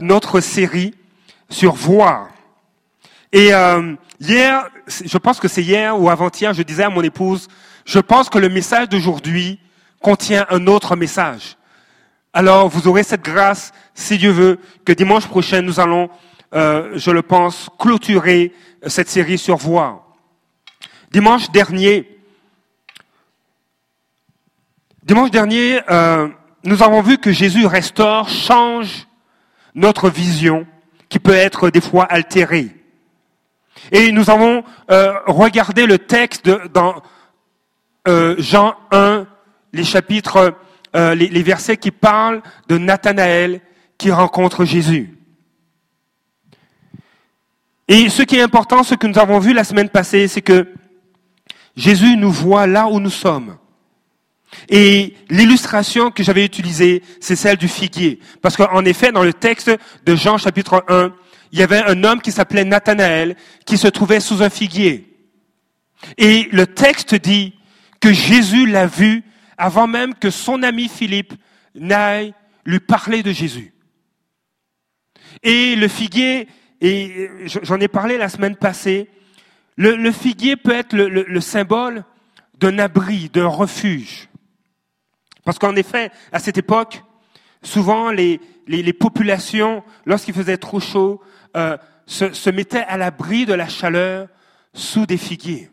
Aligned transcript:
notre 0.00 0.40
série 0.40 0.94
sur 1.48 1.74
voir. 1.74 2.28
Et 3.32 3.54
euh, 3.54 3.94
hier, 4.18 4.68
je 4.86 5.18
pense 5.18 5.38
que 5.38 5.48
c'est 5.48 5.62
hier 5.62 6.00
ou 6.00 6.10
avant-hier, 6.10 6.52
je 6.52 6.62
disais 6.62 6.84
à 6.84 6.90
mon 6.90 7.02
épouse, 7.02 7.48
je 7.84 7.98
pense 7.98 8.28
que 8.28 8.38
le 8.38 8.48
message 8.48 8.88
d'aujourd'hui 8.88 9.60
contient 10.00 10.46
un 10.50 10.66
autre 10.66 10.96
message. 10.96 11.56
Alors 12.32 12.68
vous 12.68 12.88
aurez 12.88 13.02
cette 13.02 13.22
grâce, 13.22 13.72
si 13.94 14.18
Dieu 14.18 14.30
veut, 14.30 14.58
que 14.84 14.92
dimanche 14.92 15.26
prochain, 15.26 15.62
nous 15.62 15.80
allons, 15.80 16.08
euh, 16.54 16.92
je 16.94 17.10
le 17.10 17.22
pense, 17.22 17.68
clôturer 17.78 18.52
cette 18.86 19.08
série 19.08 19.38
sur 19.38 19.56
voir. 19.56 20.02
Dimanche 21.10 21.50
dernier, 21.50 22.08
dimanche 25.02 25.30
dernier, 25.30 25.80
euh, 25.90 26.28
nous 26.64 26.82
avons 26.82 27.02
vu 27.02 27.18
que 27.18 27.32
Jésus 27.32 27.66
restaure, 27.66 28.28
change 28.28 29.06
notre 29.74 30.10
vision 30.10 30.66
qui 31.08 31.18
peut 31.18 31.34
être 31.34 31.70
des 31.70 31.80
fois 31.80 32.04
altérée. 32.04 32.70
Et 33.92 34.12
nous 34.12 34.30
avons 34.30 34.62
euh, 34.90 35.14
regardé 35.26 35.86
le 35.86 35.98
texte 35.98 36.48
dans 36.72 37.02
euh, 38.08 38.34
Jean 38.38 38.74
1, 38.90 39.26
les 39.72 39.84
chapitres, 39.84 40.54
euh, 40.94 41.14
les, 41.14 41.28
les 41.28 41.42
versets 41.42 41.76
qui 41.76 41.90
parlent 41.90 42.42
de 42.68 42.78
Nathanaël 42.78 43.60
qui 43.98 44.10
rencontre 44.10 44.64
Jésus. 44.64 45.16
Et 47.88 48.08
ce 48.08 48.22
qui 48.22 48.36
est 48.36 48.42
important, 48.42 48.82
ce 48.82 48.94
que 48.94 49.06
nous 49.06 49.18
avons 49.18 49.40
vu 49.40 49.52
la 49.52 49.64
semaine 49.64 49.88
passée, 49.88 50.28
c'est 50.28 50.42
que 50.42 50.68
Jésus 51.76 52.16
nous 52.16 52.30
voit 52.30 52.66
là 52.66 52.86
où 52.86 53.00
nous 53.00 53.10
sommes. 53.10 53.56
Et 54.68 55.14
l'illustration 55.28 56.10
que 56.10 56.22
j'avais 56.22 56.44
utilisée, 56.44 57.02
c'est 57.20 57.36
celle 57.36 57.56
du 57.56 57.68
figuier. 57.68 58.18
Parce 58.42 58.56
qu'en 58.56 58.84
effet, 58.84 59.12
dans 59.12 59.22
le 59.22 59.32
texte 59.32 59.70
de 60.04 60.16
Jean 60.16 60.38
chapitre 60.38 60.84
1, 60.88 61.12
il 61.52 61.58
y 61.58 61.62
avait 61.62 61.82
un 61.82 62.04
homme 62.04 62.20
qui 62.20 62.32
s'appelait 62.32 62.64
Nathanaël 62.64 63.36
qui 63.66 63.78
se 63.78 63.88
trouvait 63.88 64.20
sous 64.20 64.42
un 64.42 64.50
figuier. 64.50 65.16
Et 66.16 66.48
le 66.52 66.66
texte 66.66 67.14
dit 67.14 67.54
que 68.00 68.12
Jésus 68.12 68.66
l'a 68.66 68.86
vu 68.86 69.22
avant 69.58 69.86
même 69.86 70.14
que 70.14 70.30
son 70.30 70.62
ami 70.62 70.88
Philippe 70.88 71.34
n'aille 71.74 72.34
lui 72.64 72.80
parler 72.80 73.22
de 73.22 73.32
Jésus. 73.32 73.74
Et 75.42 75.76
le 75.76 75.88
figuier, 75.88 76.48
et 76.80 77.28
j'en 77.44 77.78
ai 77.78 77.88
parlé 77.88 78.16
la 78.16 78.28
semaine 78.28 78.56
passée, 78.56 79.08
le, 79.76 80.12
figuier 80.12 80.56
peut 80.56 80.72
être 80.72 80.94
le, 80.94 81.08
le 81.08 81.40
symbole 81.40 82.04
d'un 82.58 82.78
abri, 82.78 83.30
d'un 83.30 83.46
refuge. 83.46 84.29
Parce 85.44 85.58
qu'en 85.58 85.76
effet, 85.76 86.10
à 86.32 86.38
cette 86.38 86.58
époque, 86.58 87.02
souvent 87.62 88.10
les, 88.10 88.40
populations, 88.98 89.82
lorsqu'il 90.04 90.34
faisait 90.34 90.58
trop 90.58 90.80
chaud, 90.80 91.20
euh, 91.56 91.76
se, 92.06 92.50
mettaient 92.50 92.84
à 92.84 92.96
l'abri 92.96 93.46
de 93.46 93.54
la 93.54 93.68
chaleur 93.68 94.28
sous 94.74 95.06
des 95.06 95.16
figuiers. 95.16 95.70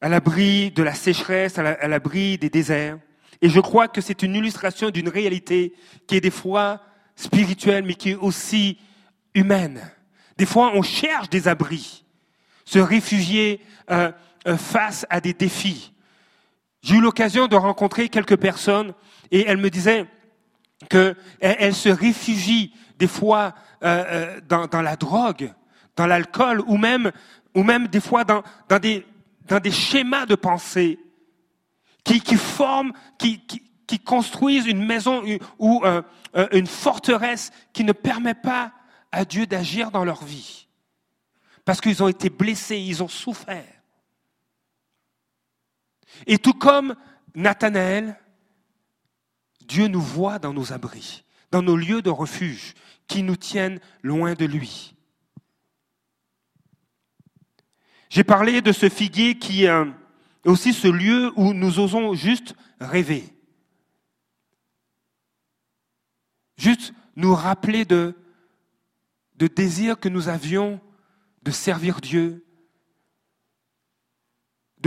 À 0.00 0.08
l'abri 0.08 0.70
de 0.70 0.82
la 0.82 0.94
sécheresse, 0.94 1.58
à 1.58 1.88
l'abri 1.88 2.38
des 2.38 2.50
déserts. 2.50 2.98
Et 3.42 3.48
je 3.48 3.60
crois 3.60 3.88
que 3.88 4.00
c'est 4.00 4.22
une 4.22 4.34
illustration 4.34 4.90
d'une 4.90 5.08
réalité 5.08 5.74
qui 6.06 6.16
est 6.16 6.20
des 6.20 6.30
fois 6.30 6.80
spirituelle, 7.16 7.84
mais 7.84 7.94
qui 7.94 8.10
est 8.10 8.14
aussi 8.14 8.78
humaine. 9.34 9.90
Des 10.36 10.46
fois, 10.46 10.72
on 10.74 10.82
cherche 10.82 11.30
des 11.30 11.48
abris, 11.48 12.04
se 12.64 12.78
réfugier 12.78 13.60
euh, 13.90 14.12
face 14.56 15.06
à 15.10 15.20
des 15.20 15.32
défis. 15.32 15.92
J'ai 16.82 16.94
eu 16.94 17.00
l'occasion 17.00 17.48
de 17.48 17.56
rencontrer 17.56 18.08
quelques 18.08 18.36
personnes 18.36 18.94
et 19.32 19.44
elles 19.46 19.56
me 19.56 19.70
disaient 19.70 20.06
qu'elles 20.88 21.74
se 21.74 21.88
réfugient 21.88 22.72
des 22.98 23.08
fois 23.08 23.54
euh, 23.82 24.38
euh, 24.46 24.66
dans, 24.68 24.82
la 24.82 24.96
drogue, 24.96 25.52
dans 25.96 26.06
l'alcool 26.06 26.62
ou 26.66 26.76
même, 26.76 27.10
des 27.88 28.00
fois 28.00 28.24
dans, 28.24 28.42
des, 28.80 29.04
schémas 29.72 30.26
de 30.26 30.34
pensée 30.34 31.00
qui, 32.04 32.20
forment, 32.36 32.92
qui 33.18 33.98
construisent 34.04 34.66
une 34.66 34.84
maison 34.84 35.24
ou 35.58 35.82
une 36.52 36.66
forteresse 36.66 37.50
qui 37.72 37.82
ne 37.82 37.92
permet 37.92 38.34
pas 38.34 38.72
à 39.10 39.24
Dieu 39.24 39.46
d'agir 39.46 39.90
dans 39.90 40.04
leur 40.04 40.22
vie. 40.24 40.68
Parce 41.64 41.80
qu'ils 41.80 42.00
ont 42.02 42.08
été 42.08 42.30
blessés, 42.30 42.78
ils 42.78 43.02
ont 43.02 43.08
souffert. 43.08 43.75
Et 46.26 46.38
tout 46.38 46.54
comme 46.54 46.96
Nathanaël, 47.34 48.18
Dieu 49.66 49.88
nous 49.88 50.00
voit 50.00 50.38
dans 50.38 50.52
nos 50.52 50.72
abris, 50.72 51.24
dans 51.50 51.62
nos 51.62 51.76
lieux 51.76 52.02
de 52.02 52.10
refuge 52.10 52.74
qui 53.06 53.22
nous 53.22 53.36
tiennent 53.36 53.80
loin 54.02 54.34
de 54.34 54.44
lui. 54.44 54.94
J'ai 58.08 58.24
parlé 58.24 58.62
de 58.62 58.72
ce 58.72 58.88
figuier 58.88 59.38
qui 59.38 59.64
est 59.64 59.84
aussi 60.44 60.72
ce 60.72 60.88
lieu 60.88 61.32
où 61.36 61.52
nous 61.52 61.80
osons 61.80 62.14
juste 62.14 62.54
rêver. 62.80 63.24
Juste 66.56 66.94
nous 67.16 67.34
rappeler 67.34 67.84
de, 67.84 68.14
de 69.36 69.46
désir 69.46 69.98
que 69.98 70.08
nous 70.08 70.28
avions 70.28 70.80
de 71.42 71.50
servir 71.50 72.00
Dieu, 72.00 72.45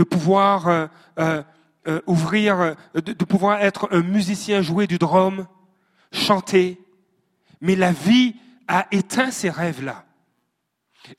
de 0.00 0.04
pouvoir 0.04 0.66
euh, 0.66 0.86
euh, 1.18 1.42
euh, 1.86 2.00
ouvrir, 2.06 2.74
de, 2.94 3.12
pouvoir 3.12 3.60
être 3.60 3.86
un 3.92 4.00
musicien, 4.00 4.62
jouer 4.62 4.86
du 4.86 4.96
drum, 4.96 5.46
chanter. 6.10 6.80
Mais 7.60 7.76
la 7.76 7.92
vie 7.92 8.34
a 8.66 8.86
éteint 8.92 9.30
ces 9.30 9.50
rêves-là. 9.50 10.06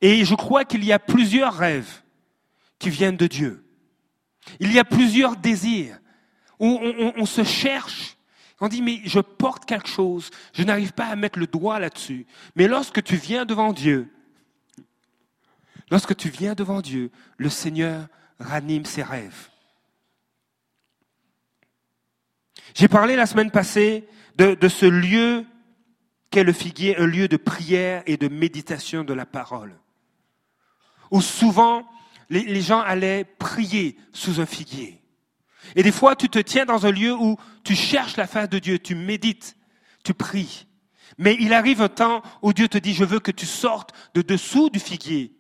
Et 0.02 0.26
je 0.26 0.34
crois 0.34 0.66
qu'il 0.66 0.84
y 0.84 0.92
a 0.92 0.98
plusieurs 0.98 1.54
rêves 1.54 2.02
qui 2.80 2.90
viennent 2.90 3.18
de 3.18 3.28
Dieu. 3.28 3.64
Il 4.60 4.74
y 4.74 4.80
a 4.80 4.84
plusieurs 4.84 5.36
désirs 5.36 6.00
où 6.58 6.80
on, 7.18 7.26
se 7.28 7.44
cherche. 7.44 8.18
On 8.60 8.68
dit, 8.68 8.82
mais 8.82 9.00
je 9.06 9.20
porte 9.20 9.66
quelque 9.66 9.90
chose, 9.90 10.32
je 10.54 10.64
n'arrive 10.64 10.94
pas 10.94 11.06
à 11.06 11.16
mettre 11.16 11.38
le 11.38 11.46
doigt 11.46 11.78
là-dessus. 11.78 12.26
Mais 12.56 12.68
lorsque 12.68 13.04
tu 13.04 13.16
viens 13.16 13.46
devant 13.46 13.74
Dieu, 13.74 14.12
lorsque 15.92 16.16
tu 16.16 16.30
viens 16.30 16.56
devant 16.56 16.82
Dieu, 16.82 17.12
le 17.38 17.50
Seigneur 17.50 18.08
ranime 18.42 18.86
ses 18.86 19.04
rêves. 19.04 19.50
J'ai 22.74 22.88
parlé 22.88 23.16
la 23.16 23.26
semaine 23.26 23.52
passée 23.52 24.08
de, 24.38 24.68
ce 24.68 24.86
lieu 24.86 25.46
qu'est 26.30 26.44
le 26.44 26.54
figuier, 26.54 26.98
un 26.98 27.06
lieu 27.06 27.28
de 27.28 27.38
prière 27.38 28.04
et 28.06 28.18
de 28.18 28.28
méditation 28.28 29.04
de 29.04 29.14
la 29.14 29.26
parole, 29.26 29.78
où 31.12 31.22
souvent 31.22 31.86
les, 32.30 32.44
les 32.44 32.62
gens 32.62 32.80
allaient 32.80 33.26
prier 33.26 33.98
sous 34.14 34.40
un 34.40 34.46
figuier. 34.46 35.02
Et 35.76 35.84
des 35.84 35.92
fois, 35.92 36.16
tu 36.16 36.30
te 36.30 36.40
tiens 36.40 36.66
dans 36.66 36.86
un 36.86 36.92
lieu 36.92 37.14
où 37.14 37.38
tu 37.64 37.76
cherches 37.76 38.18
la 38.18 38.28
face 38.28 38.50
de 38.50 38.60
Dieu, 38.60 38.80
tu 38.80 38.96
médites, 38.96 39.58
tu 40.04 40.14
pries. 40.14 40.66
Mais 41.18 41.36
il 41.40 41.54
arrive 41.54 41.82
un 41.82 41.90
temps 41.90 42.24
où 42.42 42.54
Dieu 42.54 42.68
te 42.68 42.78
dit, 42.78 42.94
je 42.94 43.04
veux 43.04 43.20
que 43.20 43.32
tu 43.32 43.46
sortes 43.46 43.94
de 44.14 44.22
dessous 44.22 44.70
du 44.70 44.80
figuier 44.80 45.36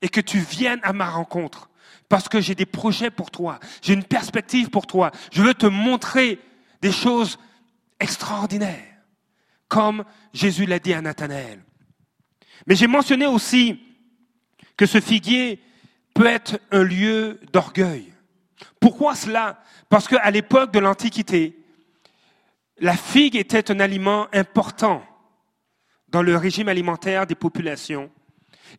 et 0.00 0.08
que 0.08 0.20
tu 0.20 0.38
viennes 0.38 0.80
à 0.82 0.92
ma 0.92 1.08
rencontre 1.08 1.70
parce 2.12 2.28
que 2.28 2.42
j'ai 2.42 2.54
des 2.54 2.66
projets 2.66 3.10
pour 3.10 3.30
toi, 3.30 3.58
j'ai 3.80 3.94
une 3.94 4.04
perspective 4.04 4.68
pour 4.68 4.86
toi. 4.86 5.12
Je 5.32 5.40
veux 5.40 5.54
te 5.54 5.64
montrer 5.64 6.38
des 6.82 6.92
choses 6.92 7.38
extraordinaires, 7.98 8.98
comme 9.66 10.04
Jésus 10.34 10.66
l'a 10.66 10.78
dit 10.78 10.92
à 10.92 11.00
Nathanaël. 11.00 11.64
Mais 12.66 12.74
j'ai 12.74 12.86
mentionné 12.86 13.24
aussi 13.24 13.80
que 14.76 14.84
ce 14.84 15.00
figuier 15.00 15.62
peut 16.12 16.26
être 16.26 16.60
un 16.70 16.82
lieu 16.82 17.40
d'orgueil. 17.50 18.12
Pourquoi 18.78 19.14
cela? 19.14 19.62
Parce 19.88 20.06
qu'à 20.06 20.30
l'époque 20.30 20.70
de 20.70 20.80
l'Antiquité, 20.80 21.64
la 22.76 22.94
figue 22.94 23.36
était 23.36 23.70
un 23.70 23.80
aliment 23.80 24.26
important 24.34 25.02
dans 26.08 26.20
le 26.20 26.36
régime 26.36 26.68
alimentaire 26.68 27.26
des 27.26 27.36
populations. 27.36 28.10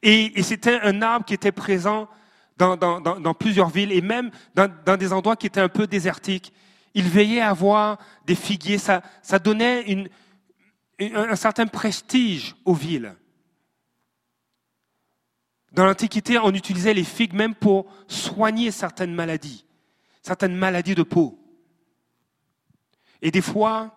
Et, 0.03 0.39
c'était 0.43 0.79
un 0.81 1.01
arbre 1.01 1.25
qui 1.25 1.33
était 1.33 1.51
présent 1.51 2.07
dans, 2.57 3.33
plusieurs 3.33 3.69
villes 3.69 3.91
et 3.91 4.01
même 4.01 4.31
dans, 4.55 4.97
des 4.97 5.13
endroits 5.13 5.35
qui 5.35 5.47
étaient 5.47 5.61
un 5.61 5.69
peu 5.69 5.87
désertiques. 5.87 6.53
Ils 6.93 7.07
veillaient 7.07 7.41
à 7.41 7.53
voir 7.53 7.97
des 8.25 8.35
figuiers. 8.35 8.77
Ça, 8.77 9.01
donnait 9.43 10.09
un 10.99 11.35
certain 11.35 11.67
prestige 11.67 12.55
aux 12.65 12.73
villes. 12.73 13.15
Dans 15.71 15.85
l'Antiquité, 15.85 16.37
on 16.37 16.51
utilisait 16.51 16.93
les 16.93 17.03
figues 17.03 17.33
même 17.33 17.55
pour 17.55 17.87
soigner 18.07 18.69
certaines 18.69 19.13
maladies, 19.13 19.65
certaines 20.21 20.55
maladies 20.55 20.93
de 20.93 21.01
peau. 21.01 21.39
Et 23.23 23.31
des 23.31 23.41
fois, 23.41 23.95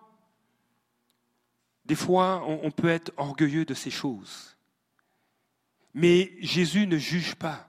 des 1.85 1.95
fois, 1.95 2.43
on 2.47 2.71
peut 2.71 2.89
être 2.89 3.11
orgueilleux 3.17 3.63
de 3.63 3.75
ces 3.75 3.91
choses. 3.91 4.57
Mais 5.93 6.31
Jésus 6.39 6.87
ne 6.87 6.97
juge 6.97 7.35
pas 7.35 7.67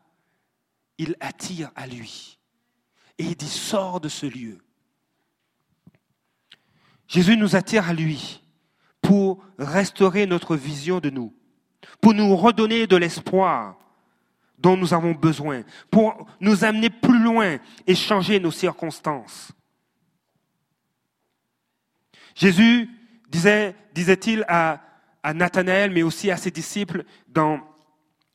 il 0.99 1.17
attire 1.21 1.71
à 1.75 1.87
lui. 1.87 2.39
Et 3.19 3.25
il 3.25 3.37
dit, 3.37 3.49
sors 3.49 4.01
de 4.01 4.09
ce 4.09 4.27
lieu. 4.27 4.59
Jésus 7.07 7.37
nous 7.37 7.57
attire 7.57 7.89
à 7.89 7.95
lui 7.95 8.43
pour 9.01 9.43
restaurer 9.59 10.27
notre 10.27 10.57
vision 10.57 11.01
de 11.01 11.09
nous, 11.09 11.35
pour 12.01 12.13
nous 12.13 12.37
redonner 12.37 12.87
de 12.87 12.97
l'espoir 12.97 13.79
dont 14.59 14.77
nous 14.77 14.93
avons 14.93 15.13
besoin, 15.13 15.63
pour 15.91 16.27
nous 16.41 16.65
amener 16.65 16.91
plus 16.91 17.23
loin 17.23 17.59
et 17.87 17.95
changer 17.95 18.41
nos 18.41 18.51
circonstances. 18.51 19.53
Jésus 22.35 22.91
disait, 23.31 23.75
disait-il 23.95 24.45
à, 24.49 24.81
à 25.23 25.33
Nathanaël, 25.33 25.91
mais 25.91 26.03
aussi 26.03 26.31
à 26.31 26.37
ses 26.37 26.51
disciples 26.51 27.05
dans 27.29 27.61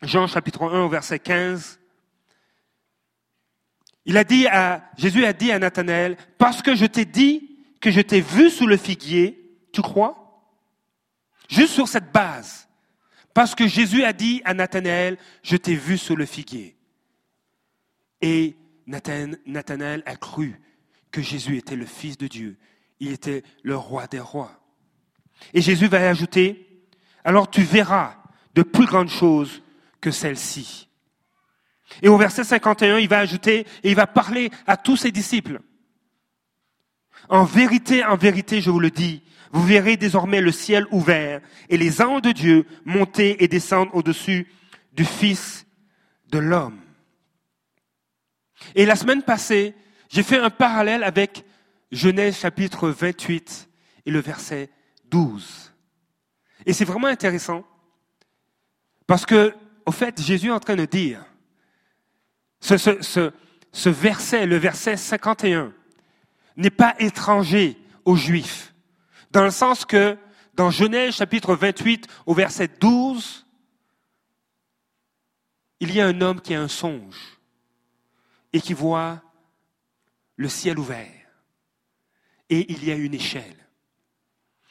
Jean 0.01 0.27
chapitre 0.27 0.63
1 0.63 0.83
au 0.83 0.89
verset 0.89 1.19
15, 1.19 1.79
il 4.05 4.17
a 4.17 4.23
dit 4.23 4.47
à, 4.47 4.89
Jésus 4.97 5.25
a 5.25 5.33
dit 5.33 5.51
à 5.51 5.59
Nathanaël, 5.59 6.17
parce 6.37 6.61
que 6.61 6.75
je 6.75 6.85
t'ai 6.85 7.05
dit 7.05 7.57
que 7.79 7.91
je 7.91 8.01
t'ai 8.01 8.21
vu 8.21 8.49
sous 8.49 8.67
le 8.67 8.77
figuier, 8.77 9.57
tu 9.71 9.81
crois? 9.81 10.45
Juste 11.49 11.73
sur 11.73 11.87
cette 11.87 12.11
base. 12.11 12.67
Parce 13.33 13.55
que 13.55 13.67
Jésus 13.67 14.03
a 14.03 14.13
dit 14.13 14.41
à 14.45 14.53
Nathanaël, 14.53 15.17
je 15.41 15.57
t'ai 15.57 15.75
vu 15.75 15.97
sous 15.97 16.15
le 16.15 16.25
figuier. 16.25 16.75
Et 18.21 18.55
Nathanaël 18.85 20.03
a 20.05 20.15
cru 20.15 20.59
que 21.11 21.21
Jésus 21.21 21.57
était 21.57 21.75
le 21.75 21.85
Fils 21.85 22.17
de 22.17 22.27
Dieu. 22.27 22.57
Il 22.99 23.11
était 23.11 23.43
le 23.63 23.75
roi 23.75 24.07
des 24.07 24.19
rois. 24.19 24.59
Et 25.53 25.61
Jésus 25.61 25.87
va 25.87 26.07
ajouter, 26.07 26.85
alors 27.23 27.49
tu 27.49 27.63
verras 27.63 28.15
de 28.53 28.63
plus 28.63 28.85
grandes 28.85 29.09
choses 29.09 29.61
que 29.99 30.11
celles-ci. 30.11 30.87
Et 32.01 32.09
au 32.09 32.17
verset 32.17 32.43
51, 32.43 32.99
il 32.99 33.09
va 33.09 33.19
ajouter, 33.19 33.65
et 33.83 33.89
il 33.89 33.95
va 33.95 34.07
parler 34.07 34.49
à 34.67 34.77
tous 34.77 34.97
ses 34.97 35.11
disciples. 35.11 35.59
En 37.29 37.43
vérité, 37.43 38.03
en 38.03 38.17
vérité, 38.17 38.61
je 38.61 38.69
vous 38.69 38.79
le 38.79 38.91
dis, 38.91 39.21
vous 39.51 39.63
verrez 39.63 39.97
désormais 39.97 40.41
le 40.41 40.51
ciel 40.51 40.85
ouvert 40.91 41.39
et 41.69 41.77
les 41.77 42.01
anges 42.01 42.23
de 42.23 42.31
Dieu 42.31 42.65
monter 42.85 43.43
et 43.43 43.47
descendre 43.47 43.93
au-dessus 43.95 44.47
du 44.93 45.05
Fils 45.05 45.65
de 46.29 46.39
l'homme. 46.39 46.79
Et 48.75 48.85
la 48.85 48.95
semaine 48.95 49.21
passée, 49.21 49.75
j'ai 50.09 50.23
fait 50.23 50.39
un 50.39 50.49
parallèle 50.49 51.03
avec 51.03 51.45
Genèse 51.91 52.39
chapitre 52.39 52.89
28 52.89 53.69
et 54.05 54.11
le 54.11 54.19
verset 54.19 54.69
12. 55.05 55.73
Et 56.65 56.73
c'est 56.73 56.85
vraiment 56.85 57.07
intéressant 57.07 57.63
parce 59.05 59.25
que, 59.25 59.53
au 59.85 59.91
fait, 59.91 60.19
Jésus 60.21 60.47
est 60.47 60.51
en 60.51 60.59
train 60.59 60.75
de 60.75 60.85
dire, 60.85 61.23
ce, 62.63 62.77
ce, 62.77 63.31
ce, 63.71 63.89
verset, 63.89 64.45
le 64.45 64.55
verset 64.55 64.95
51, 64.95 65.73
n'est 66.55 66.69
pas 66.69 66.95
étranger 66.99 67.77
aux 68.05 68.15
Juifs, 68.15 68.73
dans 69.31 69.43
le 69.43 69.51
sens 69.51 69.85
que 69.85 70.17
dans 70.53 70.69
Genèse 70.69 71.15
chapitre 71.15 71.55
28 71.55 72.07
au 72.25 72.33
verset 72.33 72.69
12, 72.79 73.45
il 75.79 75.93
y 75.93 75.99
a 75.99 76.07
un 76.07 76.21
homme 76.21 76.39
qui 76.39 76.53
a 76.53 76.61
un 76.61 76.67
songe 76.67 77.39
et 78.53 78.61
qui 78.61 78.73
voit 78.73 79.21
le 80.37 80.47
ciel 80.47 80.79
ouvert. 80.79 81.09
Et 82.49 82.71
il 82.71 82.85
y 82.85 82.91
a 82.91 82.95
une 82.95 83.15
échelle. 83.15 83.57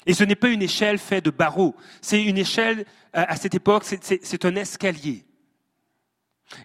Et 0.06 0.14
ce 0.14 0.24
n'est 0.24 0.36
pas 0.36 0.48
une 0.48 0.62
échelle 0.62 0.98
faite 0.98 1.24
de 1.24 1.30
barreaux, 1.30 1.76
c'est 2.00 2.22
une 2.22 2.38
échelle, 2.38 2.86
à 3.12 3.36
cette 3.36 3.54
époque, 3.54 3.84
c'est 3.84 4.44
un 4.44 4.56
escalier. 4.56 5.26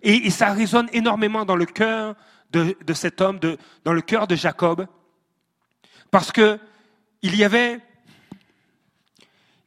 Et, 0.01 0.29
ça 0.29 0.53
résonne 0.53 0.89
énormément 0.91 1.45
dans 1.45 1.55
le 1.55 1.65
cœur 1.65 2.15
de, 2.51 2.75
cet 2.93 3.21
homme, 3.21 3.39
dans 3.83 3.93
le 3.93 4.01
cœur 4.01 4.27
de 4.27 4.35
Jacob, 4.35 4.87
parce 6.11 6.31
que 6.31 6.59
il 7.21 7.35
y 7.35 7.43
avait, 7.43 7.81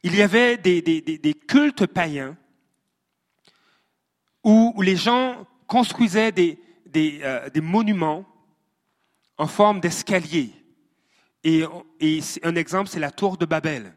des, 0.03 1.35
cultes 1.47 1.85
païens 1.85 2.35
où, 4.43 4.81
les 4.81 4.95
gens 4.95 5.45
construisaient 5.67 6.33
euh, 6.95 7.49
des, 7.49 7.61
monuments 7.61 8.25
en 9.37 9.47
forme 9.47 9.79
d'escalier. 9.79 10.51
Et, 11.43 11.63
et 11.99 12.19
un 12.43 12.55
exemple, 12.55 12.89
c'est 12.89 12.99
la 12.99 13.11
tour 13.11 13.37
de 13.37 13.45
Babel. 13.45 13.93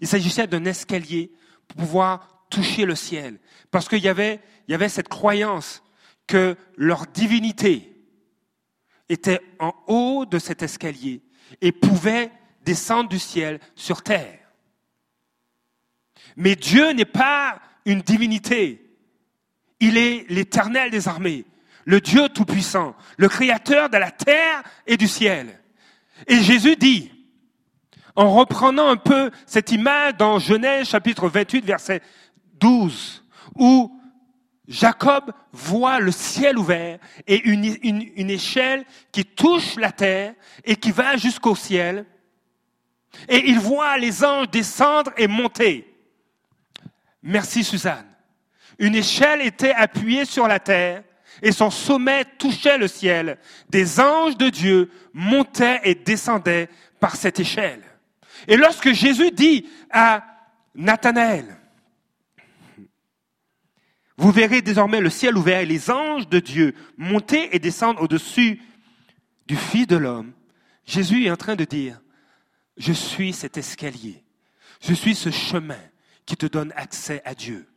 Il 0.00 0.08
s'agissait 0.08 0.46
d'un 0.46 0.64
escalier 0.64 1.32
pour 1.68 1.76
pouvoir 1.78 2.44
toucher 2.50 2.84
le 2.84 2.94
ciel. 2.94 3.38
Parce 3.70 3.88
qu'il 3.88 4.02
y 4.02 4.08
avait, 4.08 4.40
il 4.66 4.72
y 4.72 4.74
avait 4.74 4.88
cette 4.88 5.08
croyance 5.08 5.82
que 6.26 6.56
leur 6.76 7.06
divinité 7.06 7.96
était 9.08 9.40
en 9.58 9.72
haut 9.86 10.26
de 10.26 10.38
cet 10.38 10.62
escalier 10.62 11.22
et 11.60 11.72
pouvait 11.72 12.32
descendre 12.64 13.08
du 13.08 13.18
ciel 13.18 13.60
sur 13.74 14.02
terre. 14.02 14.40
Mais 16.36 16.56
Dieu 16.56 16.90
n'est 16.90 17.04
pas 17.04 17.60
une 17.84 18.02
divinité. 18.02 18.84
Il 19.78 19.96
est 19.96 20.26
l'éternel 20.28 20.90
des 20.90 21.06
armées, 21.06 21.44
le 21.84 22.00
Dieu 22.00 22.28
tout-puissant, 22.28 22.96
le 23.16 23.28
créateur 23.28 23.88
de 23.88 23.96
la 23.96 24.10
terre 24.10 24.62
et 24.86 24.96
du 24.96 25.06
ciel. 25.06 25.60
Et 26.26 26.42
Jésus 26.42 26.76
dit, 26.76 27.12
en 28.16 28.34
reprenant 28.34 28.88
un 28.88 28.96
peu 28.96 29.30
cette 29.46 29.70
image 29.70 30.16
dans 30.16 30.38
Genèse 30.38 30.88
chapitre 30.88 31.28
28 31.28 31.64
verset 31.64 32.02
12, 32.54 33.22
où 33.54 33.95
Jacob 34.68 35.32
voit 35.52 36.00
le 36.00 36.10
ciel 36.10 36.58
ouvert 36.58 36.98
et 37.26 37.40
une, 37.48 38.30
échelle 38.30 38.84
qui 39.12 39.24
touche 39.24 39.76
la 39.76 39.92
terre 39.92 40.34
et 40.64 40.76
qui 40.76 40.90
va 40.90 41.16
jusqu'au 41.16 41.54
ciel. 41.54 42.04
Et 43.28 43.48
il 43.48 43.58
voit 43.58 43.96
les 43.96 44.24
anges 44.24 44.50
descendre 44.50 45.12
et 45.16 45.28
monter. 45.28 45.94
Merci 47.22 47.62
Suzanne. 47.64 48.06
Une 48.78 48.94
échelle 48.94 49.40
était 49.40 49.72
appuyée 49.72 50.24
sur 50.24 50.48
la 50.48 50.58
terre 50.58 51.02
et 51.42 51.52
son 51.52 51.70
sommet 51.70 52.24
touchait 52.38 52.78
le 52.78 52.88
ciel. 52.88 53.38
Des 53.68 54.00
anges 54.00 54.36
de 54.36 54.48
Dieu 54.48 54.90
montaient 55.12 55.80
et 55.84 55.94
descendaient 55.94 56.68
par 56.98 57.16
cette 57.16 57.40
échelle. 57.40 57.82
Et 58.48 58.56
lorsque 58.56 58.92
Jésus 58.92 59.30
dit 59.30 59.68
à 59.90 60.24
Nathanaël, 60.74 61.56
vous 64.18 64.30
verrez 64.30 64.62
désormais 64.62 65.00
le 65.00 65.10
ciel 65.10 65.36
ouvert 65.36 65.60
et 65.60 65.66
les 65.66 65.90
anges 65.90 66.28
de 66.28 66.40
Dieu 66.40 66.74
monter 66.96 67.54
et 67.54 67.58
descendre 67.58 68.02
au-dessus 68.02 68.62
du 69.46 69.56
Fils 69.56 69.86
de 69.86 69.96
l'homme. 69.96 70.32
Jésus 70.86 71.26
est 71.26 71.30
en 71.30 71.36
train 71.36 71.56
de 71.56 71.64
dire, 71.64 72.00
je 72.78 72.92
suis 72.92 73.32
cet 73.32 73.58
escalier, 73.58 74.24
je 74.80 74.94
suis 74.94 75.14
ce 75.14 75.30
chemin 75.30 75.78
qui 76.24 76.36
te 76.36 76.46
donne 76.46 76.72
accès 76.76 77.20
à 77.24 77.34
Dieu. 77.34 77.68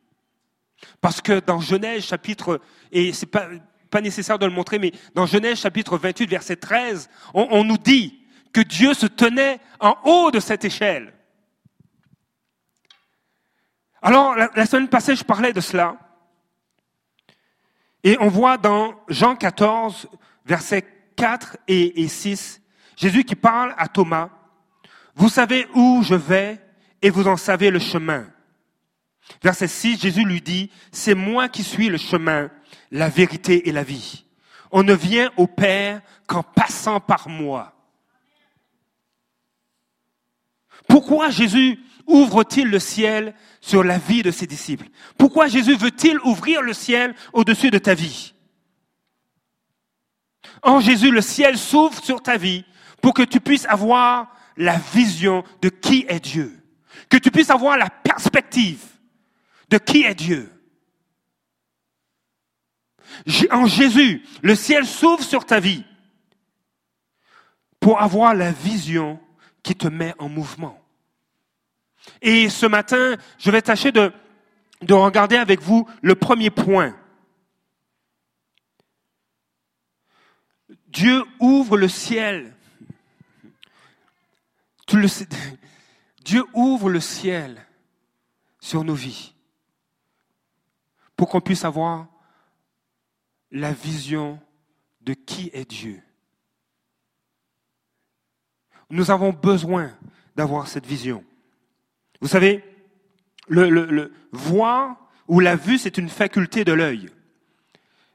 Parce 1.02 1.20
que 1.20 1.40
dans 1.42 1.60
Genèse 1.60 2.06
chapitre, 2.06 2.62
et 2.92 3.12
c'est 3.12 3.26
pas, 3.26 3.50
pas 3.90 4.00
nécessaire 4.00 4.40
de 4.40 4.46
le 4.46 4.52
montrer, 4.52 4.80
mais 4.80 4.94
dans 5.16 5.26
Genèse 5.26 5.60
chapitre 5.60 5.98
28 5.98 6.30
verset 6.30 6.56
13, 6.56 7.10
on, 7.34 7.66
nous 7.66 7.78
dit 7.78 8.18
que 8.54 8.62
Dieu 8.62 8.94
se 8.94 9.08
tenait 9.08 9.60
en 9.82 9.98
haut 10.06 10.32
de 10.32 10.40
cette 10.40 10.64
échelle. 10.64 11.14
Alors, 14.02 14.36
la, 14.36 14.50
la 14.56 14.66
semaine 14.66 14.88
passée, 14.88 15.18
je 15.18 15.26
parlais 15.26 15.52
de 15.52 15.60
cela. 15.60 15.98
Et 18.04 18.18
on 18.20 18.30
voit 18.30 18.58
dans 18.58 18.94
Jean 19.08 19.36
14, 19.36 20.08
versets 20.46 20.86
4 21.16 21.58
et, 21.68 22.08
6, 22.08 22.62
Jésus 22.96 23.24
qui 23.24 23.36
parle 23.36 23.74
à 23.78 23.88
Thomas, 23.88 24.30
Vous 25.16 25.30
savez 25.30 25.68
où 25.76 26.02
je 26.04 26.16
vais 26.16 26.62
et 27.02 27.10
vous 27.10 27.28
en 27.28 27.36
savez 27.36 27.72
le 27.72 27.80
chemin. 27.80 28.26
Verset 29.44 29.68
6, 29.68 30.00
Jésus 30.00 30.24
lui 30.24 30.42
dit, 30.42 30.72
C'est 30.92 31.16
moi 31.16 31.50
qui 31.50 31.64
suis 31.64 31.90
le 31.90 31.98
chemin, 31.98 32.50
la 32.92 33.10
vérité 33.10 33.68
et 33.68 33.72
la 33.72 33.84
vie. 33.84 34.26
On 34.72 34.84
ne 34.84 34.94
vient 34.94 35.32
au 35.36 35.48
Père 35.48 36.02
qu'en 36.26 36.44
passant 36.44 37.00
par 37.00 37.28
moi. 37.28 37.74
Pourquoi 40.88 41.30
Jésus 41.30 41.80
ouvre-t-il 42.10 42.68
le 42.68 42.80
ciel 42.80 43.34
sur 43.62 43.84
la 43.84 43.98
vie 43.98 44.24
de 44.24 44.32
ses 44.32 44.48
disciples? 44.48 44.90
Pourquoi 45.18 45.48
Jésus 45.48 45.76
veut-il 45.76 46.20
ouvrir 46.20 46.62
le 46.62 46.74
ciel 46.74 47.16
au-dessus 47.32 47.72
de 47.72 47.78
ta 47.78 47.94
vie? 47.94 48.34
En 50.62 50.80
Jésus, 50.80 51.12
le 51.12 51.22
ciel 51.22 51.58
s'ouvre 51.58 52.04
sur 52.04 52.22
ta 52.22 52.36
vie 52.36 52.66
pour 53.02 53.14
que 53.14 53.22
tu 53.22 53.40
puisses 53.40 53.66
avoir 53.68 54.36
la 54.58 54.78
vision 54.78 55.44
de 55.62 55.70
qui 55.70 56.06
est 56.10 56.20
Dieu, 56.20 56.62
que 57.10 57.18
tu 57.18 57.32
puisses 57.32 57.50
avoir 57.50 57.78
la 57.78 57.90
perspective 57.90 58.84
de 59.70 59.78
qui 59.78 60.04
est 60.04 60.16
Dieu. 60.16 60.52
En 63.52 63.66
Jésus, 63.66 64.24
le 64.42 64.56
ciel 64.56 64.86
s'ouvre 64.86 65.24
sur 65.24 65.46
ta 65.46 65.60
vie 65.60 65.84
pour 67.80 68.02
avoir 68.02 68.34
la 68.34 68.52
vision 68.52 69.20
qui 69.64 69.76
te 69.76 69.88
met 69.88 70.14
en 70.20 70.30
mouvement. 70.30 70.80
Et 72.22 72.50
ce 72.50 72.66
matin, 72.66 73.16
je 73.38 73.52
vais 73.52 73.62
tâcher 73.62 73.92
de, 73.92 74.12
de 74.82 74.94
regarder 74.94 75.38
avec 75.38 75.62
vous 75.62 75.88
le 76.02 76.16
premier 76.16 76.50
point. 76.50 76.96
Dieu 80.88 81.24
ouvre 81.40 81.78
le 81.78 81.88
ciel. 81.88 82.56
Dieu 86.24 86.44
ouvre 86.54 86.90
le 86.90 87.00
ciel 87.00 87.66
sur 88.60 88.84
nos 88.84 88.96
vies 88.96 89.34
pour 91.16 91.30
qu'on 91.30 91.42
puisse 91.42 91.66
avoir 91.66 92.08
la 93.52 93.72
vision 93.72 94.40
de 95.02 95.14
qui 95.14 95.50
est 95.54 95.70
Dieu. 95.70 96.02
Nous 98.90 99.12
avons 99.12 99.32
besoin 99.32 99.96
d'avoir 100.36 100.68
cette 100.68 100.86
vision. 100.86 101.24
Vous 102.22 102.28
savez, 102.28 102.64
le, 103.48 103.70
le, 103.70 104.12
voir 104.32 104.98
ou 105.28 105.40
la 105.40 105.56
vue, 105.56 105.78
c'est 105.78 105.98
une 105.98 106.10
faculté 106.10 106.64
de 106.64 106.74
l'œil. 106.74 107.10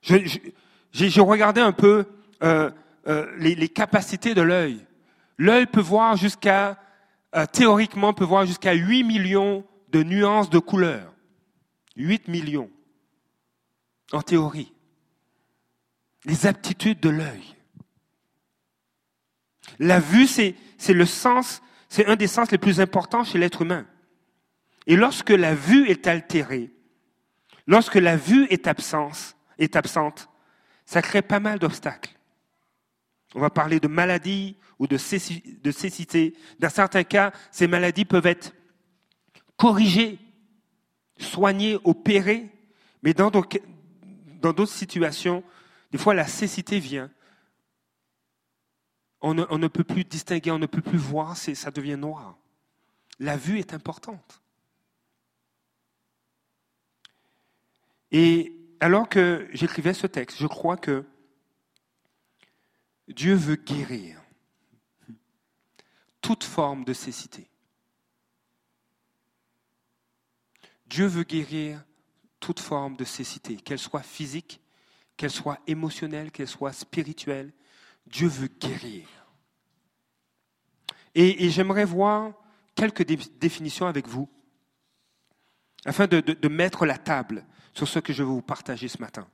J'ai 0.02 1.20
regardé 1.20 1.61
un 1.61 1.73
peu 1.73 2.06
euh, 2.42 2.70
euh, 3.06 3.26
les, 3.38 3.54
les, 3.54 3.68
capacités 3.68 4.34
de 4.34 4.42
l'œil. 4.42 4.84
L'œil 5.38 5.66
peut 5.66 5.80
voir 5.80 6.16
jusqu'à, 6.16 6.78
euh, 7.34 7.46
théoriquement, 7.46 8.12
peut 8.12 8.25
voir 8.25 8.46
jusqu'à 8.46 8.75
8 8.75 9.04
millions 9.04 9.64
de 9.90 10.02
nuances 10.02 10.50
de 10.50 10.58
couleurs. 10.58 11.12
8 11.96 12.28
millions, 12.28 12.70
en 14.12 14.23
théorie. 14.23 14.73
Les 16.25 16.46
aptitudes 16.46 17.00
de 17.00 17.11
l'œil. 17.11 17.54
La 19.78 20.00
vue, 20.00 20.26
c'est 20.26 20.54
le 20.88 21.06
sens, 21.06 21.62
c'est 21.88 22.06
un 22.06 22.16
des 22.16 22.26
sens 22.26 22.50
les 22.50 22.58
plus 22.58 22.80
importants 22.80 23.25
chez 23.25 23.38
l'être 23.38 23.62
humain. 23.62 23.87
Et 24.86 24.96
lorsque 24.96 25.30
la 25.30 25.54
vue 25.54 25.88
est 25.88 26.06
altérée, 26.06 26.70
lorsque 27.66 27.94
la 27.94 28.16
vue 28.16 28.44
est, 28.50 28.66
est 29.58 29.76
absente, 29.76 30.28
ça 30.84 31.02
crée 31.02 31.22
pas 31.22 31.40
mal 31.40 31.58
d'obstacles. 31.58 32.14
On 33.34 33.40
va 33.40 33.50
parler 33.50 33.80
de 33.80 33.88
maladies 33.88 34.56
ou 34.78 34.86
de, 34.86 34.96
cécité. 34.96 36.34
Dans 36.58 36.70
certains 36.70 37.04
cas, 37.04 37.32
ces 37.50 37.66
maladies 37.66 38.04
peuvent 38.04 38.26
être 38.26 38.54
corrigées, 39.56 40.18
soignées, 41.18 41.78
opérées, 41.84 42.50
mais 43.02 43.14
dans 43.14 43.30
d'autres 43.30 44.66
situations, 44.66 45.42
des 45.90 45.98
fois 45.98 46.14
la 46.14 46.26
cécité 46.26 46.78
vient. 46.78 47.10
On 49.20 49.32
ne, 49.32 49.68
peut 49.68 49.84
plus 49.84 50.04
distinguer, 50.04 50.50
on 50.50 50.58
ne 50.58 50.66
peut 50.66 50.82
plus 50.82 50.98
voir, 50.98 51.36
ça 51.36 51.70
devient 51.70 51.96
noir. 51.96 52.36
La 53.18 53.36
vue 53.36 53.58
est 53.58 53.72
importante. 53.72 54.42
Et 58.16 58.54
alors 58.78 59.09
que 59.09 59.49
j'écrivais 59.52 59.92
ce 59.92 60.06
texte, 60.06 60.38
je 60.38 60.47
crois 60.47 60.76
que 60.76 61.04
Dieu 63.09 63.35
veut 63.35 63.56
guérir 63.56 64.23
toute 66.21 66.44
forme 66.44 66.85
de 66.85 66.92
cécité. 66.92 67.50
Dieu 70.87 71.06
veut 71.06 71.25
guérir 71.25 71.85
toute 72.38 72.61
forme 72.61 72.97
de 72.97 73.02
cécité, 73.02 73.56
qu'elle 73.56 73.80
soit 73.80 74.04
physique, 74.04 74.61
qu'elle 75.16 75.33
soit 75.33 75.59
émotionnelle, 75.66 76.30
qu'elle 76.30 76.47
soit 76.47 76.73
spirituelle. 76.73 77.52
Dieu 78.06 78.28
veut 78.28 78.50
guérir. 78.61 79.09
Et, 81.16 81.50
j'aimerais 81.50 81.85
voir 81.85 82.33
quelques 82.76 83.02
définitions 83.02 83.87
avec 83.87 84.06
vous, 84.06 84.28
afin 85.85 86.06
de 86.06 86.49
mettre 86.49 86.87
la 86.87 86.97
table 86.97 87.44
sur 87.74 87.88
ce 87.88 87.98
que 87.98 88.12
je 88.12 88.22
vais 88.22 88.28
vous 88.28 88.42
partager 88.42 88.88
ce 88.88 88.98
matin. 88.98 89.26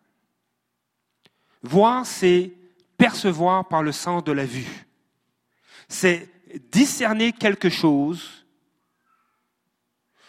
Voir, 1.63 2.07
c'est 2.07 2.53
percevoir 2.97 3.69
par 3.69 3.83
le 3.83 3.93
sens 3.93 4.25
de 4.25 4.33
la 4.33 4.47
vue. 4.47 4.87
C'est 5.89 6.29
discerner 6.73 7.33
quelque 7.33 7.69
chose, 7.69 8.47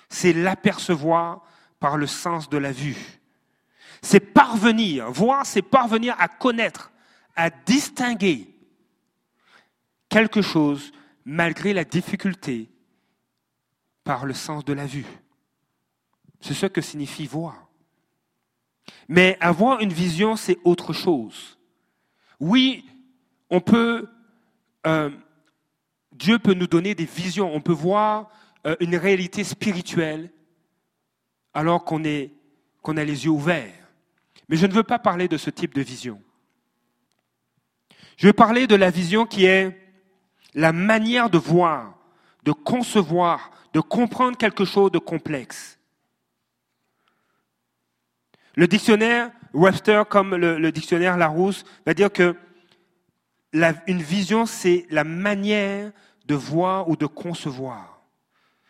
c'est 0.10 0.34
l'apercevoir 0.34 1.44
par 1.80 1.98
le 1.98 2.08
sens 2.08 2.50
de 2.50 2.58
la 2.58 2.72
vue. 2.72 2.98
C'est 4.02 4.20
parvenir, 4.20 5.10
voir, 5.12 5.46
c'est 5.46 5.62
parvenir 5.62 6.16
à 6.20 6.28
connaître, 6.28 6.92
à 7.36 7.50
distinguer 7.50 8.48
quelque 10.10 10.42
chose 10.42 10.92
malgré 11.24 11.74
la 11.74 11.86
difficulté 11.86 12.70
par 14.04 14.26
le 14.26 14.34
sens 14.34 14.66
de 14.66 14.74
la 14.74 14.86
vue. 14.86 15.06
C'est 16.42 16.56
ce 16.56 16.66
que 16.66 16.82
signifie 16.82 17.28
voir. 17.28 17.71
Mais 19.08 19.38
avoir 19.40 19.82
une 19.82 19.94
vision, 19.94 20.36
c'est 20.36 20.58
autre 20.64 20.94
chose. 20.94 21.58
Oui, 22.40 22.86
on 23.50 23.62
peut, 23.62 24.08
euh, 24.88 25.10
Dieu 26.12 26.40
peut 26.40 26.54
nous 26.54 26.68
donner 26.68 26.96
des 26.96 27.06
visions, 27.06 27.54
on 27.54 27.62
peut 27.62 27.72
voir 27.74 28.30
euh, 28.66 28.76
une 28.80 28.96
réalité 28.96 29.44
spirituelle 29.44 30.32
alors 31.54 31.84
qu'on 31.84 32.02
qu'on 32.82 32.98
a 32.98 33.04
les 33.04 33.26
yeux 33.26 33.32
ouverts. 33.32 33.74
Mais 34.50 34.58
je 34.58 34.66
ne 34.66 34.74
veux 34.74 34.84
pas 34.84 35.00
parler 35.00 35.28
de 35.28 35.38
ce 35.38 35.50
type 35.50 35.74
de 35.74 35.82
vision. 35.82 36.22
Je 38.18 38.28
veux 38.28 38.34
parler 38.34 38.68
de 38.68 38.76
la 38.76 38.90
vision 38.90 39.26
qui 39.26 39.46
est 39.46 39.78
la 40.54 40.74
manière 40.74 41.30
de 41.30 41.38
voir, 41.38 41.98
de 42.44 42.52
concevoir, 42.52 43.52
de 43.74 43.80
comprendre 43.80 44.38
quelque 44.38 44.66
chose 44.66 44.92
de 44.92 45.00
complexe. 45.00 45.80
Le 48.56 48.68
dictionnaire 48.68 49.32
Webster, 49.54 50.08
comme 50.08 50.36
le, 50.36 50.72
dictionnaire 50.72 51.18
Larousse, 51.18 51.64
va 51.86 51.94
dire 51.94 52.12
que 52.12 52.36
une 53.88 54.02
vision, 54.02 54.46
c'est 54.46 54.86
la 54.90 55.04
manière 55.04 55.92
de 56.26 56.36
voir 56.36 56.88
ou 56.90 56.96
de 56.96 57.06
concevoir. 57.06 58.02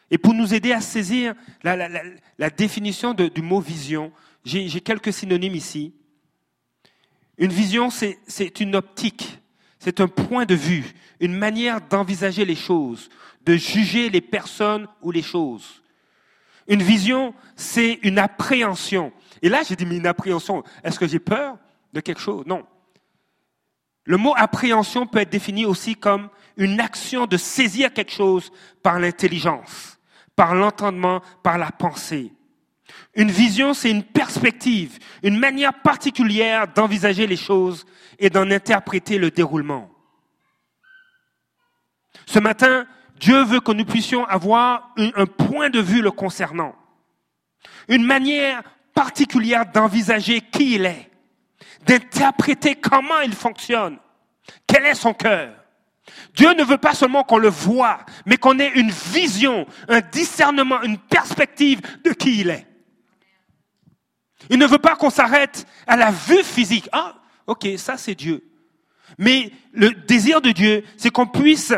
Et 0.10 0.18
pour 0.18 0.34
nous 0.34 0.54
aider 0.54 0.74
à 0.74 0.82
saisir 0.82 1.36
la, 1.64 2.50
définition 2.50 3.14
du 3.14 3.42
mot 3.42 3.62
vision, 3.62 4.12
j'ai 4.44 4.82
quelques 4.82 5.14
synonymes 5.14 5.56
ici. 5.56 5.94
Une 7.38 7.52
vision, 7.52 7.90
c'est 7.90 8.60
une 8.60 8.76
optique, 8.76 9.40
c'est 9.80 10.02
un 10.02 10.08
point 10.08 10.46
de 10.46 10.56
vue, 10.56 10.94
une 11.20 11.34
manière 11.34 11.80
d'envisager 11.82 12.46
les 12.46 12.56
choses, 12.56 13.10
de 13.46 13.56
juger 13.56 14.10
les 14.10 14.22
personnes 14.22 14.88
ou 15.02 15.12
les 15.12 15.24
choses. 15.24 15.82
Une 16.72 16.82
vision, 16.82 17.34
c'est 17.58 18.00
une 18.02 18.18
appréhension, 18.18 19.12
et 19.42 19.50
là, 19.50 19.62
j'ai 19.62 19.76
dit, 19.76 19.86
mais 19.86 19.98
une 19.98 20.08
appréhension, 20.08 20.64
est-ce 20.86 20.98
que 20.98 21.06
j'ai 21.06 21.20
peur 21.20 21.58
de 21.92 22.00
quelque 22.00 22.22
chose? 22.22 22.46
Non. 22.46 22.66
Le 24.06 24.16
mot 24.16 24.34
appréhension 24.38 25.06
peut 25.06 25.20
être 25.20 25.30
défini 25.30 25.66
aussi 25.66 25.98
comme 25.98 26.30
une 26.56 26.80
action 26.80 27.26
de 27.26 27.36
saisir 27.36 27.92
quelque 27.92 28.14
chose 28.14 28.54
par 28.82 29.00
l'intelligence, 29.00 30.00
par 30.38 30.56
l'entendement, 30.56 31.22
par 31.44 31.58
la 31.58 31.74
pensée. 31.74 32.32
Une 33.16 33.32
vision, 33.32 33.74
c'est 33.74 33.92
une 33.92 34.06
perspective, 34.06 34.98
une 35.24 35.38
manière 35.38 35.82
particulière 35.82 36.70
d'envisager 36.70 37.28
les 37.28 37.36
choses 37.36 37.86
et 38.18 38.30
d'en 38.30 38.50
interpréter 38.50 39.18
le 39.18 39.30
déroulement. 39.30 39.92
Ce 42.26 42.40
matin, 42.40 42.88
Dieu 43.22 43.44
veut 43.44 43.60
que 43.60 43.72
nous 43.72 43.86
puissions 43.86 44.26
avoir 44.26 44.94
un 44.98 45.28
point 45.28 45.70
de 45.70 45.80
vue 45.80 46.02
le 46.02 46.10
concernant, 46.12 46.76
une 47.88 48.04
manière 48.04 48.64
particulière 48.96 49.72
d'envisager 49.72 50.42
qui 50.42 50.74
il 50.76 50.86
est, 50.88 51.10
d'interpréter 51.86 52.76
comment 52.76 53.22
il 53.22 53.34
fonctionne, 53.34 54.00
quel 54.66 54.86
est 54.88 54.96
son 54.96 55.14
cœur. 55.14 55.54
Dieu 56.34 56.52
ne 56.56 56.64
veut 56.64 56.80
pas 56.80 56.96
seulement 56.96 57.24
qu'on 57.24 57.38
le 57.38 57.48
voit, 57.48 58.00
mais 58.26 58.38
qu'on 58.38 58.58
ait 58.58 58.72
une 58.74 58.90
vision, 58.90 59.68
un 59.88 60.02
discernement, 60.02 60.82
une 60.82 60.98
perspective 60.98 61.80
de 62.04 62.12
qui 62.12 62.42
il 62.42 62.50
est. 62.50 62.66
Il 64.50 64.58
ne 64.58 64.66
veut 64.66 64.80
pas 64.80 64.96
qu'on 64.96 65.12
s'arrête 65.12 65.68
à 65.86 65.96
la 65.96 66.10
vue 66.10 66.44
physique. 66.44 66.90
Ah, 66.92 67.16
ok, 67.46 67.68
ça 67.78 67.98
c'est 67.98 68.16
Dieu. 68.16 68.44
Mais 69.20 69.52
le 69.74 69.92
désir 69.92 70.42
de 70.42 70.52
Dieu, 70.52 70.84
c'est 70.98 71.12
qu'on 71.12 71.28
puisse 71.28 71.74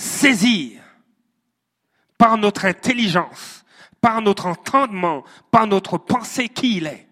saisir 0.00 0.80
par 2.18 2.36
notre 2.36 2.64
intelligence 2.64 3.60
par 4.00 4.22
notre 4.22 4.46
entendement, 4.46 5.24
par 5.50 5.66
notre 5.66 5.98
pensée 5.98 6.48
qui 6.48 6.78
il 6.78 6.86
est. 6.86 7.06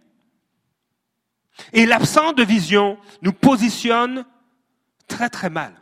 Et 1.73 1.87
l'absence 1.87 2.35
de 2.35 2.45
vision 2.45 2.99
nous 3.23 3.33
positionne 3.33 4.25
très 5.07 5.29
très 5.29 5.51
mal. 5.51 5.73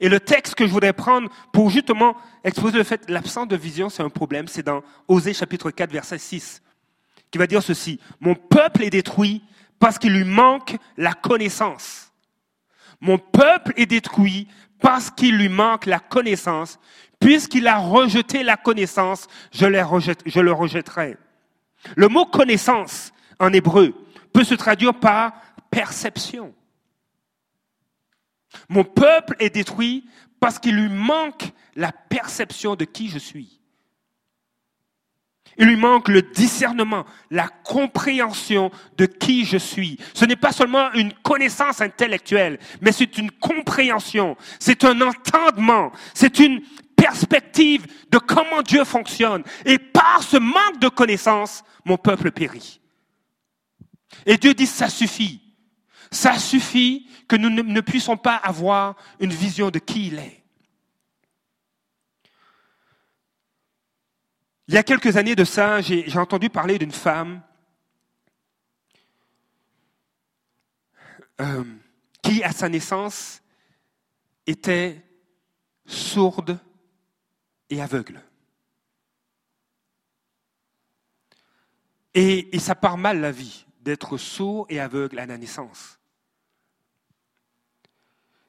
Et 0.00 0.08
le 0.08 0.20
texte 0.20 0.54
que 0.54 0.66
je 0.66 0.72
voudrais 0.72 0.92
prendre 0.92 1.30
pour 1.52 1.70
justement 1.70 2.16
exposer 2.44 2.76
le 2.76 2.84
fait 2.84 3.06
que 3.06 3.12
l'absence 3.12 3.48
de 3.48 3.56
vision, 3.56 3.88
c'est 3.88 4.02
un 4.02 4.08
problème, 4.08 4.48
c'est 4.48 4.62
dans 4.62 4.82
Osée 5.08 5.32
chapitre 5.32 5.70
4, 5.70 5.90
verset 5.90 6.18
6, 6.18 6.62
qui 7.30 7.38
va 7.38 7.46
dire 7.46 7.62
ceci. 7.62 8.00
Mon 8.20 8.34
peuple 8.34 8.82
est 8.82 8.90
détruit 8.90 9.44
parce 9.78 9.98
qu'il 9.98 10.12
lui 10.12 10.24
manque 10.24 10.76
la 10.96 11.12
connaissance. 11.12 12.12
Mon 13.00 13.18
peuple 13.18 13.72
est 13.76 13.86
détruit 13.86 14.48
parce 14.82 15.10
qu'il 15.10 15.38
lui 15.38 15.48
manque 15.48 15.86
la 15.86 16.00
connaissance. 16.00 16.78
Puisqu'il 17.18 17.68
a 17.68 17.78
rejeté 17.78 18.42
la 18.42 18.56
connaissance, 18.56 19.28
je, 19.52 19.64
le 19.66 20.52
rejetterai. 20.52 21.16
Le 21.96 22.08
mot 22.08 22.26
connaissance 22.26 23.12
en 23.38 23.52
hébreu 23.52 23.94
peut 24.32 24.44
se 24.44 24.54
traduire 24.54 24.94
par 24.94 25.32
perception. 25.70 26.52
Mon 28.68 28.84
peuple 28.84 29.36
est 29.38 29.54
détruit 29.54 30.04
parce 30.40 30.58
qu'il 30.58 30.74
lui 30.74 30.88
manque 30.88 31.52
la 31.76 31.92
perception 31.92 32.74
de 32.74 32.84
qui 32.84 33.08
je 33.08 33.18
suis. 33.18 33.61
Il 35.58 35.66
lui 35.66 35.76
manque 35.76 36.08
le 36.08 36.22
discernement, 36.22 37.04
la 37.30 37.48
compréhension 37.48 38.70
de 38.96 39.06
qui 39.06 39.44
je 39.44 39.58
suis. 39.58 39.98
Ce 40.14 40.24
n'est 40.24 40.36
pas 40.36 40.52
seulement 40.52 40.92
une 40.92 41.12
connaissance 41.12 41.80
intellectuelle, 41.80 42.58
mais 42.80 42.92
c'est 42.92 43.18
une 43.18 43.30
compréhension, 43.30 44.36
c'est 44.58 44.84
un 44.84 45.00
entendement, 45.00 45.92
c'est 46.14 46.38
une 46.38 46.62
perspective 46.96 47.86
de 48.10 48.18
comment 48.18 48.62
Dieu 48.62 48.84
fonctionne. 48.84 49.42
Et 49.64 49.78
par 49.78 50.22
ce 50.22 50.36
manque 50.36 50.80
de 50.80 50.88
connaissance, 50.88 51.64
mon 51.84 51.96
peuple 51.96 52.30
périt. 52.30 52.80
Et 54.26 54.36
Dieu 54.36 54.54
dit, 54.54 54.66
ça 54.66 54.88
suffit. 54.88 55.40
Ça 56.10 56.38
suffit 56.38 57.08
que 57.26 57.36
nous 57.36 57.50
ne, 57.50 57.80
puissions 57.80 58.16
pas 58.16 58.36
avoir 58.36 58.96
une 59.18 59.32
vision 59.32 59.70
de 59.70 59.78
qui 59.78 60.08
il 60.08 60.18
est. 60.18 60.41
Il 64.72 64.76
y 64.76 64.78
a 64.78 64.82
quelques 64.82 65.18
années 65.18 65.36
de 65.36 65.44
ça, 65.44 65.82
j'ai 65.82 66.16
entendu 66.16 66.48
parler 66.48 66.78
d'une 66.78 66.92
femme 66.92 67.42
euh, 71.42 71.62
qui, 72.22 72.42
à 72.42 72.52
sa 72.52 72.70
naissance, 72.70 73.42
était 74.46 75.04
sourde 75.84 76.58
et 77.68 77.82
aveugle. 77.82 78.22
Et, 82.14 82.58
ça 82.58 82.74
part 82.74 82.96
mal 82.96 83.20
la 83.20 83.30
vie 83.30 83.66
d'être 83.82 84.16
sourd 84.16 84.64
et 84.70 84.80
aveugle 84.80 85.18
à 85.18 85.26
la 85.26 85.36
naissance. 85.36 86.00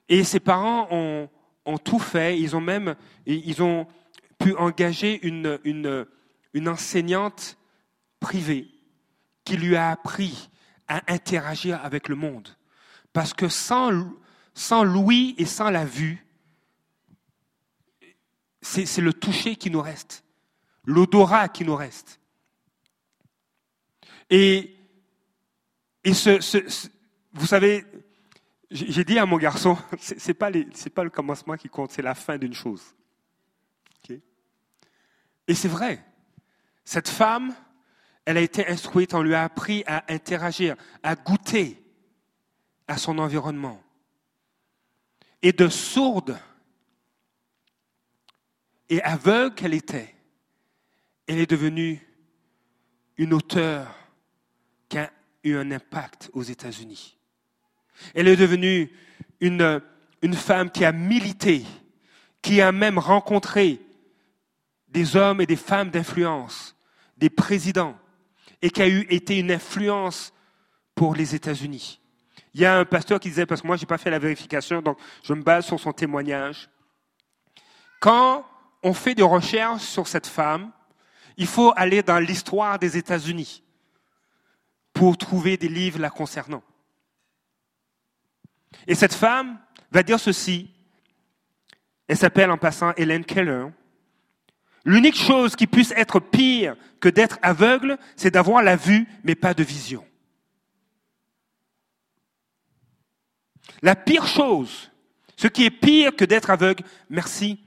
Et 0.07 0.23
ses 0.23 0.39
parents 0.39 0.87
ont, 0.89 1.77
tout 1.79 1.99
fait, 1.99 2.39
ils 2.39 2.55
ont 2.55 2.61
même, 2.61 2.95
pu 4.43 4.55
engager 4.55 5.25
une, 5.25 5.59
une, 5.63 6.67
enseignante 6.67 7.57
privée 8.19 8.67
qui 9.45 9.57
lui 9.57 9.75
a 9.75 9.89
appris 9.91 10.50
à 10.88 11.01
interagir 11.12 11.83
avec 11.83 12.09
le 12.09 12.15
monde. 12.15 12.50
Parce 13.13 13.33
que 13.33 13.47
sans, 13.47 14.12
sans 14.53 14.83
l'ouïe 14.83 15.35
et 15.38 15.45
sans 15.45 15.69
la 15.69 15.85
vue, 15.85 16.25
c'est 18.62 19.01
le 19.01 19.13
toucher 19.13 19.55
qui 19.55 19.69
nous 19.69 19.81
reste, 19.81 20.23
l'odorat 20.85 21.50
qui 21.50 21.65
nous 21.65 21.75
reste. 21.75 22.19
Et, 24.29 24.75
et 26.03 26.13
ce, 26.13 26.39
ce, 26.39 26.57
vous 27.33 27.45
savez, 27.45 27.85
j'ai 28.71 29.03
dit 29.03 29.19
à 29.19 29.25
mon 29.25 29.38
garçon, 29.38 29.77
c'est 30.00 30.27
n'est 30.27 30.33
pas, 30.33 30.51
pas 30.95 31.03
le 31.03 31.09
commencement 31.09 31.55
qui 31.55 31.69
compte, 31.69 31.91
c'est 31.91 32.01
la 32.01 32.15
fin 32.15 32.38
d'une 32.38 32.53
chose. 32.53 32.95
Et 35.47 35.55
c'est 35.55 35.67
vrai. 35.67 36.03
Cette 36.85 37.09
femme, 37.09 37.53
elle 38.25 38.38
a 38.38 38.41
été 38.41 38.67
instruite, 38.67 39.13
on 39.13 39.21
lui 39.21 39.35
a 39.35 39.43
appris 39.43 39.83
à 39.85 40.03
interagir, 40.12 40.75
à 41.01 41.15
goûter 41.15 41.81
à 42.88 42.97
son 42.97 43.17
environnement. 43.19 43.81
Et 45.41 45.51
de 45.51 45.67
sourde 45.67 46.38
et 48.89 49.01
aveugle 49.01 49.55
qu'elle 49.55 49.73
était, 49.73 50.15
elle 51.27 51.39
est 51.39 51.50
devenue 51.50 52.01
une 53.17 53.33
auteure 53.33 53.93
qui 54.89 54.97
a 54.97 55.12
eu 55.43 55.55
un 55.55 55.71
impact 55.71 56.29
aux 56.33 56.43
États-Unis. 56.43 57.17
Elle 58.13 58.27
est 58.27 58.35
devenue 58.35 58.91
une, 59.39 59.81
une 60.21 60.33
femme 60.33 60.71
qui 60.71 60.85
a 60.85 60.91
milité, 60.91 61.65
qui 62.41 62.62
a 62.62 62.71
même 62.71 62.97
rencontré 62.97 63.81
des 64.93 65.15
hommes 65.15 65.41
et 65.41 65.45
des 65.45 65.55
femmes 65.55 65.89
d'influence, 65.89 66.75
des 67.17 67.29
présidents, 67.29 67.97
et 68.62 68.69
qui 68.69 68.82
a 68.82 68.88
eu 68.88 69.06
été 69.10 69.39
une 69.39 69.51
influence 69.51 70.32
pour 70.95 71.15
les 71.15 71.36
États-Unis. 71.36 71.99
Il 72.53 72.62
y 72.62 72.65
a 72.65 72.77
un 72.77 72.86
pasteur 72.86 73.19
qui 73.19 73.29
disait, 73.29 73.47
parce 73.47 73.62
que 73.62 73.67
moi 73.67 73.75
je 73.75 73.82
n'ai 73.82 73.88
pas 73.88 73.97
fait 73.97 74.12
la 74.12 74.19
vérification, 74.19 74.82
donc 74.82 74.99
je 75.23 75.34
me 75.34 75.41
base 75.41 75.65
sur 75.65 75.79
son 75.79 75.91
témoignage. 75.91 76.69
Quand 77.99 78.45
on 78.84 78.93
fait 78.93 79.15
des 79.15 79.23
recherches 79.23 79.82
sur 79.82 80.08
cette 80.08 80.27
femme, 80.27 80.71
il 81.36 81.47
faut 81.47 81.73
aller 81.75 82.03
dans 82.03 82.19
l'histoire 82.19 82.77
des 82.77 82.95
États-Unis 82.95 83.63
pour 84.93 85.17
trouver 85.17 85.58
des 85.58 85.69
livres 85.69 85.99
la 85.99 86.12
concernant. 86.12 86.62
Et 88.86 88.93
cette 88.93 89.15
femme 89.15 89.60
va 89.91 90.03
dire 90.03 90.19
ceci. 90.19 90.69
Elle 92.08 92.17
s'appelle 92.17 92.51
en 92.51 92.58
passant 92.58 92.93
Hélène 92.95 93.25
Keller. 93.25 93.67
L'unique 94.86 95.15
chose 95.15 95.56
qui 95.56 95.67
puisse 95.67 95.91
être 95.91 96.19
pire 96.19 96.76
que 97.00 97.10
d'être 97.10 97.39
aveugle, 97.41 97.98
c'est 98.15 98.32
d'avoir 98.32 98.62
la 98.62 98.76
vue, 98.76 99.08
mais 99.24 99.36
pas 99.36 99.54
de 99.54 99.63
vision. 99.63 100.06
La 103.82 103.96
pire 103.96 104.28
chose, 104.28 104.91
ce 105.38 105.48
qui 105.48 105.65
est 105.65 105.72
pire 105.72 106.15
que 106.15 106.26
d'être 106.26 106.50
aveugle, 106.50 106.84
merci. 107.10 107.63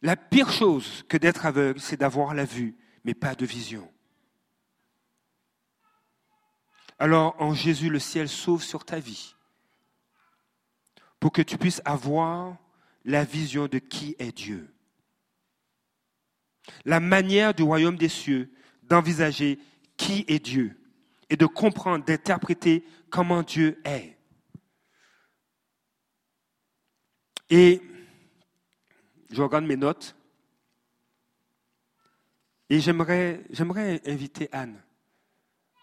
La 0.00 0.16
pire 0.16 0.50
chose 0.50 1.04
que 1.08 1.16
d'être 1.16 1.44
aveugle, 1.44 1.80
c'est 1.80 1.96
d'avoir 1.96 2.34
la 2.34 2.44
vue, 2.44 2.76
mais 3.04 3.14
pas 3.14 3.34
de 3.34 3.44
vision. 3.44 3.90
Alors 6.98 7.40
en 7.40 7.54
Jésus, 7.54 7.90
le 7.90 7.98
ciel 7.98 8.28
s'ouvre 8.28 8.62
sur 8.62 8.84
ta 8.84 8.98
vie 8.98 9.34
pour 11.20 11.32
que 11.32 11.42
tu 11.42 11.58
puisses 11.58 11.82
avoir 11.84 12.56
la 13.04 13.24
vision 13.24 13.66
de 13.68 13.78
qui 13.78 14.16
est 14.18 14.36
Dieu. 14.36 14.72
La 16.84 17.00
manière 17.00 17.54
du 17.54 17.62
royaume 17.62 17.96
des 17.96 18.08
cieux 18.08 18.50
d'envisager 18.82 19.58
qui 19.96 20.24
est 20.28 20.38
Dieu 20.38 20.78
et 21.30 21.36
de 21.36 21.46
comprendre, 21.46 22.04
d'interpréter 22.04 22.84
comment 23.10 23.42
Dieu 23.42 23.80
est. 23.84 24.16
Et 27.50 27.80
je 29.30 29.42
regarde 29.42 29.64
mes 29.64 29.76
notes 29.76 30.14
et 32.70 32.80
j'aimerais, 32.80 33.42
inviter 34.06 34.48
Anne 34.52 34.82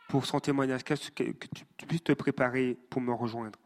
pour 0.07 0.27
son 0.27 0.39
témoignage, 0.39 0.83
que 0.83 0.93
tu 0.93 1.85
puisses 1.87 2.03
te 2.03 2.13
préparer 2.13 2.77
pour 2.89 3.01
me 3.01 3.11
rejoindre? 3.11 3.57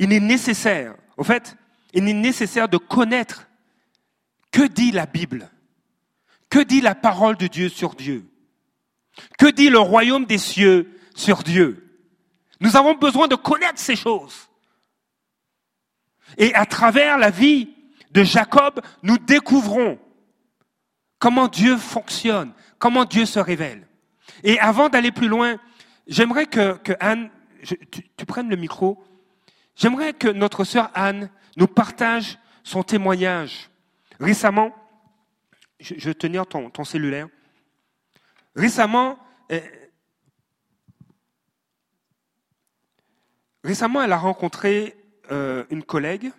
Il 0.00 0.14
est 0.14 0.20
nécessaire, 0.20 0.94
au 1.18 1.24
fait, 1.24 1.56
il 1.92 2.08
est 2.08 2.14
nécessaire 2.14 2.70
de 2.70 2.78
connaître 2.78 3.46
que 4.50 4.66
dit 4.66 4.92
la 4.92 5.04
Bible, 5.04 5.50
que 6.48 6.58
dit 6.58 6.80
la 6.80 6.94
parole 6.94 7.36
de 7.36 7.46
Dieu 7.46 7.68
sur 7.68 7.94
Dieu, 7.94 8.26
que 9.38 9.50
dit 9.50 9.68
le 9.68 9.78
royaume 9.78 10.24
des 10.24 10.38
cieux 10.38 10.98
sur 11.14 11.42
Dieu. 11.42 12.00
Nous 12.60 12.76
avons 12.76 12.94
besoin 12.94 13.28
de 13.28 13.34
connaître 13.34 13.78
ces 13.78 13.94
choses. 13.94 14.48
Et 16.38 16.54
à 16.54 16.64
travers 16.64 17.18
la 17.18 17.30
vie 17.30 17.68
de 18.12 18.24
Jacob, 18.24 18.80
nous 19.02 19.18
découvrons 19.18 19.98
comment 21.18 21.46
Dieu 21.46 21.76
fonctionne, 21.76 22.54
comment 22.78 23.04
Dieu 23.04 23.26
se 23.26 23.38
révèle. 23.38 23.86
Et 24.44 24.58
avant 24.60 24.88
d'aller 24.88 25.12
plus 25.12 25.28
loin, 25.28 25.60
j'aimerais 26.06 26.46
que, 26.46 26.80
Anne, 27.00 27.28
tu 28.16 28.24
prennes 28.24 28.48
le 28.48 28.56
micro 28.56 29.04
J'aimerais 29.76 30.12
que 30.12 30.28
notre 30.28 30.64
sœur 30.64 30.90
Anne 30.94 31.30
nous 31.56 31.66
partage 31.66 32.38
son 32.62 32.82
témoignage. 32.82 33.70
Récemment, 34.18 34.74
je, 35.80 35.94
vais 35.94 36.14
tenir 36.14 36.46
ton, 36.46 36.84
cellulaire. 36.84 37.28
Récemment, 38.54 39.18
euh, 39.50 39.60
récemment, 43.64 44.02
elle 44.02 44.12
a 44.12 44.18
rencontré 44.18 44.96
euh, 45.30 45.64
une 45.70 45.82
collègue 45.82 46.30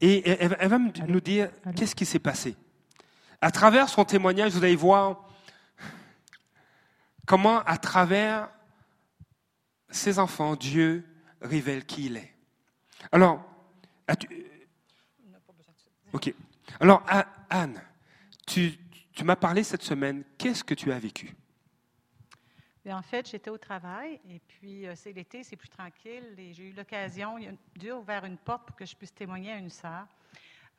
et 0.00 0.28
elle, 0.28 0.56
elle 0.58 0.68
va 0.68 0.78
nous 0.78 1.20
dire 1.20 1.50
qu'est-ce 1.76 1.94
qui 1.94 2.06
s'est 2.06 2.18
passé. 2.18 2.56
À 3.40 3.50
travers 3.50 3.88
son 3.88 4.04
témoignage, 4.04 4.52
vous 4.52 4.62
allez 4.62 4.76
voir 4.76 5.28
comment, 7.26 7.60
à 7.60 7.78
travers 7.78 8.50
ses 9.90 10.18
enfants, 10.18 10.56
Dieu 10.56 11.04
révèle 11.40 11.84
qui 11.84 12.06
il 12.06 12.16
est. 12.16 12.34
Alors, 13.12 13.50
Ok. 16.12 16.34
Alors, 16.80 17.04
Anne, 17.48 17.80
tu, 18.46 18.72
m'as 19.22 19.36
parlé 19.36 19.62
cette 19.62 19.82
semaine. 19.82 20.24
Qu'est-ce 20.38 20.64
que 20.64 20.74
tu 20.74 20.92
as 20.92 20.98
vécu? 20.98 21.34
en 22.88 23.02
fait, 23.02 23.30
j'étais 23.30 23.50
au 23.50 23.58
travail 23.58 24.18
et 24.28 24.40
puis 24.40 24.84
euh, 24.84 24.94
c'est 24.96 25.12
l'été, 25.12 25.44
c'est 25.44 25.54
plus 25.54 25.68
tranquille 25.68 26.34
et 26.38 26.52
j'ai 26.52 26.70
eu 26.70 26.72
l'occasion, 26.72 27.36
Dieu 27.76 27.92
a 27.92 27.96
ouvert 27.96 28.24
une 28.24 28.36
porte 28.36 28.66
pour 28.66 28.74
que 28.74 28.84
je 28.84 28.96
puisse 28.96 29.14
témoigner 29.14 29.52
à 29.52 29.58
une 29.58 29.70
sœur. 29.70 30.08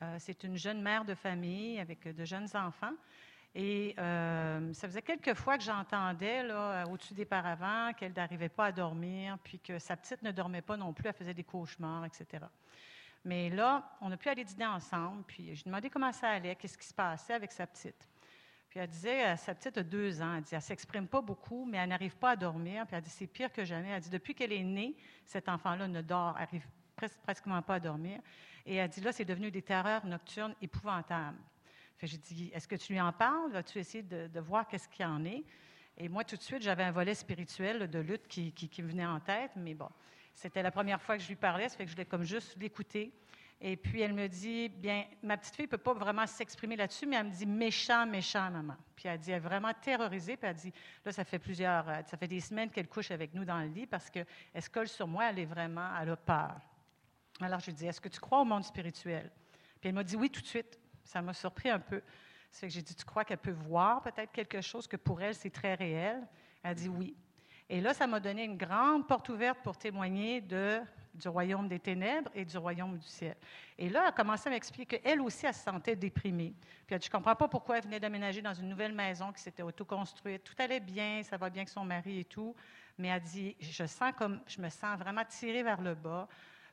Euh, 0.02 0.16
c'est 0.18 0.44
une 0.44 0.58
jeune 0.58 0.82
mère 0.82 1.06
de 1.06 1.14
famille 1.14 1.80
avec 1.80 2.14
de 2.14 2.24
jeunes 2.26 2.48
enfants 2.54 2.92
Et 3.54 3.94
euh, 3.98 4.72
ça 4.72 4.88
faisait 4.88 5.02
quelques 5.02 5.34
fois 5.34 5.58
que 5.58 5.64
j'entendais 5.64 6.42
au-dessus 6.90 7.12
des 7.12 7.26
paravents 7.26 7.92
qu'elle 7.92 8.14
n'arrivait 8.14 8.48
pas 8.48 8.66
à 8.66 8.72
dormir, 8.72 9.38
puis 9.44 9.58
que 9.58 9.78
sa 9.78 9.96
petite 9.96 10.22
ne 10.22 10.30
dormait 10.30 10.62
pas 10.62 10.76
non 10.76 10.92
plus, 10.92 11.08
elle 11.08 11.14
faisait 11.14 11.34
des 11.34 11.44
cauchemars, 11.44 12.06
etc. 12.06 12.46
Mais 13.24 13.50
là, 13.50 13.96
on 14.00 14.10
a 14.10 14.16
pu 14.16 14.28
aller 14.28 14.44
dîner 14.44 14.66
ensemble, 14.66 15.22
puis 15.24 15.54
je 15.54 15.62
lui 15.62 15.64
demandé 15.64 15.90
comment 15.90 16.12
ça 16.12 16.30
allait, 16.30 16.56
qu'est-ce 16.56 16.78
qui 16.78 16.86
se 16.86 16.94
passait 16.94 17.34
avec 17.34 17.52
sa 17.52 17.66
petite. 17.66 18.08
Puis 18.72 18.80
elle 18.80 18.88
disait, 18.88 19.26
euh, 19.26 19.36
sa 19.36 19.54
petite 19.54 19.76
a 19.76 19.82
deux 19.82 20.22
ans, 20.22 20.36
elle 20.36 20.42
dit, 20.44 20.54
elle 20.54 20.62
s'exprime 20.62 21.06
pas 21.06 21.20
beaucoup, 21.20 21.66
mais 21.66 21.76
elle 21.76 21.90
n'arrive 21.90 22.16
pas 22.16 22.30
à 22.30 22.36
dormir. 22.36 22.86
Puis 22.86 22.96
elle 22.96 23.02
dit, 23.02 23.10
c'est 23.10 23.26
pire 23.26 23.52
que 23.52 23.66
jamais. 23.66 23.90
Elle 23.90 24.00
dit, 24.00 24.08
depuis 24.08 24.34
qu'elle 24.34 24.50
est 24.50 24.62
née, 24.62 24.96
cet 25.26 25.50
enfant-là 25.50 25.86
ne 25.88 26.00
dort, 26.00 26.34
arrive 26.38 26.66
presque, 26.96 27.18
presque 27.20 27.44
pas 27.44 27.74
à 27.74 27.80
dormir. 27.80 28.18
Et 28.64 28.76
elle 28.76 28.88
dit, 28.88 29.02
là, 29.02 29.12
c'est 29.12 29.26
devenu 29.26 29.50
des 29.50 29.60
terreurs 29.60 30.06
nocturnes 30.06 30.54
épouvantables. 30.62 31.36
J'ai 32.00 32.18
dit, 32.18 32.50
est-ce 32.52 32.66
que 32.66 32.74
tu 32.74 32.92
lui 32.92 33.00
en 33.00 33.12
parles? 33.12 33.52
Vas-tu 33.52 33.78
essayer 33.78 34.02
de, 34.02 34.40
voir 34.40 34.66
qu'est-ce 34.66 34.88
qu'il 34.88 35.06
en 35.06 35.24
est? 35.24 35.44
Et 35.96 36.08
moi, 36.08 36.24
tout 36.24 36.36
de 36.36 36.42
suite, 36.42 36.62
j'avais 36.62 36.82
un 36.82 36.90
volet 36.90 37.14
spirituel 37.14 37.88
de 37.88 37.98
lutte 37.98 38.26
qui, 38.26 38.52
me 38.82 38.88
venait 38.88 39.06
en 39.06 39.20
tête, 39.20 39.52
mais 39.56 39.74
bon, 39.74 39.88
c'était 40.34 40.62
la 40.62 40.70
première 40.70 41.00
fois 41.00 41.16
que 41.16 41.22
je 41.22 41.28
lui 41.28 41.36
parlais, 41.36 41.68
ça 41.68 41.76
fait 41.76 41.84
que 41.84 41.90
je 41.90 41.94
voulais 41.94 42.06
comme 42.06 42.24
juste 42.24 42.56
l'écouter. 42.58 43.12
Et 43.64 43.76
puis, 43.76 44.00
elle 44.00 44.12
me 44.12 44.26
dit, 44.26 44.68
bien, 44.68 45.04
ma 45.22 45.36
petite 45.36 45.54
fille 45.54 45.66
ne 45.66 45.70
peut 45.70 45.78
pas 45.78 45.94
vraiment 45.94 46.26
s'exprimer 46.26 46.74
là-dessus, 46.74 47.06
mais 47.06 47.14
elle 47.14 47.26
me 47.26 47.30
dit, 47.30 47.46
méchant, 47.46 48.04
méchant, 48.06 48.50
maman. 48.50 48.74
Puis 48.96 49.06
elle 49.06 49.20
dit, 49.20 49.30
elle 49.30 49.36
est 49.36 49.40
vraiment 49.40 49.72
terrorisée, 49.80 50.36
puis 50.36 50.48
elle 50.48 50.56
dit, 50.56 50.72
là, 51.04 51.12
ça 51.12 51.22
fait 51.22 51.38
plusieurs, 51.38 51.88
euh, 51.88 52.00
ça 52.04 52.16
fait 52.16 52.26
des 52.26 52.40
semaines 52.40 52.70
qu'elle 52.70 52.88
couche 52.88 53.12
avec 53.12 53.32
nous 53.34 53.44
dans 53.44 53.60
le 53.60 53.68
lit 53.68 53.86
parce 53.86 54.10
qu'elle 54.10 54.26
se 54.58 54.68
colle 54.68 54.88
sur 54.88 55.06
moi, 55.06 55.30
elle 55.30 55.38
est 55.38 55.44
vraiment, 55.44 55.88
elle 56.00 56.10
a 56.10 56.16
peur. 56.16 56.60
Alors, 57.40 57.60
je 57.60 57.66
lui 57.66 57.74
dis, 57.74 57.86
est-ce 57.86 58.00
que 58.00 58.08
tu 58.08 58.18
crois 58.18 58.40
au 58.40 58.44
monde 58.44 58.64
spirituel? 58.64 59.30
Puis 59.80 59.88
elle 59.88 59.94
m'a 59.94 60.04
dit 60.04 60.16
oui 60.16 60.28
tout 60.28 60.40
de 60.40 60.46
suite. 60.46 60.78
Ça 61.04 61.22
m'a 61.22 61.34
surpris 61.34 61.70
un 61.70 61.80
peu. 61.80 62.02
C'est 62.50 62.66
que 62.66 62.72
j'ai 62.72 62.82
dit, 62.82 62.94
tu 62.94 63.04
crois 63.04 63.24
qu'elle 63.24 63.38
peut 63.38 63.50
voir 63.50 64.02
peut-être 64.02 64.30
quelque 64.30 64.60
chose 64.60 64.86
que 64.86 64.96
pour 64.96 65.20
elle, 65.22 65.34
c'est 65.34 65.50
très 65.50 65.74
réel? 65.74 66.26
Elle 66.62 66.74
dit 66.74 66.88
oui. 66.88 67.16
Et 67.68 67.80
là, 67.80 67.94
ça 67.94 68.06
m'a 68.06 68.20
donné 68.20 68.44
une 68.44 68.58
grande 68.58 69.08
porte 69.08 69.30
ouverte 69.30 69.60
pour 69.62 69.78
témoigner 69.78 70.42
de, 70.42 70.80
du 71.14 71.26
royaume 71.28 71.68
des 71.68 71.78
ténèbres 71.78 72.30
et 72.34 72.44
du 72.44 72.58
royaume 72.58 72.98
du 72.98 73.06
ciel. 73.06 73.34
Et 73.78 73.88
là, 73.88 74.00
elle 74.02 74.08
a 74.08 74.12
commencé 74.12 74.48
à 74.48 74.52
m'expliquer 74.52 74.98
qu'elle 74.98 75.22
aussi, 75.22 75.46
elle 75.46 75.54
se 75.54 75.62
sentait 75.62 75.96
déprimée. 75.96 76.54
Puis 76.86 76.94
elle 76.94 76.98
dit, 76.98 77.06
je 77.06 77.10
ne 77.10 77.16
comprends 77.16 77.34
pas 77.34 77.48
pourquoi 77.48 77.78
elle 77.78 77.84
venait 77.84 78.00
d'aménager 78.00 78.42
dans 78.42 78.52
une 78.52 78.68
nouvelle 78.68 78.92
maison 78.92 79.32
qui 79.32 79.40
s'était 79.40 79.62
autoconstruite. 79.62 80.44
Tout 80.44 80.54
allait 80.58 80.80
bien, 80.80 81.22
ça 81.22 81.38
va 81.38 81.48
bien 81.48 81.60
avec 81.60 81.70
son 81.70 81.84
mari 81.84 82.20
et 82.20 82.24
tout. 82.24 82.54
Mais 82.98 83.08
elle 83.08 83.22
dit, 83.22 83.56
je 83.58 83.86
sens 83.86 84.12
comme, 84.18 84.40
je 84.46 84.60
me 84.60 84.68
sens 84.68 84.98
vraiment 84.98 85.24
tirée 85.24 85.62
vers 85.62 85.80
le 85.80 85.94
bas. 85.94 86.28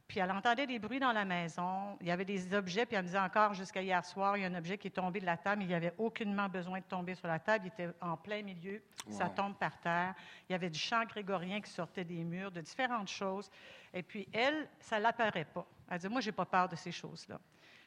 Puis 0.09 0.19
elle 0.19 0.31
entendait 0.31 0.65
des 0.65 0.79
bruits 0.79 0.99
dans 0.99 1.11
la 1.11 1.23
maison. 1.23 1.95
Il 2.01 2.07
y 2.07 2.11
avait 2.11 2.25
des 2.25 2.55
objets, 2.55 2.87
puis 2.87 2.95
elle 2.95 3.03
me 3.03 3.07
disait 3.07 3.19
encore 3.19 3.53
jusqu'à 3.53 3.83
hier 3.83 4.03
soir, 4.03 4.35
il 4.35 4.41
y 4.41 4.43
a 4.43 4.47
un 4.47 4.55
objet 4.55 4.75
qui 4.75 4.87
est 4.87 4.91
tombé 4.91 5.19
de 5.19 5.25
la 5.27 5.37
table, 5.37 5.61
il 5.61 5.67
n'y 5.67 5.75
avait 5.75 5.93
aucunement 5.99 6.49
besoin 6.49 6.79
de 6.79 6.83
tomber 6.85 7.13
sur 7.13 7.27
la 7.27 7.37
table. 7.37 7.65
Il 7.65 7.67
était 7.67 7.93
en 8.01 8.17
plein 8.17 8.41
milieu, 8.41 8.81
ça 9.11 9.29
tombe 9.29 9.55
par 9.55 9.79
terre. 9.79 10.15
Il 10.49 10.53
y 10.53 10.55
avait 10.55 10.71
du 10.71 10.79
chant 10.79 11.05
grégorien 11.05 11.61
qui 11.61 11.69
sortait 11.69 12.03
des 12.03 12.23
murs, 12.23 12.49
de 12.49 12.59
différentes 12.59 13.07
choses. 13.07 13.51
Et 13.93 14.01
puis 14.01 14.27
elle, 14.33 14.67
ça 14.79 14.97
ne 14.97 15.03
l'apparaît 15.03 15.45
pas. 15.45 15.67
Elle 15.91 15.99
dit, 15.99 16.09
moi, 16.09 16.21
je 16.21 16.29
n'ai 16.29 16.31
pas 16.31 16.45
peur 16.45 16.67
de 16.67 16.75
ces 16.75 16.91
choses-là. 16.91 17.39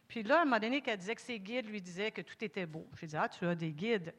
Puis 0.07 0.23
là, 0.23 0.39
à 0.39 0.43
un 0.43 0.45
moment 0.45 0.61
donné, 0.61 0.81
qu'elle 0.81 0.99
disait 0.99 1.17
que 1.17 1.21
ses 1.21 1.41
guides 1.41 1.67
lui 1.67 1.83
disaient 1.83 2.13
que 2.13 2.21
tout 2.21 2.37
était 2.45 2.67
beau. 2.67 2.87
J'ai 3.01 3.09
dit, 3.09 3.17
ah, 3.17 3.29
tu 3.29 3.45
as 3.47 3.57
des 3.57 3.73
guides. 3.73 4.15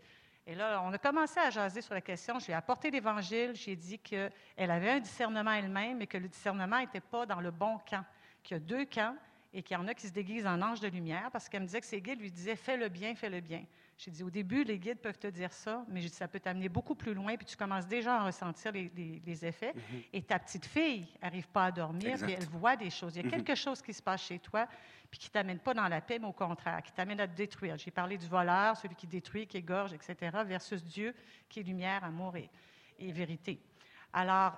Et 0.46 0.56
là, 0.56 0.82
on 0.84 0.92
a 0.92 0.98
commencé 0.98 1.40
à 1.40 1.50
jaser 1.50 1.82
sur 1.82 1.94
la 1.94 2.02
question. 2.02 2.38
Je 2.38 2.48
lui 2.48 2.52
ai 2.52 2.56
apporté 2.56 2.92
l'Évangile. 2.92 3.52
J'ai 3.56 3.78
dit 3.78 3.98
qu'elle 4.00 4.32
avait 4.58 4.92
un 4.92 5.00
discernement 5.00 5.54
elle-même, 5.54 5.98
mais 5.98 6.08
que 6.08 6.18
le 6.18 6.28
discernement 6.28 6.80
n'était 6.80 7.00
pas 7.00 7.26
dans 7.26 7.40
le 7.40 7.52
bon 7.52 7.80
camp, 7.90 8.04
qu'il 8.44 8.58
y 8.58 8.60
a 8.60 8.60
deux 8.60 8.86
camps 8.86 9.16
et 9.54 9.64
qu'il 9.64 9.78
y 9.78 9.80
en 9.80 9.88
a 9.88 9.94
qui 9.94 10.08
se 10.08 10.12
déguisent 10.12 10.48
en 10.48 10.62
ange 10.62 10.82
de 10.82 10.90
lumière 10.90 11.30
parce 11.32 11.48
qu'elle 11.48 11.62
me 11.62 11.68
disait 11.68 11.80
que 11.80 11.88
ses 11.88 12.02
guides 12.02 12.20
lui 12.20 12.32
disaient 12.32 12.58
Fais 12.58 12.76
le 12.76 12.90
bien, 12.90 13.16
fais 13.16 13.30
le 13.30 13.40
bien. 13.40 13.64
J'ai 14.04 14.12
dit 14.12 14.24
Au 14.24 14.30
début, 14.30 14.66
les 14.66 14.78
guides 14.80 15.00
peuvent 15.00 15.18
te 15.18 15.28
dire 15.28 15.54
ça, 15.54 15.86
mais 15.88 16.06
ça 16.10 16.28
peut 16.28 16.39
t'amener 16.39 16.68
beaucoup 16.68 16.94
plus 16.94 17.13
loin, 17.13 17.38
puis 17.38 17.46
tu 17.46 17.56
commences 17.56 17.88
déjà 17.88 18.18
à 18.18 18.26
ressentir 18.26 18.74
les, 18.74 19.46
effets. 19.46 19.72
Mm-hmm. 19.72 20.06
Et 20.12 20.22
ta 20.22 20.39
petite 20.39 20.66
fille 20.66 21.08
n'arrive 21.22 21.48
pas 21.48 21.66
à 21.66 21.72
dormir, 21.72 22.18
puis 22.22 22.34
elle 22.34 22.46
voit 22.48 22.76
des 22.76 22.89
choses. 22.89 23.16
Il 23.16 23.22
y 23.22 23.26
a 23.26 23.28
mm-hmm. 23.28 23.32
quelque 23.32 23.56
chose 23.56 23.82
qui 23.82 23.94
se 23.94 24.02
passe 24.02 24.24
chez 24.24 24.39
toi, 24.39 24.68
puis 25.10 25.20
qui 25.20 25.30
ne 25.30 25.32
t'amène 25.32 25.60
pas 25.60 25.74
dans 25.74 25.88
la 25.88 26.02
paix, 26.02 26.20
mais 26.20 26.28
au 26.28 26.34
contraire, 26.34 26.84
qui 26.84 26.92
t'amène 26.92 27.22
à 27.22 27.28
te 27.30 27.36
détruire. 27.36 27.78
J'ai 27.78 27.92
parlé 27.92 28.18
du 28.18 28.28
voleur, 28.28 28.76
celui 28.76 28.96
qui 28.96 29.08
détruit, 29.08 29.48
qui 29.48 29.58
égorge, 29.58 29.94
etc., 29.94 30.16
versus 30.46 30.84
Dieu, 30.84 31.16
qui 31.48 31.62
est 31.62 31.63
lumière, 31.63 32.04
amour 32.04 32.36
et, 32.36 32.50
vérité. 33.00 33.62
Alors, 34.12 34.58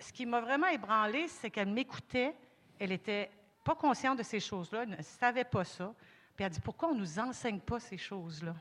ce 0.00 0.12
qui 0.12 0.24
m'a 0.24 0.40
vraiment 0.40 0.68
ébranlé, 0.68 1.26
c'est 1.28 1.50
qu'elle 1.50 1.68
m'écoutait, 1.68 2.34
elle 2.78 2.90
n'était 2.90 3.30
pas 3.64 3.74
consciente 3.74 4.18
de 4.18 4.22
ces 4.22 4.40
choses-là, 4.40 4.84
elle 4.84 4.90
ne 4.90 5.02
savait 5.02 5.44
pas 5.44 5.64
ça. 5.64 5.92
Puis 6.36 6.44
elle 6.44 6.50
dit, 6.50 6.60
pourquoi 6.60 6.90
on 6.90 6.94
ne 6.94 7.00
nous 7.00 7.18
enseigne 7.18 7.60
pas 7.60 7.80
ces 7.80 7.96
choses-là? 7.96 8.54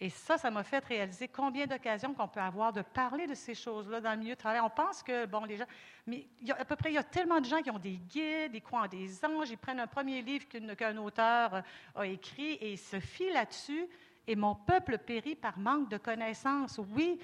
Et 0.00 0.10
ça, 0.10 0.36
ça 0.36 0.50
m'a 0.50 0.64
fait 0.64 0.84
réaliser 0.84 1.28
combien 1.28 1.66
d'occasions 1.66 2.12
qu'on 2.12 2.28
peut 2.28 2.40
avoir 2.40 2.72
de 2.72 2.82
parler 2.82 3.26
de 3.26 3.34
ces 3.34 3.54
choses-là 3.54 4.00
dans 4.00 4.10
le 4.10 4.18
milieu 4.18 4.34
de 4.34 4.38
travail. 4.38 4.60
On 4.60 4.68
pense 4.68 5.02
que, 5.02 5.24
bon, 5.24 5.44
les 5.44 5.56
gens, 5.56 5.66
mais 6.06 6.26
y 6.42 6.50
a, 6.50 6.60
à 6.60 6.64
peu 6.64 6.76
près, 6.76 6.90
il 6.90 6.94
y 6.94 6.98
a 6.98 7.04
tellement 7.04 7.40
de 7.40 7.46
gens 7.46 7.62
qui 7.62 7.70
ont 7.70 7.78
des 7.78 7.96
guides, 7.96 8.50
ils 8.52 8.60
croient 8.60 8.82
en 8.82 8.88
des 8.88 9.24
anges, 9.24 9.50
ils 9.50 9.56
prennent 9.56 9.80
un 9.80 9.86
premier 9.86 10.20
livre 10.20 10.46
qu'un 10.48 10.96
auteur 10.98 11.62
a 11.94 12.06
écrit 12.06 12.54
et 12.54 12.72
ils 12.72 12.78
se 12.78 13.00
fient 13.00 13.32
là-dessus. 13.32 13.86
Et 14.26 14.36
mon 14.36 14.54
peuple 14.54 14.98
périt 14.98 15.36
par 15.36 15.58
manque 15.58 15.88
de 15.88 15.96
connaissances. 15.96 16.80
Oui, 16.94 17.18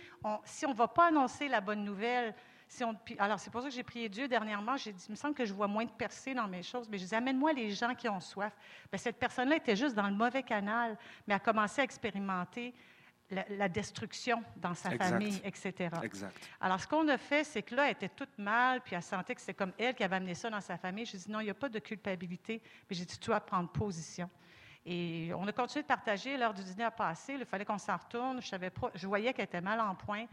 si 0.45 0.65
on 0.65 0.71
ne 0.71 0.77
va 0.77 0.89
pas 0.89 1.09
annoncer 1.09 1.49
la 1.49 1.61
bonne 1.61 1.83
nouvelle, 1.83 2.35
alors, 3.19 3.39
c'est 3.41 3.51
pour 3.51 3.63
ça 3.63 3.69
que 3.69 3.75
j'ai 3.75 3.83
prié 3.83 4.09
Dieu 4.09 4.29
dernièrement. 4.29 4.77
J'ai 4.77 4.93
dit, 4.93 5.05
il 5.09 5.13
me 5.13 5.17
semble 5.17 5.35
que 5.35 5.45
je 5.45 5.53
vois 5.53 5.67
moins 5.67 5.85
de 5.85 5.91
percées 5.91 6.35
dans 6.35 6.47
mes 6.47 6.63
choses, 6.63 6.89
mais 6.89 6.99
je 6.99 7.05
dis, 7.05 7.15
amène-moi 7.15 7.53
les 7.53 7.71
gens 7.71 7.95
qui 7.95 8.09
ont 8.09 8.21
soif. 8.21 8.53
Bien, 8.91 8.99
cette 8.99 9.19
personne-là 9.19 9.57
était 9.57 9.77
juste 9.77 9.95
dans 9.95 10.09
le 10.09 10.15
mauvais 10.15 10.43
canal, 10.43 10.97
mais 11.27 11.35
a 11.35 11.41
commencé 11.41 11.81
à 11.81 11.85
expérimenter 11.85 12.73
la, 13.31 13.69
destruction 13.69 14.43
dans 14.57 14.75
sa 14.75 14.91
famille, 14.91 15.41
etc. 15.45 15.91
Exact. 16.03 16.37
Alors, 16.61 16.81
ce 16.81 16.87
qu'on 16.87 17.07
a 17.09 17.19
fait, 17.19 17.45
c'est 17.45 17.63
que 17.63 17.75
là, 17.75 17.87
elle 17.87 17.93
était 17.93 18.09
toute 18.09 18.39
mal, 18.39 18.81
puis 18.81 18.95
elle 18.95 19.03
sentait 19.03 19.35
que 19.35 19.41
c'est 19.41 19.55
comme 19.55 19.73
elle 19.79 19.95
qui 19.95 20.03
avait 20.03 20.17
amené 20.17 20.35
ça 20.35 20.51
dans 20.51 20.61
sa 20.61 20.77
famille. 20.77 21.07
Je 21.07 21.17
dit, 21.17 21.31
non, 21.31 21.41
il 21.41 21.45
n'y 21.45 21.51
a 21.51 21.55
pas 21.55 21.69
de 21.69 21.79
culpabilité. 21.79 22.63
Mais 22.89 22.97
j'ai 22.97 23.05
dit, 23.05 23.19
tu 23.19 23.27
dois 23.27 23.41
prendre 23.41 23.69
position. 23.69 24.29
Et 24.85 25.31
on 25.37 25.47
a 25.47 25.53
continué 25.53 25.83
de 25.83 25.89
partager. 25.89 26.37
L'heure 26.37 26.55
du 26.55 26.65
dîner 26.65 26.85
a 26.85 26.91
passé. 26.91 27.35
Il 27.39 27.45
fallait 27.45 27.65
qu'on 27.65 27.79
s'en 27.79 27.97
retourne. 27.97 28.41
Je, 28.41 28.49
savais 28.49 28.71
pas, 28.71 28.91
je 28.95 29.07
voyais 29.07 29.33
qu'elle 29.33 29.45
était 29.45 29.61
mal 29.61 29.81
en 29.81 29.95
point. 29.95 30.27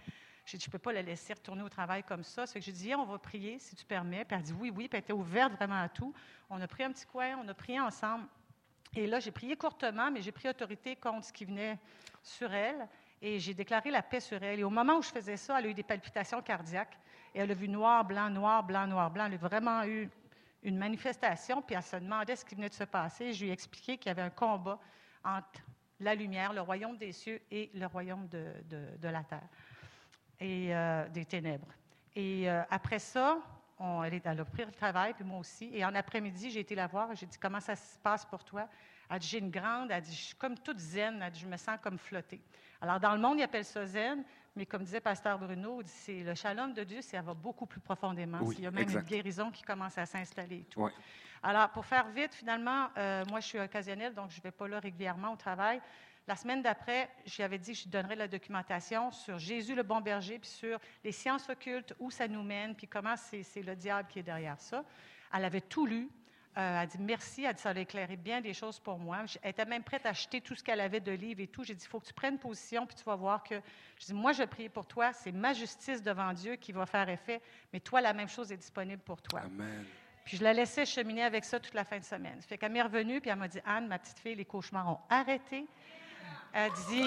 J'ai 0.48 0.58
dit, 0.58 0.64
je 0.64 0.70
ne 0.70 0.72
peux 0.72 0.80
pas 0.80 0.94
la 0.94 1.02
laisser 1.02 1.34
retourner 1.34 1.62
au 1.62 1.68
travail 1.68 2.04
comme 2.04 2.24
ça. 2.24 2.48
C'est 2.48 2.58
que 2.60 2.66
j'ai 2.66 2.72
dit, 2.72 2.96
on 2.96 3.04
va 3.04 3.20
prier, 3.20 3.60
si 3.60 3.76
tu 3.76 3.84
permets. 3.84 4.24
Puis 4.24 4.38
elle 4.38 4.44
dit 4.44 4.54
oui, 4.54 4.72
oui. 4.74 4.88
Elle 4.90 5.00
était 5.00 5.12
ouverte 5.12 5.52
vraiment 5.52 5.82
à 5.82 5.90
tout. 5.90 6.14
On 6.50 6.62
a 6.62 6.68
pris 6.68 6.86
un 6.86 6.92
petit 6.94 7.06
coin, 7.06 7.38
on 7.44 7.48
a 7.50 7.54
prié 7.54 7.82
ensemble. 7.82 8.26
Et 8.96 9.08
là, 9.08 9.20
j'ai 9.20 9.32
prié 9.32 9.58
courtement, 9.58 10.10
mais 10.10 10.22
j'ai 10.22 10.32
pris 10.32 10.48
autorité 10.48 10.96
contre 10.96 11.26
ce 11.26 11.34
qui 11.34 11.44
venait 11.44 11.78
sur 12.24 12.54
elle. 12.54 12.88
Et 13.22 13.40
j'ai 13.40 13.54
déclaré 13.54 13.92
la 13.92 14.02
paix 14.02 14.22
sur 14.22 14.42
elle. 14.42 14.62
Et 14.62 14.64
au 14.64 14.70
moment 14.70 15.00
où 15.00 15.02
je 15.02 15.10
faisais 15.10 15.36
ça, 15.36 15.60
elle 15.60 15.66
a 15.66 15.70
eu 15.70 15.74
des 15.74 15.84
palpitations 15.84 16.42
cardiaques. 16.42 16.98
Et 17.36 17.40
elle 17.40 17.52
a 17.52 17.54
vu 17.54 17.68
noir, 17.68 18.06
blanc, 18.06 18.30
noir, 18.30 18.64
blanc, 18.64 18.88
noir, 18.88 19.12
blanc. 19.12 19.26
Elle 19.26 19.34
a 19.34 19.38
vraiment 19.38 19.84
eu 19.84 20.10
une 20.64 20.78
manifestation. 20.78 21.62
Puis 21.62 21.76
elle 21.76 21.84
se 21.84 21.98
demandait 21.98 22.38
ce 22.38 22.46
qui 22.46 22.56
venait 22.56 22.70
de 22.70 22.74
se 22.74 22.86
passer. 22.86 23.34
Je 23.34 23.44
lui 23.44 23.50
ai 23.50 23.54
expliqué 23.54 23.98
qu'il 23.98 24.08
y 24.08 24.12
avait 24.12 24.22
un 24.22 24.30
combat 24.30 24.80
entre 25.26 25.60
la 26.00 26.16
lumière, 26.16 26.54
le 26.54 26.62
royaume 26.62 26.96
des 26.96 27.12
cieux 27.12 27.42
et 27.52 27.70
le 27.74 27.86
royaume 27.86 28.30
de 28.30 29.08
la 29.10 29.26
terre 29.26 29.50
et 30.40 30.76
euh, 30.76 31.08
des 31.10 31.26
ténèbres. 31.26 31.68
Et 32.16 32.50
euh, 32.50 32.64
après 32.70 33.00
ça, 33.00 33.40
on, 33.80 34.04
elle, 34.04 34.16
est, 34.16 34.26
elle 34.26 34.40
a 34.40 34.46
pris 34.46 34.66
le 34.66 34.72
travail, 34.72 35.14
puis 35.14 35.24
moi 35.24 35.40
aussi. 35.40 35.70
Et 35.74 35.86
en 35.86 35.94
après-midi, 35.94 36.50
j'ai 36.50 36.62
été 36.62 36.76
la 36.76 36.88
voir. 36.88 37.14
J'ai 37.16 37.26
dit 37.26 37.38
Comment 37.38 37.60
ça 37.60 37.76
se 37.76 37.98
passe 38.00 38.26
pour 38.26 38.44
toi? 38.44 38.68
Elle 39.10 39.20
dit 39.20 39.28
J'ai 39.28 39.40
une 39.40 39.52
grande. 39.52 39.92
Elle 39.92 40.02
dit 40.02 40.16
Je 40.16 40.22
suis 40.22 40.36
comme 40.36 40.58
toute 40.58 40.80
zen. 40.80 41.22
Elle 41.22 41.32
dit 41.32 41.40
Je 41.40 41.48
me 41.48 41.58
sens 41.58 41.78
comme 41.82 41.98
flottée. 41.98 42.42
Alors, 42.82 43.00
dans 43.00 43.14
le 43.14 43.20
monde, 43.20 43.40
ils 43.40 43.44
appellent 43.44 43.66
ça 43.66 43.86
zen, 43.86 44.24
mais 44.56 44.66
comme 44.66 44.84
disait 44.84 45.00
Pasteur 45.00 45.38
Bruno, 45.40 45.82
c'est 45.86 46.24
le 46.24 46.36
shalom 46.36 46.74
de 46.74 46.84
Dieu, 46.84 47.02
ça 47.02 47.22
va 47.22 47.34
beaucoup 47.34 47.66
plus 47.66 47.80
profondément. 47.80 48.40
Il 48.52 48.62
y 48.62 48.68
a 48.68 48.72
même 48.72 48.90
une 48.90 49.02
guérison 49.02 49.52
qui 49.52 49.64
commence 49.64 49.98
à 49.98 50.06
s'installer. 50.06 50.66
tout. 50.70 50.90
Alors, 51.44 51.70
pour 51.70 51.86
faire 51.86 52.08
vite, 52.10 52.34
finalement, 52.34 52.88
euh, 52.98 53.24
moi, 53.30 53.40
je 53.40 53.48
suis 53.48 53.60
occasionnelle, 53.60 54.14
donc 54.14 54.32
je 54.32 54.38
ne 54.38 54.44
vais 54.44 54.52
pas 54.52 54.68
là 54.68 54.80
régulièrement 54.80 55.34
au 55.34 55.36
travail. 55.36 55.80
La 56.28 56.36
semaine 56.36 56.62
d'après, 56.62 57.10
j'avais 57.26 57.58
dit 57.58 57.72
que 57.72 57.78
je 57.80 57.88
donnerais 57.88 58.18
la 58.18 58.28
documentation 58.28 59.12
sur 59.12 59.40
Jésus 59.40 59.76
le 59.76 59.84
bon 59.84 60.02
berger, 60.02 60.40
puis 60.40 60.50
sur 60.50 60.78
les 61.04 61.14
sciences 61.14 61.48
occultes, 61.48 61.96
où 62.00 62.12
ça 62.12 62.28
nous 62.28 62.44
mène, 62.44 62.76
puis 62.76 62.86
comment 62.86 63.16
c'est 63.16 63.62
le 63.62 63.76
diable 63.78 64.10
qui 64.10 64.20
est 64.20 64.24
derrière 64.24 64.60
ça. 64.60 64.84
Elle 65.34 65.46
avait 65.46 65.62
tout 65.62 65.86
lu. 65.86 66.10
Euh, 66.58 66.60
elle 66.60 66.78
a 66.78 66.86
dit 66.86 66.98
merci, 67.00 67.44
elle 67.44 67.52
a 67.52 67.54
dit 67.54 67.62
ça 67.62 67.70
a 67.70 67.80
éclairé 67.80 68.18
bien 68.18 68.42
des 68.42 68.54
choses 68.54 68.78
pour 68.78 69.00
moi. 69.00 69.20
Elle 69.42 69.52
était 69.52 69.64
même 69.64 69.84
prête 69.84 70.06
à 70.06 70.10
acheter 70.10 70.42
tout 70.42 70.54
ce 70.56 70.64
qu'elle 70.64 70.82
avait 70.82 71.00
de 71.00 71.14
livres 71.14 71.40
et 71.40 71.48
tout. 71.48 71.64
J'ai 71.64 71.76
dit 71.76 71.86
il 71.86 71.88
faut 71.88 72.00
que 72.00 72.08
tu 72.08 72.14
prennes 72.14 72.38
position, 72.38 72.86
puis 72.86 72.96
tu 72.96 73.06
vas 73.06 73.16
voir 73.16 73.42
que. 73.42 73.56
Je 73.98 74.08
dis 74.08 74.14
moi, 74.14 74.34
je 74.34 74.44
prie 74.44 74.68
pour 74.68 74.86
toi, 74.86 75.14
c'est 75.14 75.32
ma 75.32 75.54
justice 75.54 76.04
devant 76.04 76.34
Dieu 76.34 76.58
qui 76.58 76.74
va 76.74 76.86
faire 76.86 77.08
effet, 77.08 77.42
mais 77.72 77.80
toi, 77.80 78.02
la 78.02 78.12
même 78.12 78.28
chose 78.28 78.52
est 78.52 78.58
disponible 78.58 79.02
pour 79.02 79.22
toi. 79.22 79.42
Amen. 79.46 79.86
Puis 80.26 80.36
je 80.36 80.44
la 80.44 80.52
laissais 80.52 80.86
cheminer 80.86 81.24
avec 81.24 81.46
ça 81.46 81.58
toute 81.58 81.74
la 81.74 81.86
fin 81.86 82.00
de 82.00 82.04
semaine. 82.04 82.42
Ça 82.42 82.48
fait 82.48 82.58
qu'elle 82.58 82.74
m'est 82.74 82.82
revenue, 82.82 83.22
puis 83.22 83.30
elle 83.30 83.38
m'a 83.38 83.48
dit 83.48 83.62
Anne, 83.64 83.88
ma 83.88 83.98
petite 83.98 84.20
fille, 84.20 84.36
les 84.36 84.44
cauchemars 84.44 84.90
ont 84.90 85.00
arrêté. 85.10 85.66
Elle 86.60 86.72
dit, 86.90 87.04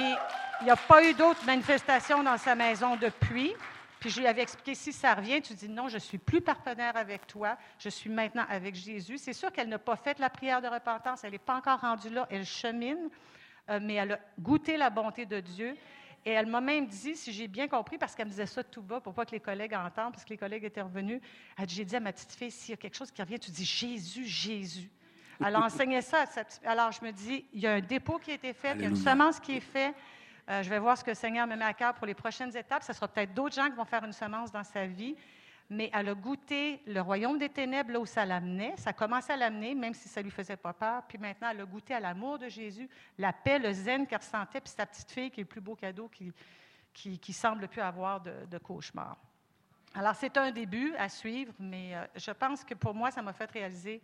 il 0.61 0.65
n'y 0.65 0.71
a 0.71 0.77
pas 0.77 1.05
eu 1.05 1.13
d'autres 1.13 1.45
manifestations 1.45 2.23
dans 2.23 2.39
sa 2.39 2.55
maison 2.55 2.95
depuis. 2.95 3.53
Puis 3.99 4.09
je 4.09 4.21
lui 4.21 4.29
avais 4.29 4.43
expliqué, 4.43 4.77
si 4.77 4.93
ça 4.93 5.13
revient, 5.13 5.43
tu 5.43 5.55
dis 5.55 5.69
non, 5.69 5.89
je 5.89 5.99
suis 5.99 6.19
plus 6.19 6.41
partenaire 6.41 6.97
avec 6.97 7.27
toi, 7.27 7.59
je 7.81 7.89
suis 7.89 8.11
maintenant 8.11 8.45
avec 8.49 8.77
Jésus. 8.77 9.19
C'est 9.19 9.33
sûr 9.33 9.51
qu'elle 9.51 9.69
n'a 9.69 9.81
pas 9.81 9.97
fait 9.97 10.21
la 10.21 10.31
prière 10.31 10.63
de 10.63 10.69
repentance, 10.69 11.25
elle 11.25 11.33
n'est 11.33 11.39
pas 11.39 11.57
encore 11.57 11.81
rendue 11.81 12.11
là, 12.11 12.29
elle 12.31 12.47
chemine. 12.47 13.11
euh, 13.71 13.81
mais 13.83 13.95
elle 13.95 14.13
a 14.13 14.21
goûté 14.39 14.77
la 14.77 14.89
bonté 14.89 15.27
de 15.27 15.41
Dieu. 15.41 15.77
Et 16.25 16.31
elle 16.31 16.47
m'a 16.47 16.61
même 16.61 16.87
dit, 16.87 17.17
si 17.17 17.33
j'ai 17.33 17.49
bien 17.49 17.67
compris, 17.67 17.99
parce 17.99 18.15
qu'elle 18.15 18.27
me 18.27 18.31
disait 18.31 18.47
ça 18.47 18.63
tout 18.63 18.83
bas 18.83 19.01
pour 19.01 19.15
pas 19.15 19.27
que 19.27 19.33
les 19.33 19.41
collègues 19.41 19.75
entendent, 19.75 20.13
parce 20.13 20.25
que 20.25 20.31
les 20.31 20.39
collègues 20.39 20.65
étaient 20.65 20.81
revenus, 20.81 21.21
elle 21.59 21.67
dit, 21.67 21.75
j'ai 21.75 21.85
dit 21.85 21.97
à 21.97 22.01
ma 22.01 22.13
petite 22.13 22.33
fille, 22.33 22.53
s'il 22.53 22.71
y 22.71 22.75
a 22.75 22.77
quelque 22.77 22.97
chose 22.97 23.11
qui 23.11 23.21
revient, 23.21 23.41
tu 23.41 23.51
dis 23.51 23.65
Jésus, 23.65 24.27
Jésus. 24.27 24.91
Elle 25.45 25.57
a 25.57 25.61
enseigné 25.61 26.03
ça. 26.03 26.25
Alors 26.65 26.93
je 26.93 27.05
me 27.05 27.11
dis, 27.11 27.47
il 27.53 27.61
y 27.61 27.67
a 27.67 27.73
un 27.75 27.81
dépôt 27.81 28.19
qui 28.19 28.31
a 28.31 28.35
été 28.35 28.53
fait, 28.53 28.75
il 28.75 28.83
y 28.83 28.85
a 28.85 28.89
une 28.89 28.97
semence 28.97 29.41
qui 29.41 29.57
est 29.57 29.61
faite. 29.61 29.95
Euh, 30.49 30.63
je 30.63 30.71
vais 30.71 30.79
voir 30.79 30.99
ce 30.99 31.05
que 31.05 31.11
le 31.11 31.17
Seigneur 31.17 31.47
me 31.47 31.57
met 31.57 31.65
à 31.65 31.75
cœur 31.75 31.95
pour 31.95 32.07
les 32.07 32.15
prochaines 32.15 32.55
étapes. 32.57 32.83
Ce 32.83 32.93
sera 32.93 33.07
peut-être 33.09 33.33
d'autres 33.35 33.55
gens 33.55 33.69
qui 33.69 33.77
vont 33.77 33.85
faire 33.85 34.05
une 34.05 34.13
semence 34.13 34.51
dans 34.51 34.65
sa 34.65 34.87
vie 34.87 35.17
mais 35.71 35.89
elle 35.95 36.09
a 36.09 36.15
goûté 36.15 36.83
le 36.85 37.01
royaume 37.01 37.39
des 37.39 37.49
ténèbres 37.49 37.93
là 37.93 38.01
où 38.01 38.07
ça 38.07 38.27
l'amenait. 38.27 38.75
Ça 38.77 38.93
commençait 38.93 39.35
à 39.35 39.37
l'amener, 39.37 39.77
même 39.77 39.95
si 39.95 40.09
ça 40.09 40.21
ne 40.21 40.25
lui 40.25 40.33
faisait 40.33 40.57
pas 40.57 40.73
peur. 40.73 41.05
Puis 41.07 41.17
maintenant, 41.17 41.49
elle 41.51 41.61
a 41.61 41.65
goûté 41.65 41.95
à 41.95 42.01
l'amour 42.01 42.39
de 42.39 42.49
Jésus, 42.49 42.89
la 43.17 43.33
paix, 43.33 43.61
le 43.61 43.73
zen 43.73 44.05
qu'elle 44.05 44.19
ressentait, 44.19 44.61
puis 44.61 44.73
sa 44.77 44.85
petite 44.85 45.11
fille 45.13 45.31
qui 45.31 45.41
est 45.41 45.45
le 45.45 45.49
plus 45.49 45.61
beau 45.61 45.77
cadeau 45.77 46.09
qui, 46.09 46.33
qui, 46.93 47.33
semble 47.33 47.69
plus 47.69 47.81
avoir 47.81 48.21
de, 48.21 48.47
de 48.51 48.59
cauchemar. 48.59 49.17
Alors, 49.95 50.17
c'est 50.17 50.37
un 50.37 50.51
début 50.51 50.93
à 50.97 51.09
suivre, 51.09 51.53
mais 51.61 51.95
euh, 51.95 52.05
je 52.17 52.33
pense 52.33 52.65
que 52.65 52.75
pour 52.75 52.93
moi, 52.93 53.13
ça 53.13 53.23
m'a 53.23 53.33
fait 53.33 53.51
réaliser 53.51 54.03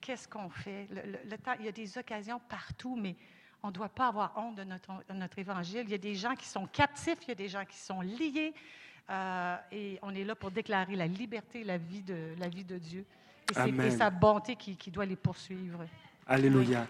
qu'est-ce 0.00 0.28
qu'on 0.28 0.48
fait? 0.48 0.88
Le, 0.90 1.36
temps, 1.38 1.54
il 1.58 1.66
y 1.66 1.68
a 1.68 1.72
des 1.72 1.98
occasions 1.98 2.40
partout, 2.48 2.96
mais 2.96 3.16
on 3.62 3.68
ne 3.68 3.72
doit 3.72 3.88
pas 3.88 4.08
avoir 4.08 4.32
honte 4.36 4.56
de 4.56 4.64
notre, 4.64 4.92
de 5.08 5.14
notre 5.14 5.38
évangile. 5.38 5.82
Il 5.84 5.90
y 5.90 5.94
a 5.94 5.98
des 5.98 6.14
gens 6.14 6.34
qui 6.34 6.46
sont 6.46 6.66
captifs, 6.66 7.18
il 7.22 7.28
y 7.28 7.32
a 7.32 7.36
des 7.36 7.48
gens 7.48 7.64
qui 7.64 7.76
sont 7.76 8.00
liés. 8.00 8.54
Euh, 9.08 9.56
et 9.72 9.98
on 10.02 10.14
est 10.14 10.24
là 10.24 10.34
pour 10.34 10.50
déclarer 10.50 10.96
la 10.96 11.06
liberté, 11.06 11.64
la 11.64 11.78
vie 11.78 12.02
de, 12.02 12.34
la 12.38 12.48
vie 12.48 12.64
de 12.64 12.78
Dieu. 12.78 13.04
Et 13.50 13.54
c'est 13.54 13.90
sa 13.90 14.10
bonté 14.10 14.56
qui, 14.56 14.76
qui, 14.76 14.90
doit 14.90 15.06
les 15.06 15.16
poursuivre. 15.16 15.86
Alléluia. 16.26 16.86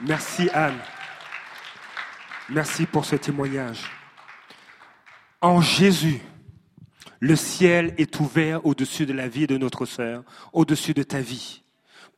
Merci 0.00 0.48
Anne. 0.54 0.78
Merci 2.48 2.86
pour 2.86 3.04
ce 3.04 3.16
témoignage. 3.16 3.90
En 5.42 5.60
Jésus, 5.60 6.22
le 7.20 7.36
ciel 7.36 7.94
est 7.98 8.18
ouvert 8.20 8.64
au-dessus 8.64 9.04
de 9.04 9.12
la 9.12 9.28
vie 9.28 9.46
de 9.46 9.58
notre 9.58 9.84
sœur, 9.84 10.24
au-dessus 10.52 10.94
de 10.94 11.02
ta 11.02 11.20
vie, 11.20 11.62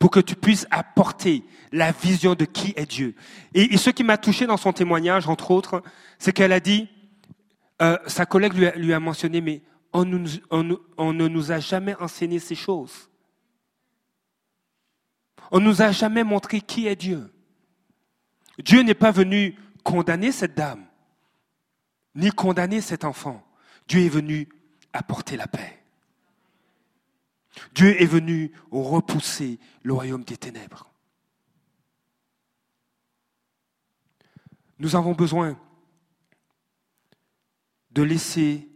pour 0.01 0.09
que 0.09 0.19
tu 0.19 0.35
puisses 0.35 0.65
apporter 0.71 1.43
la 1.71 1.91
vision 1.91 2.33
de 2.33 2.43
qui 2.43 2.73
est 2.75 2.87
Dieu. 2.87 3.13
Et, 3.53 3.77
ce 3.77 3.91
qui 3.91 4.03
m'a 4.03 4.17
touché 4.17 4.47
dans 4.47 4.57
son 4.57 4.73
témoignage, 4.73 5.29
entre 5.29 5.51
autres, 5.51 5.83
c'est 6.17 6.33
qu'elle 6.33 6.53
a 6.53 6.59
dit, 6.59 6.89
euh, 7.83 7.99
sa 8.07 8.25
collègue 8.25 8.53
lui 8.55 8.93
a, 8.93 8.99
mentionné, 8.99 9.41
mais 9.41 9.61
on, 9.93 10.03
ne 10.05 11.27
nous 11.27 11.51
a 11.51 11.59
jamais 11.59 11.95
enseigné 11.99 12.39
ces 12.39 12.55
choses. 12.55 13.11
On 15.51 15.59
ne 15.59 15.65
nous 15.65 15.83
a 15.83 15.91
jamais 15.91 16.23
montré 16.23 16.61
qui 16.61 16.87
est 16.87 16.95
Dieu. 16.95 17.31
Dieu 18.57 18.81
n'est 18.81 18.95
pas 18.95 19.11
venu 19.11 19.55
condamner 19.83 20.31
cette 20.31 20.55
dame, 20.55 20.83
ni 22.15 22.31
condamner 22.31 22.81
cet 22.81 23.05
enfant. 23.05 23.45
Dieu 23.87 24.01
est 24.01 24.09
venu 24.09 24.49
apporter 24.93 25.37
la 25.37 25.45
paix. 25.45 25.80
Dieu 27.73 28.01
est 28.01 28.05
venu 28.05 28.51
repousser 28.71 29.59
le 29.83 29.93
royaume 29.93 30.23
des 30.23 30.37
ténèbres. 30.37 30.89
Nous 34.79 34.95
avons 34.95 35.13
besoin 35.13 35.59
de 37.91 38.01
laisser 38.01 38.67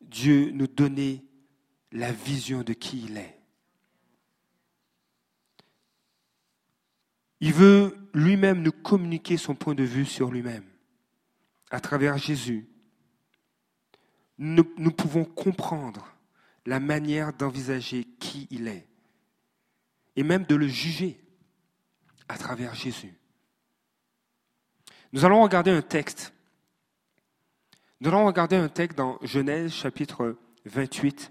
Dieu 0.00 0.50
nous 0.52 0.66
donner 0.66 1.24
la 1.92 2.12
vision 2.12 2.62
de 2.62 2.72
qui 2.72 3.02
il 3.02 3.16
est. 3.16 3.40
Il 7.40 7.52
veut 7.52 7.96
lui-même 8.12 8.62
nous 8.62 8.72
communiquer 8.72 9.36
son 9.36 9.54
point 9.54 9.74
de 9.74 9.82
vue 9.82 10.04
sur 10.04 10.30
lui-même. 10.30 10.64
À 11.70 11.80
travers 11.80 12.18
Jésus, 12.18 12.68
nous, 14.38 14.64
pouvons 14.64 15.24
comprendre 15.24 16.09
la 16.66 16.80
manière 16.80 17.32
d'envisager 17.32 18.04
qui 18.04 18.46
il 18.50 18.68
est 18.68 18.86
et 20.16 20.22
même 20.22 20.44
de 20.44 20.54
le 20.54 20.68
juger 20.68 21.20
à 22.28 22.36
travers 22.36 22.74
Jésus. 22.74 23.14
Nous 25.12 25.24
allons 25.24 25.42
regarder 25.42 25.70
un 25.70 25.82
texte 25.82 26.32
nous 28.02 28.08
allons 28.08 28.24
regarder 28.24 28.56
un 28.56 28.70
texte 28.70 28.96
dans 28.96 29.18
Genèse 29.20 29.72
chapitre 29.74 30.38
28. 30.64 31.30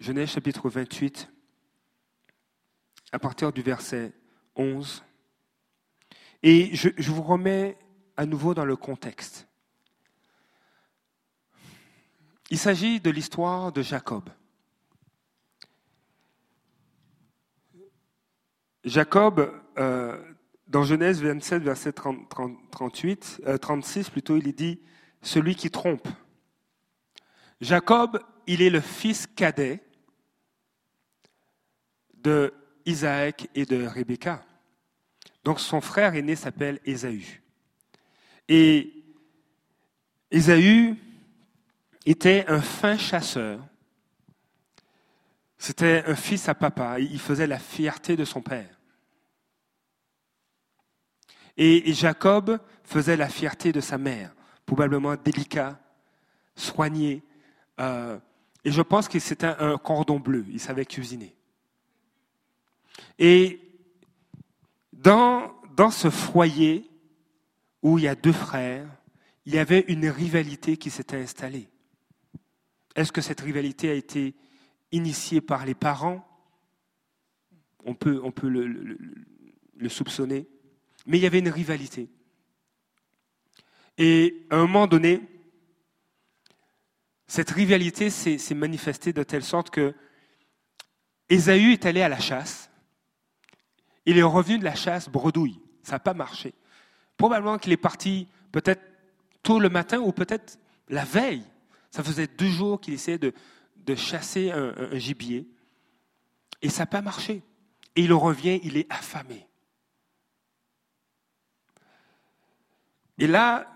Genèse 0.00 0.30
chapitre 0.30 0.68
28, 0.68 1.31
à 3.12 3.18
partir 3.18 3.52
du 3.52 3.62
verset 3.62 4.12
11. 4.56 5.04
Et 6.42 6.74
je, 6.74 6.88
vous 7.10 7.22
remets 7.22 7.78
à 8.16 8.26
nouveau 8.26 8.54
dans 8.54 8.64
le 8.64 8.74
contexte. 8.74 9.46
Il 12.50 12.58
s'agit 12.58 13.00
de 13.00 13.10
l'histoire 13.10 13.70
de 13.70 13.82
Jacob. 13.82 14.28
Jacob, 18.84 19.52
euh, 19.78 20.20
dans 20.66 20.82
Genèse 20.82 21.22
27, 21.22 21.62
verset 21.62 21.92
38, 21.92 23.42
36, 23.60 24.08
euh, 24.08 24.10
plutôt, 24.10 24.36
il 24.36 24.52
dit 24.52 24.80
celui 25.20 25.54
qui 25.54 25.70
trompe. 25.70 26.08
Jacob, 27.60 28.18
il 28.48 28.60
est 28.60 28.70
le 28.70 28.80
fils 28.80 29.28
cadet 29.28 29.84
de 32.14 32.52
Isaac 32.86 33.48
et 33.54 33.64
de 33.64 33.86
Rebecca. 33.86 34.44
Donc 35.44 35.60
son 35.60 35.80
frère 35.80 36.14
aîné 36.14 36.36
s'appelle 36.36 36.80
Ésaü. 36.84 37.42
Et 38.48 38.92
Ésaü, 40.30 40.96
était 42.06 42.44
un 42.48 42.60
fin 42.60 42.96
chasseur. 42.96 43.60
C'était 45.58 46.04
un 46.06 46.16
fils 46.16 46.48
à 46.48 46.54
papa. 46.54 46.98
Il 46.98 47.20
faisait 47.20 47.46
la 47.46 47.58
fierté 47.58 48.16
de 48.16 48.24
son 48.24 48.40
père. 48.40 48.80
Et 51.56 51.92
Jacob 51.92 52.58
faisait 52.82 53.16
la 53.16 53.28
fierté 53.28 53.72
de 53.72 53.80
sa 53.80 53.98
mère, 53.98 54.34
probablement 54.64 55.14
délicat, 55.16 55.78
soigné. 56.56 57.22
Euh, 57.78 58.18
et 58.64 58.72
je 58.72 58.82
pense 58.82 59.06
que 59.06 59.18
c'était 59.18 59.54
un 59.58 59.76
cordon 59.76 60.18
bleu. 60.18 60.46
Il 60.48 60.60
savait 60.60 60.86
cuisiner. 60.86 61.36
Et 63.18 63.60
dans, 64.92 65.54
dans 65.76 65.90
ce 65.90 66.10
foyer 66.10 66.88
où 67.82 67.98
il 67.98 68.04
y 68.04 68.08
a 68.08 68.14
deux 68.14 68.32
frères, 68.32 68.88
il 69.44 69.54
y 69.54 69.58
avait 69.58 69.84
une 69.88 70.08
rivalité 70.08 70.76
qui 70.76 70.90
s'était 70.90 71.16
installée. 71.16 71.68
Est-ce 72.94 73.12
que 73.12 73.20
cette 73.20 73.40
rivalité 73.40 73.90
a 73.90 73.94
été 73.94 74.34
initiée 74.92 75.40
par 75.40 75.64
les 75.64 75.74
parents? 75.74 76.26
On 77.84 77.94
peut, 77.94 78.20
on 78.22 78.30
peut 78.30 78.48
le, 78.48 79.88
soupçonner. 79.88 80.46
Mais 81.06 81.18
il 81.18 81.22
y 81.22 81.26
avait 81.26 81.40
une 81.40 81.48
rivalité. 81.48 82.08
Et 83.98 84.46
à 84.50 84.56
un 84.56 84.60
moment 84.60 84.86
donné, 84.86 85.20
cette 87.26 87.50
rivalité 87.50 88.10
s'est 88.10 88.54
manifestée 88.54 89.12
de 89.12 89.22
telle 89.22 89.42
sorte 89.42 89.70
que 89.70 89.94
Ésaü 91.28 91.72
est 91.72 91.86
allé 91.86 92.02
à 92.02 92.08
la 92.08 92.20
chasse. 92.20 92.61
Il 94.06 94.18
est 94.18 94.22
revenu 94.22 94.58
de 94.58 94.64
la 94.64 94.74
chasse 94.74 95.08
bredouille. 95.08 95.60
Ça 95.82 95.92
n'a 95.92 95.98
pas 96.00 96.14
marché. 96.14 96.54
Probablement 97.16 97.58
qu'il 97.58 97.72
est 97.72 97.76
parti 97.76 98.28
peut-être 98.50 98.82
tôt 99.42 99.58
le 99.58 99.68
matin 99.68 99.98
ou 100.00 100.12
peut-être 100.12 100.58
la 100.88 101.04
veille. 101.04 101.44
Ça 101.90 102.02
faisait 102.02 102.26
deux 102.26 102.48
jours 102.48 102.80
qu'il 102.80 102.94
essayait 102.94 103.18
de, 103.18 103.32
chasser 103.94 104.50
un, 104.50 104.98
gibier. 104.98 105.48
Et 106.62 106.68
ça 106.68 106.82
n'a 106.82 106.86
pas 106.86 107.02
marché. 107.02 107.42
Et 107.94 108.02
il 108.02 108.12
revient, 108.12 108.60
il 108.62 108.76
est 108.76 108.90
affamé. 108.90 109.46
Et 113.18 113.26
là, 113.26 113.66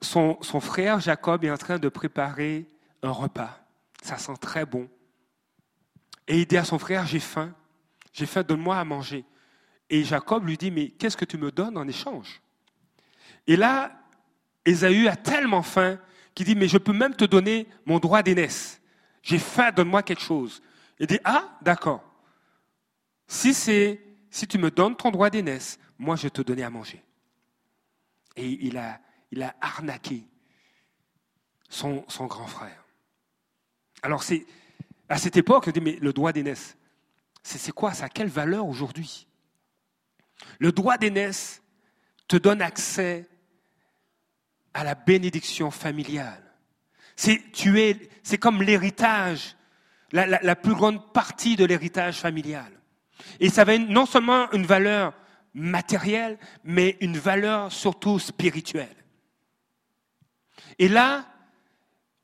son, 0.00 0.38
son, 0.42 0.60
frère 0.60 1.00
Jacob 1.00 1.44
est 1.44 1.50
en 1.50 1.56
train 1.56 1.78
de 1.78 1.88
préparer 1.88 2.68
un 3.02 3.10
repas. 3.10 3.58
Ça 4.02 4.18
sent 4.18 4.36
très 4.40 4.66
bon. 4.66 4.88
Et 6.28 6.40
il 6.40 6.46
dit 6.46 6.58
à 6.58 6.64
son 6.64 6.78
frère, 6.78 7.06
j'ai 7.06 7.20
faim. 7.20 7.54
J'ai 8.12 8.26
faim, 8.26 8.42
donne-moi 8.42 8.78
à 8.78 8.84
manger. 8.84 9.24
Et 9.94 10.02
Jacob 10.02 10.44
lui 10.44 10.58
dit, 10.58 10.72
mais 10.72 10.88
qu'est-ce 10.88 11.16
que 11.16 11.24
tu 11.24 11.38
me 11.38 11.52
donnes 11.52 11.78
en 11.78 11.86
échange? 11.86 12.42
Et 13.46 13.54
là, 13.54 13.92
Ésaü 14.64 15.06
a 15.06 15.14
tellement 15.14 15.62
faim 15.62 16.00
qui 16.34 16.42
dit, 16.42 16.56
mais 16.56 16.66
je 16.66 16.78
peux 16.78 16.92
même 16.92 17.14
te 17.14 17.24
donner 17.24 17.68
mon 17.86 18.00
droit 18.00 18.20
d'aînesse. 18.20 18.80
J'ai 19.22 19.38
faim, 19.38 19.70
donne-moi 19.70 20.02
quelque 20.02 20.20
chose. 20.20 20.60
Il 20.98 21.06
dit, 21.06 21.20
ah, 21.22 21.56
d'accord. 21.62 22.02
Si 23.28 23.54
c'est, 23.54 24.00
si 24.30 24.48
tu 24.48 24.58
me 24.58 24.68
donnes 24.68 24.96
ton 24.96 25.12
droit 25.12 25.30
d'aînesse, 25.30 25.78
moi 25.96 26.16
je 26.16 26.24
vais 26.24 26.30
te 26.30 26.42
donner 26.42 26.64
à 26.64 26.70
manger. 26.70 27.00
Et 28.34 28.48
il 28.66 28.76
a, 28.76 29.00
il 29.30 29.48
arnaqué 29.60 30.24
son, 31.68 32.04
grand 32.26 32.48
frère. 32.48 32.84
Alors 34.02 34.24
c'est 34.24 34.44
à 35.08 35.18
cette 35.18 35.36
époque, 35.36 35.70
mais 35.80 35.98
le 36.00 36.12
droit 36.12 36.32
d'aînesse, 36.32 36.76
c'est 37.44 37.70
quoi 37.70 37.94
ça? 37.94 38.08
Quelle 38.08 38.26
valeur 38.26 38.66
aujourd'hui? 38.66 39.28
Le 40.58 40.72
droit 40.72 40.98
d'aînesse 40.98 41.62
te 42.28 42.36
donne 42.36 42.62
accès 42.62 43.28
à 44.72 44.84
la 44.84 44.94
bénédiction 44.94 45.70
familiale. 45.70 46.42
C'est 47.16 48.38
comme 48.38 48.62
l'héritage, 48.62 49.56
la, 50.12 50.56
plus 50.56 50.74
grande 50.74 51.12
partie 51.12 51.56
de 51.56 51.64
l'héritage 51.64 52.18
familial. 52.18 52.72
Et 53.40 53.50
ça 53.50 53.64
va 53.64 53.78
non 53.78 54.06
seulement 54.06 54.50
une 54.52 54.66
valeur 54.66 55.14
matérielle, 55.54 56.38
mais 56.64 56.96
une 57.00 57.16
valeur 57.16 57.72
surtout 57.72 58.18
spirituelle. 58.18 58.96
Et 60.78 60.88
là, 60.88 61.26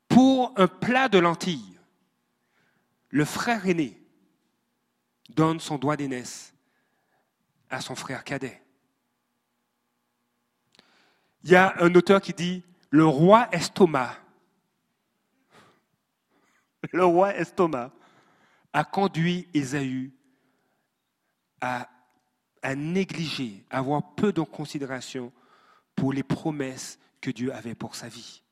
pour 0.09 0.53
un 0.57 0.67
plat 0.67 1.09
de 1.09 1.19
lentilles, 1.19 1.79
le 3.11 3.25
frère 3.25 3.67
aîné 3.67 3.97
donne 5.29 5.61
son 5.61 5.79
doigt 5.79 5.97
d'aînesse 5.97 6.53
à 7.71 7.81
son 7.81 7.95
frère 7.95 8.25
cadet. 8.25 8.63
Il 11.43 11.51
y 11.51 11.57
a 11.57 11.75
un 11.83 11.95
auteur 11.95 12.21
qui 12.21 12.33
dit 12.33 12.63
le 12.91 13.07
roi 13.07 13.49
Estomac, 13.53 14.17
le 16.93 17.05
roi 17.05 17.35
Estomac 17.37 17.93
a 18.73 18.85
conduit 18.85 19.49
Ésaü 19.55 20.13
à, 21.61 21.89
à 22.63 22.75
négliger, 22.75 23.65
à 23.71 23.79
avoir 23.79 24.15
peu 24.15 24.33
de 24.33 24.43
considération 24.43 25.33
pour 25.95 26.13
les 26.13 26.23
promesses 26.23 26.99
que 27.21 27.31
Dieu 27.31 27.53
avait 27.55 27.75
pour 27.75 27.95
sa 27.95 28.09
vie. 28.09 28.43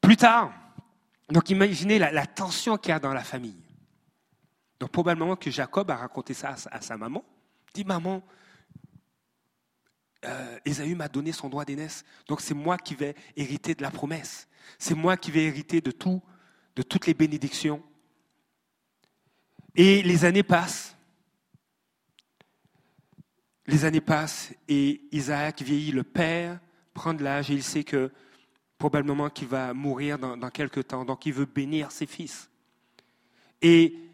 Plus 0.00 0.16
tard, 0.16 0.52
donc 1.28 1.50
imaginez 1.50 1.98
la, 1.98 2.26
tension 2.26 2.76
qu'il 2.76 2.90
y 2.90 2.92
a 2.92 2.98
dans 2.98 3.12
la 3.12 3.24
famille. 3.24 3.65
Donc 4.78 4.90
probablement 4.90 5.36
que 5.36 5.50
Jacob 5.50 5.90
a 5.90 5.96
raconté 5.96 6.34
ça 6.34 6.54
à 6.70 6.80
sa, 6.80 6.96
maman. 6.96 7.24
Il 7.68 7.82
dit, 7.82 7.84
maman, 7.84 8.22
euh, 10.24 10.58
Ésaü 10.64 10.94
m'a 10.94 11.08
donné 11.08 11.32
son 11.32 11.48
droit 11.48 11.64
d'aînesse, 11.64 12.04
donc 12.26 12.40
c'est 12.40 12.54
moi 12.54 12.76
qui 12.76 12.94
vais 12.94 13.14
hériter 13.36 13.74
de 13.74 13.82
la 13.82 13.90
promesse. 13.90 14.48
C'est 14.78 14.94
moi 14.94 15.16
qui 15.16 15.30
vais 15.30 15.44
hériter 15.44 15.80
de 15.80 15.90
tout, 15.90 16.22
de 16.74 16.82
toutes 16.82 17.06
les 17.06 17.14
bénédictions. 17.14 17.82
Et 19.74 20.02
les 20.02 20.24
années 20.24 20.42
passent. 20.42 20.96
Les 23.66 23.84
années 23.84 24.00
passent 24.00 24.52
et 24.68 25.02
Isaac 25.12 25.62
vieillit, 25.62 25.92
le 25.92 26.04
père 26.04 26.60
prend 26.94 27.14
de 27.14 27.22
l'âge 27.22 27.50
et 27.50 27.54
il 27.54 27.62
sait 27.62 27.84
que 27.84 28.10
probablement 28.78 29.28
qu'il 29.28 29.48
va 29.48 29.74
mourir 29.74 30.18
dans, 30.18 30.36
dans 30.36 30.50
quelques 30.50 30.88
temps, 30.88 31.04
donc 31.04 31.26
il 31.26 31.32
veut 31.32 31.46
bénir 31.46 31.90
ses 31.90 32.06
fils. 32.06 32.48
Et 33.62 34.06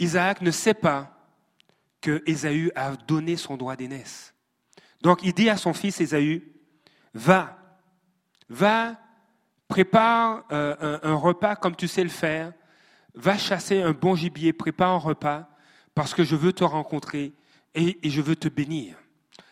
Isaac 0.00 0.40
ne 0.40 0.50
sait 0.50 0.74
pas 0.74 1.14
que 2.00 2.22
Ésaü 2.26 2.72
a 2.74 2.96
donné 2.96 3.36
son 3.36 3.56
droit 3.56 3.76
d'aînesse. 3.76 4.34
Donc 5.02 5.20
il 5.22 5.34
dit 5.34 5.50
à 5.50 5.56
son 5.56 5.74
fils 5.74 6.00
Ésaü, 6.00 6.42
va, 7.14 7.58
va, 8.48 8.96
prépare 9.68 10.44
euh, 10.52 10.98
un, 11.02 11.14
repas 11.14 11.54
comme 11.54 11.76
tu 11.76 11.86
sais 11.86 12.02
le 12.02 12.10
faire, 12.10 12.52
va 13.14 13.36
chasser 13.36 13.82
un 13.82 13.92
bon 13.92 14.14
gibier, 14.14 14.52
prépare 14.52 14.90
un 14.90 14.98
repas, 14.98 15.48
parce 15.94 16.14
que 16.14 16.24
je 16.24 16.34
veux 16.34 16.52
te 16.52 16.64
rencontrer 16.64 17.32
et, 17.74 17.98
je 18.02 18.22
veux 18.22 18.36
te 18.36 18.48
bénir. 18.48 18.96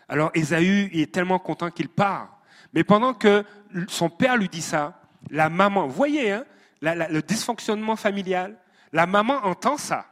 Alors 0.09 0.31
Ésaü 0.35 0.91
est 0.93 1.13
tellement 1.13 1.39
content 1.39 1.71
qu'il 1.71 1.89
part. 1.89 2.41
Mais 2.73 2.85
pendant 2.85 3.13
que 3.13 3.45
son 3.89 4.09
père 4.09 4.37
lui 4.37 4.49
dit 4.49 4.63
ça, 4.63 5.01
la 5.31 5.51
maman, 5.51 5.87
vous 5.87 5.95
voyez 5.95 6.33
hein, 6.33 6.45
le 6.81 7.21
dysfonctionnement 7.21 7.97
familial, 7.97 8.59
la 8.93 9.07
maman 9.07 9.45
entend 9.45 9.77
ça. 9.77 10.07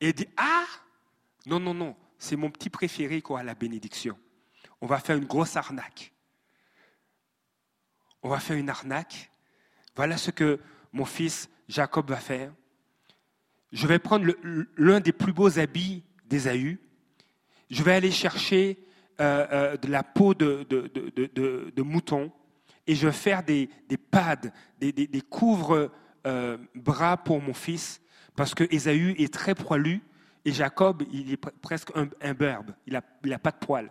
Et 0.00 0.12
dit, 0.12 0.28
ah, 0.36 0.66
non, 1.46 1.58
non, 1.58 1.74
non, 1.74 1.96
c'est 2.18 2.36
mon 2.36 2.50
petit 2.50 2.70
préféré 2.70 3.22
quoi, 3.22 3.42
la 3.42 3.54
bénédiction. 3.54 4.18
On 4.80 4.86
va 4.86 4.98
faire 4.98 5.16
une 5.16 5.24
grosse 5.24 5.56
arnaque. 5.56 6.12
On 8.22 8.28
va 8.28 8.38
faire 8.38 8.56
une 8.56 8.70
arnaque. 8.70 9.30
Voilà 9.96 10.16
ce 10.16 10.30
que 10.30 10.60
mon 10.92 11.04
fils 11.04 11.48
Jacob 11.68 12.08
va 12.08 12.16
faire. 12.16 12.52
Je 13.72 13.86
vais 13.86 13.98
prendre 13.98 14.32
l'un 14.76 15.00
des 15.00 15.12
plus 15.12 15.32
beaux 15.32 15.58
habits 15.58 16.04
d'Ésaü. 16.26 16.78
Je 17.70 17.82
vais 17.82 17.94
aller 17.94 18.10
chercher 18.10 18.78
euh, 19.20 19.46
euh, 19.52 19.76
de 19.76 19.88
la 19.88 20.02
peau 20.02 20.32
de, 20.32 21.82
mouton 21.82 22.32
et 22.86 22.94
je 22.94 23.06
vais 23.06 23.12
faire 23.12 23.42
des, 23.42 23.68
pads, 24.10 24.36
des, 24.78 24.92
des, 24.92 25.20
couvre-bras 25.20 25.90
euh, 26.24 27.16
pour 27.16 27.42
mon 27.42 27.52
fils 27.52 28.00
parce 28.38 28.54
que 28.54 28.62
Ésaü 28.72 29.16
est 29.18 29.34
très 29.34 29.56
poilu 29.56 30.00
et 30.44 30.52
Jacob, 30.52 31.02
il 31.10 31.32
est 31.32 31.36
presque 31.36 31.90
un, 31.96 32.34
berbe, 32.34 32.70
il 32.86 32.92
n'a 32.92 33.02
il 33.24 33.32
a 33.32 33.38
pas 33.40 33.50
de 33.50 33.56
poils. 33.56 33.90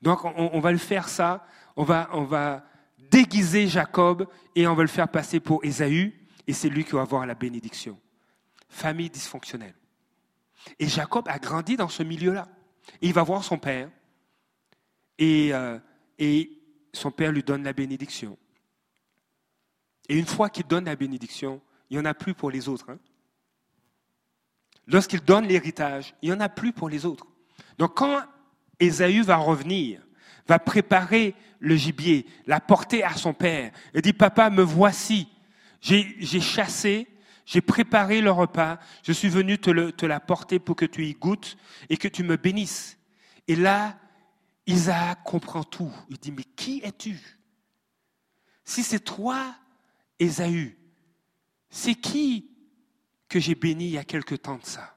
Donc 0.00 0.24
on, 0.24 0.60
va 0.60 0.70
le 0.70 0.78
faire 0.78 1.08
ça, 1.08 1.44
on 1.74 1.82
va, 1.82 2.08
on 2.12 2.22
va 2.22 2.64
déguiser 3.10 3.66
Jacob 3.66 4.28
et 4.54 4.68
on 4.68 4.74
va 4.76 4.82
le 4.82 4.88
faire 4.88 5.08
passer 5.08 5.40
pour 5.40 5.64
Ésaü 5.64 6.14
et 6.46 6.52
c'est 6.52 6.68
lui 6.68 6.84
qui 6.84 6.92
va 6.92 7.00
avoir 7.00 7.26
la 7.26 7.34
bénédiction. 7.34 7.98
Famille 8.68 9.10
dysfonctionnelle. 9.10 9.74
Et 10.78 10.86
Jacob 10.86 11.26
a 11.28 11.40
grandi 11.40 11.76
dans 11.76 11.88
ce 11.88 12.04
milieu-là. 12.04 12.46
Il 13.00 13.12
va 13.14 13.24
voir 13.24 13.42
son 13.42 13.58
père 13.58 13.90
et, 15.18 15.52
euh, 15.52 15.80
et 16.20 16.52
son 16.92 17.10
père 17.10 17.32
lui 17.32 17.42
donne 17.42 17.64
la 17.64 17.72
bénédiction. 17.72 18.38
Et 20.08 20.16
une 20.16 20.26
fois 20.26 20.50
qu'il 20.50 20.68
donne 20.68 20.84
la 20.84 20.94
bénédiction, 20.94 21.60
il 21.90 21.96
n'y 21.96 22.00
en 22.00 22.04
a 22.04 22.14
plus 22.14 22.32
pour 22.32 22.52
les 22.52 22.68
autres. 22.68 22.90
Hein. 22.90 23.00
Lorsqu'il 24.86 25.20
donne 25.20 25.46
l'héritage, 25.46 26.14
il 26.22 26.30
n'y 26.30 26.36
en 26.36 26.40
a 26.40 26.48
plus 26.48 26.72
pour 26.72 26.88
les 26.88 27.04
autres. 27.04 27.26
Donc 27.78 27.96
quand 27.96 28.22
Ésaü 28.78 29.22
va 29.22 29.36
revenir, 29.36 30.00
va 30.46 30.58
préparer 30.58 31.34
le 31.58 31.76
gibier, 31.76 32.26
l'apporter 32.46 33.02
à 33.02 33.14
son 33.14 33.34
père, 33.34 33.72
et 33.94 34.02
dit, 34.02 34.12
papa, 34.12 34.50
me 34.50 34.62
voici, 34.62 35.28
j'ai 35.80 36.40
chassé, 36.40 37.08
j'ai 37.44 37.60
préparé 37.60 38.20
le 38.20 38.30
repas, 38.30 38.78
je 39.02 39.12
suis 39.12 39.28
venu 39.28 39.58
te, 39.58 39.90
te 39.90 40.06
l'apporter 40.06 40.58
pour 40.58 40.76
que 40.76 40.84
tu 40.84 41.06
y 41.06 41.14
goûtes 41.14 41.56
et 41.88 41.96
que 41.96 42.08
tu 42.08 42.22
me 42.22 42.36
bénisses. 42.36 42.98
Et 43.48 43.56
là, 43.56 43.98
Isaac 44.66 45.22
comprend 45.24 45.64
tout. 45.64 45.92
Il 46.10 46.18
dit, 46.18 46.32
mais 46.32 46.44
qui 46.44 46.80
es-tu? 46.84 47.18
Si 48.64 48.82
c'est 48.82 49.00
toi, 49.00 49.54
Ésaü, 50.18 50.76
c'est 51.70 51.94
qui 51.94 52.50
que 53.28 53.40
j'ai 53.40 53.54
béni 53.54 53.86
il 53.86 53.92
y 53.92 53.98
a 53.98 54.04
quelque 54.04 54.34
temps 54.34 54.56
de 54.56 54.64
ça 54.64 54.96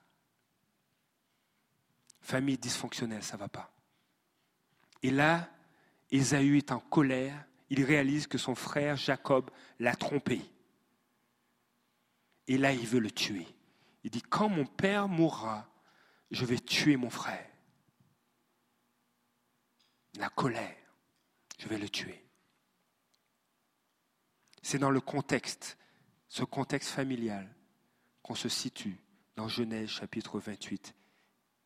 Famille 2.21 2.57
dysfonctionnelle, 2.57 3.23
ça 3.23 3.37
ne 3.37 3.39
va 3.39 3.47
pas. 3.47 3.73
Et 5.01 5.09
là, 5.09 5.49
Ésaü 6.11 6.57
est 6.57 6.71
en 6.71 6.79
colère. 6.79 7.43
Il 7.71 7.83
réalise 7.83 8.27
que 8.27 8.37
son 8.37 8.53
frère 8.53 8.97
Jacob 8.97 9.49
l'a 9.79 9.95
trompé. 9.95 10.41
Et 12.45 12.59
là, 12.59 12.71
il 12.71 12.85
veut 12.85 12.99
le 12.99 13.09
tuer. 13.09 13.47
Il 14.03 14.11
dit, 14.11 14.21
quand 14.21 14.47
mon 14.47 14.65
père 14.65 15.07
mourra, 15.07 15.67
je 16.29 16.45
vais 16.45 16.59
tuer 16.59 16.97
mon 16.97 17.09
frère 17.09 17.49
la 20.19 20.29
colère, 20.29 20.75
je 21.57 21.67
vais 21.67 21.77
le 21.77 21.89
tuer. 21.89 22.25
C'est 24.61 24.77
dans 24.77 24.91
le 24.91 25.01
contexte, 25.01 25.77
ce 26.27 26.43
contexte 26.43 26.89
familial, 26.89 27.49
qu'on 28.29 28.35
se 28.35 28.47
situe 28.47 28.95
dans 29.35 29.47
Genèse 29.47 29.89
chapitre 29.89 30.39
28, 30.39 30.93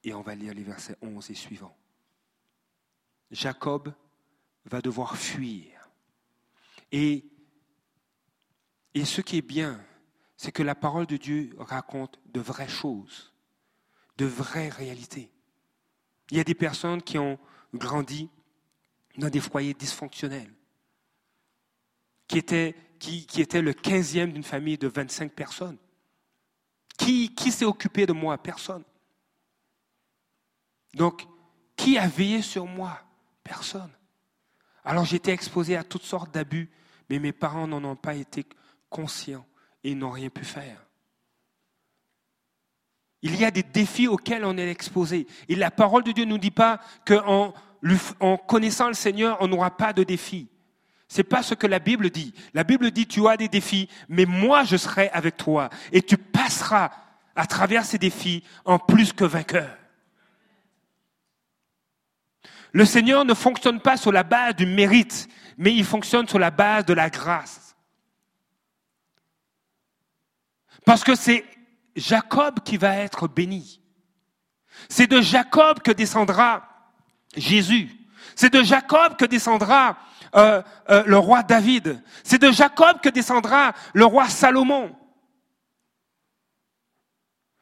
et 0.05 0.13
on 0.13 0.21
va 0.21 0.33
lire 0.33 0.53
les 0.53 0.63
versets 0.63 0.95
11 1.01 1.29
et 1.29 1.33
suivants. 1.33 1.75
Jacob 3.31 3.93
va 4.63 4.81
devoir 4.81 5.17
fuir. 5.17 5.89
Et, 6.93 7.25
et 8.93 9.03
ce 9.03 9.19
qui 9.19 9.39
est 9.39 9.41
bien, 9.41 9.85
c'est 10.37 10.53
que 10.53 10.63
la 10.63 10.73
parole 10.73 11.05
de 11.05 11.17
Dieu 11.17 11.53
raconte 11.57 12.17
de 12.27 12.39
vraies 12.39 12.69
choses, 12.69 13.33
de 14.15 14.25
vraies 14.25 14.69
réalités. 14.69 15.33
Il 16.31 16.37
y 16.37 16.39
a 16.39 16.45
des 16.45 16.55
personnes 16.55 17.01
qui 17.01 17.17
ont 17.17 17.37
grandi 17.73 18.29
dans 19.17 19.29
des 19.29 19.41
foyers 19.41 19.73
dysfonctionnels, 19.73 20.53
qui 22.29 22.37
était, 22.37 22.73
qui, 22.99 23.25
qui 23.25 23.41
était 23.41 23.61
le 23.61 23.73
15e 23.73 24.31
d'une 24.31 24.43
famille 24.43 24.77
de 24.77 24.87
25 24.87 25.33
personnes. 25.33 25.77
Qui, 27.05 27.51
s'est 27.51 27.65
occupé 27.65 28.05
de 28.05 28.13
moi? 28.13 28.37
Personne. 28.37 28.83
Donc, 30.93 31.27
qui 31.75 31.97
a 31.97 32.07
veillé 32.07 32.41
sur 32.41 32.65
moi? 32.65 32.99
Personne. 33.43 33.91
Alors 34.85 35.05
j'étais 35.05 35.31
exposé 35.31 35.75
à 35.75 35.83
toutes 35.83 36.03
sortes 36.03 36.33
d'abus, 36.33 36.69
mais 37.09 37.19
mes 37.19 37.31
parents 37.31 37.67
n'en 37.67 37.83
ont 37.83 37.95
pas 37.95 38.15
été 38.15 38.45
conscients 38.89 39.45
et 39.83 39.95
n'ont 39.95 40.11
rien 40.11 40.29
pu 40.29 40.45
faire. 40.45 40.81
Il 43.21 43.35
y 43.35 43.45
a 43.45 43.51
des 43.51 43.63
défis 43.63 44.07
auxquels 44.07 44.43
on 44.43 44.57
est 44.57 44.69
exposé. 44.69 45.27
Et 45.47 45.55
la 45.55 45.71
parole 45.71 46.03
de 46.03 46.11
Dieu 46.11 46.25
ne 46.25 46.31
nous 46.31 46.37
dit 46.37 46.51
pas 46.51 46.79
qu'en 47.05 47.53
en 48.19 48.37
connaissant 48.37 48.87
le 48.87 48.93
Seigneur, 48.93 49.37
on 49.41 49.47
n'aura 49.47 49.75
pas 49.75 49.93
de 49.93 50.03
défis. 50.03 50.49
C'est 51.13 51.23
pas 51.23 51.43
ce 51.43 51.53
que 51.53 51.67
la 51.67 51.77
Bible 51.77 52.09
dit. 52.09 52.33
La 52.55 52.63
Bible 52.63 52.89
dit 52.89 53.05
tu 53.05 53.27
as 53.27 53.37
des 53.37 53.47
défis, 53.47 53.87
mais 54.09 54.25
moi 54.25 54.63
je 54.63 54.77
serai 54.77 55.09
avec 55.09 55.37
toi 55.37 55.69
et 55.91 56.01
tu 56.01 56.17
passeras 56.17 56.89
à 57.35 57.45
travers 57.45 57.85
ces 57.85 57.99
défis 57.99 58.43
en 58.65 58.79
plus 58.79 59.13
que 59.13 59.23
vainqueur. 59.23 59.77
Le 62.71 62.83
Seigneur 62.83 63.25
ne 63.25 63.35
fonctionne 63.35 63.79
pas 63.79 63.95
sur 63.95 64.11
la 64.11 64.23
base 64.23 64.55
du 64.55 64.65
mérite, 64.65 65.29
mais 65.55 65.71
il 65.71 65.85
fonctionne 65.85 66.27
sur 66.27 66.39
la 66.39 66.49
base 66.49 66.85
de 66.85 66.95
la 66.95 67.11
grâce. 67.11 67.75
Parce 70.83 71.03
que 71.03 71.13
c'est 71.13 71.45
Jacob 71.95 72.61
qui 72.61 72.77
va 72.77 72.95
être 72.95 73.27
béni. 73.27 73.83
C'est 74.89 75.05
de 75.05 75.21
Jacob 75.21 75.79
que 75.83 75.91
descendra 75.91 76.67
Jésus. 77.37 77.91
C'est 78.35 78.51
de 78.51 78.63
Jacob 78.63 79.15
que 79.15 79.25
descendra 79.25 79.95
euh, 80.35 80.61
euh, 80.89 81.03
le 81.05 81.17
roi 81.17 81.43
David. 81.43 82.01
C'est 82.23 82.41
de 82.41 82.51
Jacob 82.51 82.99
que 83.01 83.09
descendra 83.09 83.73
le 83.93 84.05
roi 84.05 84.27
Salomon. 84.27 84.95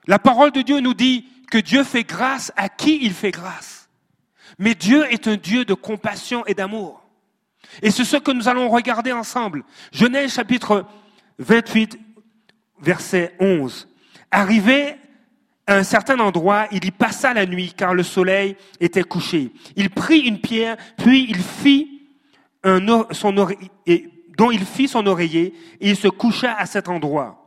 La 0.07 0.19
parole 0.19 0.51
de 0.51 0.61
Dieu 0.61 0.79
nous 0.79 0.93
dit 0.93 1.27
que 1.51 1.57
Dieu 1.57 1.83
fait 1.83 2.03
grâce 2.03 2.51
à 2.55 2.69
qui 2.69 2.99
il 3.03 3.13
fait 3.13 3.31
grâce. 3.31 3.89
Mais 4.57 4.75
Dieu 4.75 5.05
est 5.11 5.27
un 5.27 5.35
Dieu 5.35 5.65
de 5.65 5.73
compassion 5.73 6.45
et 6.45 6.53
d'amour. 6.53 7.03
Et 7.81 7.91
c'est 7.91 8.03
ce 8.03 8.17
que 8.17 8.31
nous 8.31 8.47
allons 8.47 8.69
regarder 8.69 9.11
ensemble. 9.11 9.63
Genèse 9.91 10.33
chapitre 10.33 10.85
28, 11.39 11.99
verset 12.81 13.35
11. 13.39 13.87
Arrivé 14.31 14.95
à 15.67 15.75
un 15.75 15.83
certain 15.83 16.19
endroit, 16.19 16.67
il 16.71 16.83
y 16.85 16.91
passa 16.91 17.33
la 17.33 17.45
nuit 17.45 17.73
car 17.75 17.93
le 17.93 18.03
soleil 18.03 18.55
était 18.79 19.03
couché. 19.03 19.51
Il 19.75 19.89
prit 19.89 20.19
une 20.19 20.39
pierre, 20.39 20.77
puis 20.97 21.27
il 21.29 21.41
fit 21.41 22.00
son 22.63 23.33
dont 24.37 24.51
il 24.51 24.65
fit 24.65 24.87
son 24.87 25.05
oreiller 25.07 25.53
et 25.79 25.89
il 25.89 25.95
se 25.95 26.07
coucha 26.07 26.53
à 26.53 26.65
cet 26.65 26.87
endroit. 26.87 27.37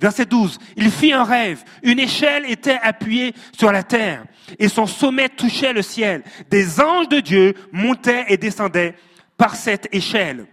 Verset 0.00 0.26
12. 0.26 0.58
Il 0.76 0.90
fit 0.90 1.12
un 1.12 1.24
rêve. 1.24 1.62
Une 1.82 1.98
échelle 1.98 2.50
était 2.50 2.78
appuyée 2.82 3.34
sur 3.52 3.70
la 3.70 3.82
terre 3.82 4.24
et 4.58 4.68
son 4.68 4.86
sommet 4.86 5.28
touchait 5.28 5.72
le 5.72 5.82
ciel. 5.82 6.22
Des 6.50 6.80
anges 6.80 7.08
de 7.08 7.20
Dieu 7.20 7.54
montaient 7.72 8.24
et 8.28 8.36
descendaient 8.36 8.94
par 9.36 9.56
cette 9.56 9.88
échelle. 9.92 10.46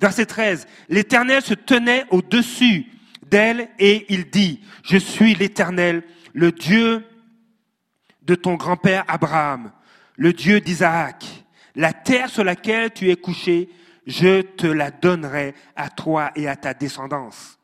Verset 0.00 0.26
13. 0.26 0.66
L'Éternel 0.88 1.42
se 1.42 1.54
tenait 1.54 2.04
au-dessus 2.10 2.86
d'elle 3.30 3.68
et 3.78 4.06
il 4.08 4.30
dit, 4.30 4.60
je 4.82 4.96
suis 4.96 5.34
l'Éternel, 5.34 6.02
le 6.32 6.52
Dieu 6.52 7.04
de 8.22 8.34
ton 8.34 8.54
grand-père 8.54 9.04
Abraham, 9.08 9.72
le 10.16 10.32
Dieu 10.32 10.60
d'Isaac. 10.60 11.43
La 11.74 11.92
terre 11.92 12.28
sur 12.28 12.44
laquelle 12.44 12.92
tu 12.92 13.10
es 13.10 13.16
couché, 13.16 13.68
je 14.06 14.42
te 14.42 14.66
la 14.66 14.90
donnerai 14.90 15.54
à 15.76 15.90
toi 15.90 16.30
et 16.36 16.48
à 16.48 16.56
ta 16.56 16.74
descendance. 16.74 17.58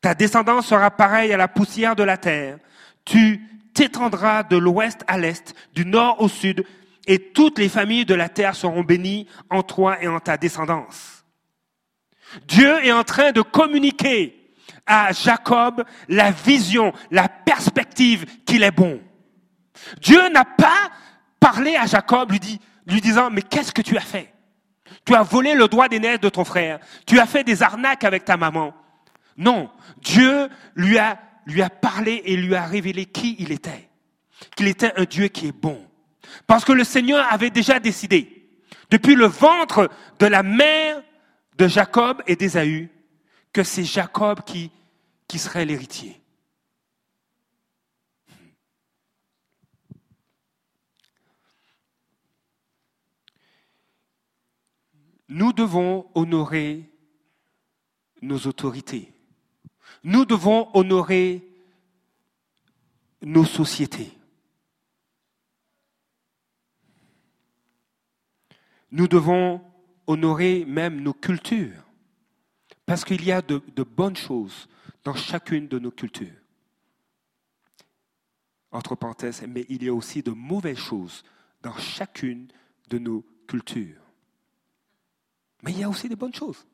Ta 0.00 0.14
descendance 0.14 0.66
sera 0.66 0.90
pareille 0.90 1.32
à 1.32 1.36
la 1.36 1.48
poussière 1.48 1.96
de 1.96 2.02
la 2.02 2.16
terre. 2.16 2.58
Tu 3.04 3.40
t'étendras 3.74 4.42
de 4.42 4.56
l'ouest 4.56 5.02
à 5.06 5.18
l'est, 5.18 5.54
du 5.74 5.86
nord 5.86 6.20
au 6.20 6.28
sud, 6.28 6.64
et 7.06 7.32
toutes 7.32 7.58
les 7.58 7.68
familles 7.68 8.04
de 8.04 8.14
la 8.14 8.28
terre 8.28 8.54
seront 8.54 8.82
bénies 8.82 9.26
en 9.50 9.62
toi 9.62 10.02
et 10.02 10.08
en 10.08 10.20
ta 10.20 10.36
descendance. 10.36 11.24
Dieu 12.46 12.84
est 12.84 12.92
en 12.92 13.04
train 13.04 13.32
de 13.32 13.42
communiquer 13.42 14.38
à 14.86 15.12
Jacob 15.12 15.84
la 16.08 16.30
vision, 16.30 16.92
la 17.10 17.28
perspective 17.28 18.26
qu'il 18.44 18.62
est 18.62 18.70
bon. 18.70 19.00
Dieu 20.00 20.28
n'a 20.30 20.44
pas 20.44 20.90
parlé 21.40 21.76
à 21.76 21.86
Jacob, 21.86 22.30
lui, 22.30 22.40
dit, 22.40 22.60
lui 22.86 23.00
disant, 23.00 23.30
mais 23.30 23.42
qu'est-ce 23.42 23.72
que 23.72 23.82
tu 23.82 23.96
as 23.96 24.02
fait? 24.02 24.32
Tu 25.04 25.14
as 25.14 25.22
volé 25.22 25.54
le 25.54 25.68
doigt 25.68 25.88
d'aînesse 25.88 26.20
de 26.20 26.28
ton 26.28 26.44
frère, 26.44 26.78
tu 27.06 27.18
as 27.18 27.26
fait 27.26 27.44
des 27.44 27.62
arnaques 27.62 28.04
avec 28.04 28.24
ta 28.24 28.36
maman. 28.36 28.74
Non, 29.36 29.70
Dieu 30.02 30.48
lui 30.74 30.98
a, 30.98 31.18
lui 31.46 31.62
a 31.62 31.70
parlé 31.70 32.22
et 32.24 32.36
lui 32.36 32.54
a 32.54 32.64
révélé 32.64 33.06
qui 33.06 33.36
il 33.38 33.52
était, 33.52 33.88
qu'il 34.56 34.68
était 34.68 34.92
un 34.96 35.04
Dieu 35.04 35.28
qui 35.28 35.48
est 35.48 35.52
bon. 35.52 35.86
Parce 36.46 36.64
que 36.64 36.72
le 36.72 36.84
Seigneur 36.84 37.26
avait 37.30 37.50
déjà 37.50 37.78
décidé, 37.78 38.48
depuis 38.90 39.14
le 39.14 39.26
ventre 39.26 39.90
de 40.18 40.26
la 40.26 40.42
mère 40.42 41.02
de 41.58 41.66
Jacob 41.66 42.22
et 42.26 42.36
d'Ésaü, 42.36 42.90
que 43.52 43.62
c'est 43.62 43.84
Jacob 43.84 44.44
qui, 44.44 44.70
qui 45.28 45.38
serait 45.38 45.64
l'héritier. 45.64 46.21
Nous 55.32 55.54
devons 55.54 56.10
honorer 56.14 56.90
nos 58.20 58.38
autorités. 58.46 59.14
Nous 60.04 60.26
devons 60.26 60.68
honorer 60.76 61.48
nos 63.22 63.46
sociétés. 63.46 64.12
Nous 68.90 69.08
devons 69.08 69.62
honorer 70.06 70.66
même 70.66 71.00
nos 71.00 71.14
cultures. 71.14 71.82
Parce 72.84 73.02
qu'il 73.02 73.24
y 73.24 73.32
a 73.32 73.40
de, 73.40 73.82
bonnes 73.84 74.16
choses 74.16 74.68
dans 75.02 75.14
chacune 75.14 75.66
de 75.66 75.78
nos 75.78 75.92
cultures. 75.92 76.42
Entre 78.70 78.96
parenthèses, 78.96 79.42
mais 79.48 79.64
il 79.70 79.82
y 79.82 79.88
a 79.88 79.94
aussi 79.94 80.22
de 80.22 80.32
mauvaises 80.32 80.76
choses 80.76 81.22
dans 81.62 81.76
chacune 81.78 82.48
de 82.90 82.98
nos 82.98 83.24
cultures. 83.48 84.01
Mais 85.62 85.72
il 85.72 85.78
y 85.78 85.84
a 85.84 85.88
aussi 85.88 86.08
des 86.08 86.16
bonnes 86.16 86.34
choses. 86.34 86.66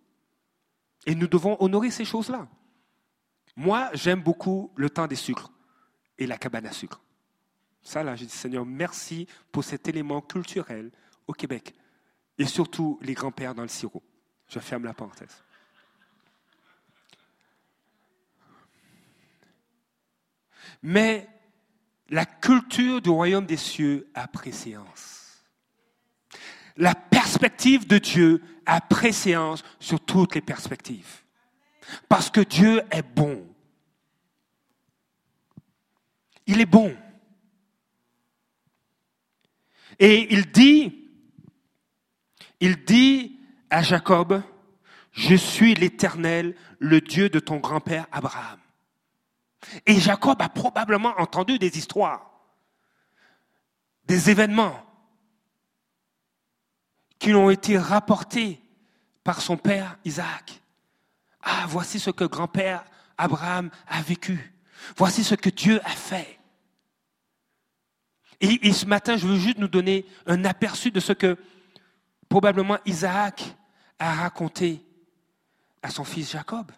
Et 1.06 1.14
nous 1.14 1.28
devons 1.28 1.56
honorer 1.60 1.90
ces 1.90 2.04
choses-là. 2.04 2.48
Moi, 3.56 3.90
j'aime 3.92 4.22
beaucoup 4.22 4.72
le 4.76 4.90
temps 4.90 5.06
des 5.06 5.16
sucres 5.16 5.50
et 6.16 6.26
la 6.26 6.38
cabane 6.38 6.66
à 6.66 6.72
sucre. 6.72 7.00
Ça, 7.82 8.02
là, 8.02 8.16
j'ai 8.16 8.26
dit, 8.26 8.32
Seigneur, 8.32 8.66
merci 8.66 9.26
pour 9.52 9.64
cet 9.64 9.88
élément 9.88 10.20
culturel 10.20 10.90
au 11.26 11.32
Québec. 11.32 11.74
Et 12.38 12.46
surtout 12.46 12.98
les 13.02 13.14
grands-pères 13.14 13.54
dans 13.54 13.62
le 13.62 13.68
sirop. 13.68 14.02
Je 14.48 14.58
ferme 14.58 14.84
la 14.84 14.94
parenthèse. 14.94 15.42
Mais 20.82 21.28
la 22.08 22.24
culture 22.24 23.00
du 23.02 23.10
royaume 23.10 23.46
des 23.46 23.56
cieux 23.56 24.08
a 24.14 24.28
préséance. 24.28 25.17
La 26.78 26.94
perspective 26.94 27.88
de 27.88 27.98
Dieu 27.98 28.40
a 28.64 28.80
préséance 28.80 29.64
sur 29.80 30.00
toutes 30.00 30.36
les 30.36 30.40
perspectives. 30.40 31.24
Parce 32.08 32.30
que 32.30 32.40
Dieu 32.40 32.82
est 32.92 33.02
bon. 33.02 33.44
Il 36.46 36.60
est 36.60 36.66
bon. 36.66 36.96
Et 39.98 40.32
il 40.32 40.52
dit, 40.52 41.10
il 42.60 42.84
dit 42.84 43.40
à 43.70 43.82
Jacob, 43.82 44.40
je 45.10 45.34
suis 45.34 45.74
l'Éternel, 45.74 46.54
le 46.78 47.00
Dieu 47.00 47.28
de 47.28 47.40
ton 47.40 47.56
grand-père 47.56 48.06
Abraham. 48.12 48.60
Et 49.84 49.98
Jacob 49.98 50.40
a 50.40 50.48
probablement 50.48 51.14
entendu 51.18 51.58
des 51.58 51.76
histoires, 51.76 52.30
des 54.04 54.30
événements 54.30 54.87
qui 57.18 57.34
ont 57.34 57.50
été 57.50 57.78
rapportés 57.78 58.60
par 59.24 59.40
son 59.40 59.56
père 59.56 59.98
Isaac. 60.04 60.60
Ah, 61.42 61.64
voici 61.68 61.98
ce 61.98 62.10
que 62.10 62.24
grand-père 62.24 62.84
Abraham 63.16 63.70
a 63.88 64.02
vécu. 64.02 64.54
Voici 64.96 65.24
ce 65.24 65.34
que 65.34 65.50
Dieu 65.50 65.80
a 65.84 65.90
fait. 65.90 66.38
Et, 68.40 68.68
et, 68.68 68.72
ce 68.72 68.86
matin, 68.86 69.16
je 69.16 69.26
veux 69.26 69.36
juste 69.36 69.58
nous 69.58 69.68
donner 69.68 70.06
un 70.26 70.44
aperçu 70.44 70.90
de 70.92 71.00
ce 71.00 71.12
que 71.12 71.36
probablement 72.28 72.78
Isaac 72.86 73.56
a 73.98 74.14
raconté 74.14 74.84
à 75.82 75.90
son 75.90 76.04
fils 76.04 76.30
Jacob. 76.30 76.70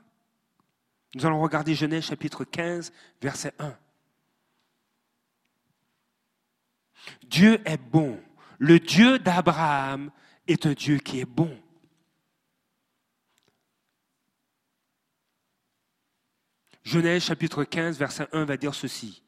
Nous 1.14 1.26
allons 1.26 1.40
regarder 1.40 1.74
Genèse 1.74 2.04
chapitre 2.04 2.44
15, 2.44 2.92
verset 3.20 3.52
1. 3.58 3.74
Dieu 7.24 7.60
est 7.64 7.78
bon. 7.78 8.18
Le 8.58 8.78
Dieu 8.78 9.18
d'Abraham 9.18 10.10
est 10.50 10.66
un 10.66 10.72
Dieu 10.72 10.98
qui 10.98 11.20
est 11.20 11.24
bon. 11.24 11.56
Genèse 16.82 17.24
chapitre 17.24 17.64
15, 17.64 17.98
verset 17.98 18.26
1 18.32 18.44
va 18.44 18.56
dire 18.56 18.74
ceci. 18.74 19.22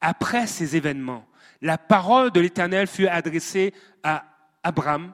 Après 0.00 0.46
ces 0.46 0.76
événements, 0.76 1.26
la 1.60 1.78
parole 1.78 2.30
de 2.30 2.40
l'Éternel 2.40 2.86
fut 2.86 3.08
adressée 3.08 3.74
à 4.02 4.24
Abraham 4.62 5.12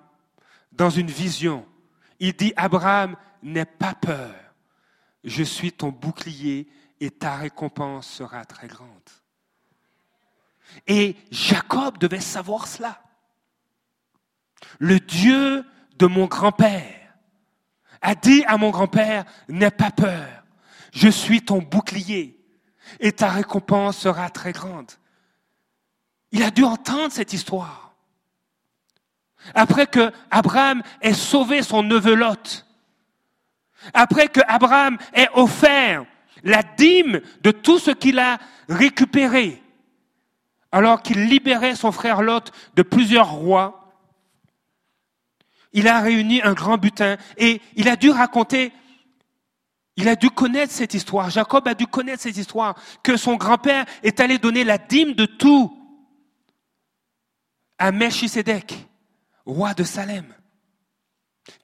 dans 0.71 0.91
une 0.91 1.11
vision. 1.11 1.67
Il 2.21 2.35
dit, 2.35 2.53
Abraham, 2.57 3.17
n'aie 3.43 3.65
pas 3.65 3.95
peur 3.95 4.35
je 5.25 5.43
suis 5.43 5.73
ton 5.73 5.91
bouclier 5.91 6.69
et 7.01 7.11
ta 7.11 7.37
récompense 7.37 8.09
sera 8.09 8.45
très 8.45 8.69
grande. 8.69 8.89
Et 10.87 11.17
Jacob 11.31 11.99
devait 11.99 12.21
savoir 12.21 12.67
cela. 12.67 13.03
Le 14.79 15.01
Dieu 15.01 15.65
de 15.99 16.07
mon 16.07 16.27
grand-père, 16.27 17.15
a 18.01 18.15
dit 18.15 18.45
à 18.47 18.57
mon 18.57 18.71
grand-père, 18.71 19.25
n'aie 19.49 19.71
pas 19.71 19.91
peur, 19.91 20.27
je 20.93 21.09
suis 21.09 21.43
ton 21.43 21.59
bouclier 21.59 22.39
et 23.01 23.13
ta 23.13 23.29
récompense 23.29 23.99
sera 23.99 24.29
très 24.31 24.53
grande. 24.53 24.91
Il 26.33 26.43
a 26.43 26.51
dû 26.51 26.65
entendre 26.65 27.13
cette 27.13 27.33
histoire. 27.33 27.95
Après 29.55 29.87
que 29.87 30.13
Abraham 30.31 30.83
ait 31.01 31.15
sauvé 31.15 31.63
son 31.63 31.83
neveu 31.83 32.15
Lot, 32.15 32.67
après 33.93 34.29
que 34.29 34.41
Abraham 34.47 34.97
ait 35.15 35.29
offert 35.35 36.05
la 36.45 36.63
dîme 36.63 37.21
de 37.43 37.51
tout 37.51 37.79
ce 37.79 37.91
qu'il 37.91 38.19
a 38.19 38.39
récupéré, 38.69 39.63
alors 40.71 41.03
qu'il 41.03 41.27
libérait 41.27 41.75
son 41.75 41.93
frère 41.93 42.23
Lot 42.23 42.53
de 42.77 42.83
plusieurs 42.83 43.31
rois, 43.31 43.82
il 45.73 45.89
a 45.89 46.01
réuni 46.01 46.43
un 46.43 46.53
grand 46.53 46.79
butin 46.79 47.17
et 47.37 47.61
il 47.77 47.89
a 47.89 47.97
dû 47.97 48.11
raconter, 48.11 48.73
il 49.97 50.09
a 50.09 50.17
dû 50.17 50.31
connaître 50.31 50.73
cette 50.73 50.95
histoire, 50.95 51.31
Jacob 51.31 51.67
a 51.69 51.75
dû 51.75 51.87
connaître 51.87 52.23
cette 52.23 52.37
histoire, 52.37 52.81
que 53.03 53.17
son 53.17 53.37
grand-père 53.37 53.87
est 54.03 54.21
allé 54.21 54.39
donner 54.39 54.65
la 54.65 54.79
dîme 54.79 55.15
de 55.15 55.27
tout 55.27 55.79
à 57.79 57.93
Melchisedec, 57.93 58.89
roi 59.45 59.75
de 59.75 59.85
Salem, 59.85 60.27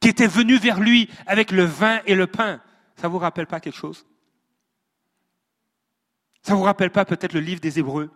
qui 0.01 0.09
était 0.09 0.27
venu 0.27 0.59
vers 0.59 0.81
lui 0.81 1.09
avec 1.27 1.51
le 1.51 1.65
vin 1.65 2.01
et 2.07 2.15
le 2.15 2.27
pain. 2.27 2.61
Ça 2.97 3.09
vous 3.09 3.19
rappelle 3.19 3.47
pas 3.47 3.61
quelque 3.61 3.77
chose? 3.77 4.05
Ça 6.43 6.55
vous 6.55 6.63
rappelle 6.63 6.91
pas 6.91 7.05
peut-être 7.05 7.35
le 7.35 7.41
livre 7.41 7.61
des 7.61 7.79
Hébreux, 7.79 8.11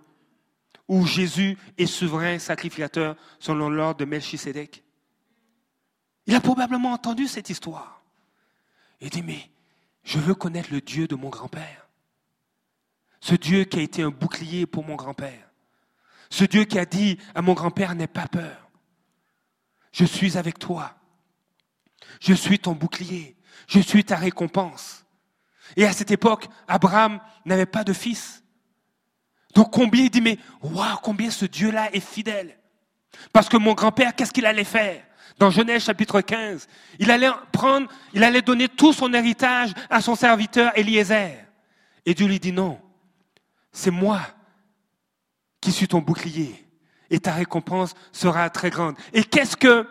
où 0.89 1.07
Jésus 1.07 1.57
est 1.79 1.87
souverain 1.87 2.39
sacrificateur 2.39 3.17
selon 3.39 3.71
l'ordre 3.71 4.01
de 4.01 4.05
Melchisedec? 4.05 4.83
Il 6.27 6.35
a 6.35 6.41
probablement 6.41 6.93
entendu 6.93 7.27
cette 7.27 7.51
histoire. 7.51 8.03
Il 9.01 9.11
dit, 9.11 9.23
mais 9.23 9.51
je 10.05 10.19
veux 10.19 10.35
connaître 10.35 10.73
le 10.73 10.81
Dieu 10.81 11.09
de 11.09 11.15
mon 11.15 11.29
grand-père. 11.29 11.89
Ce 13.21 13.35
Dieu 13.35 13.65
qui 13.65 13.79
a 13.79 13.83
été 13.83 14.03
un 14.03 14.11
bouclier 14.11 14.67
pour 14.67 14.85
mon 14.85 14.97
grand-père. 14.97 15.49
Ce 16.31 16.45
Dieu 16.45 16.65
qui 16.65 16.79
a 16.79 16.85
dit 16.85 17.19
à 17.35 17.43
mon 17.43 17.55
grand-père, 17.55 17.95
n'aie 17.95 18.07
pas 18.07 18.27
peur. 18.27 18.71
Je 19.93 20.05
suis 20.05 20.39
avec 20.39 20.59
toi. 20.59 20.95
Je 22.21 22.33
suis 22.33 22.59
ton 22.59 22.73
bouclier. 22.73 23.37
Je 23.69 23.81
suis 23.81 24.05
ta 24.05 24.17
récompense. 24.17 25.05
Et 25.77 25.87
à 25.87 25.93
cette 25.93 26.11
époque, 26.11 26.49
Abraham 26.67 27.21
n'avait 27.45 27.67
pas 27.67 27.85
de 27.85 27.93
fils. 27.93 28.43
Donc 29.55 29.73
combien 29.73 30.05
il 30.05 30.11
dit, 30.11 30.21
mais 30.21 30.39
waouh, 30.63 30.97
combien 31.03 31.31
ce 31.31 31.45
Dieu-là 31.45 31.95
est 31.95 32.01
fidèle. 32.01 32.59
Parce 33.33 33.49
que 33.49 33.57
mon 33.57 33.75
grand-père, 33.75 34.15
qu'est-ce 34.15 34.33
qu'il 34.33 34.47
allait 34.47 34.65
faire? 34.65 35.05
Dans 35.39 35.51
Genèse 35.51 35.85
chapitre 35.85 36.21
15. 36.21 36.69
Il 36.99 37.11
allait 37.11 37.31
prendre, 37.53 37.89
il 38.13 38.25
allait 38.25 38.43
donner 38.43 38.69
tout 38.69 38.93
son 38.93 39.13
héritage 39.13 39.73
à 39.91 40.01
son 40.01 40.15
serviteur 40.15 40.77
Eliezer. 40.77 41.47
Et 42.05 42.15
Dieu 42.15 42.27
lui 42.27 42.41
dit 42.41 42.53
non, 42.53 42.81
c'est 43.73 43.91
moi 43.91 44.21
qui 45.61 45.73
suis 45.73 45.89
ton 45.89 46.01
bouclier 46.01 46.55
et 47.11 47.21
ta 47.21 47.33
récompense 47.33 47.95
sera 48.11 48.49
très 48.51 48.71
grande. 48.71 48.97
Et 49.13 49.23
qu'est-ce 49.23 49.57
que, 49.57 49.87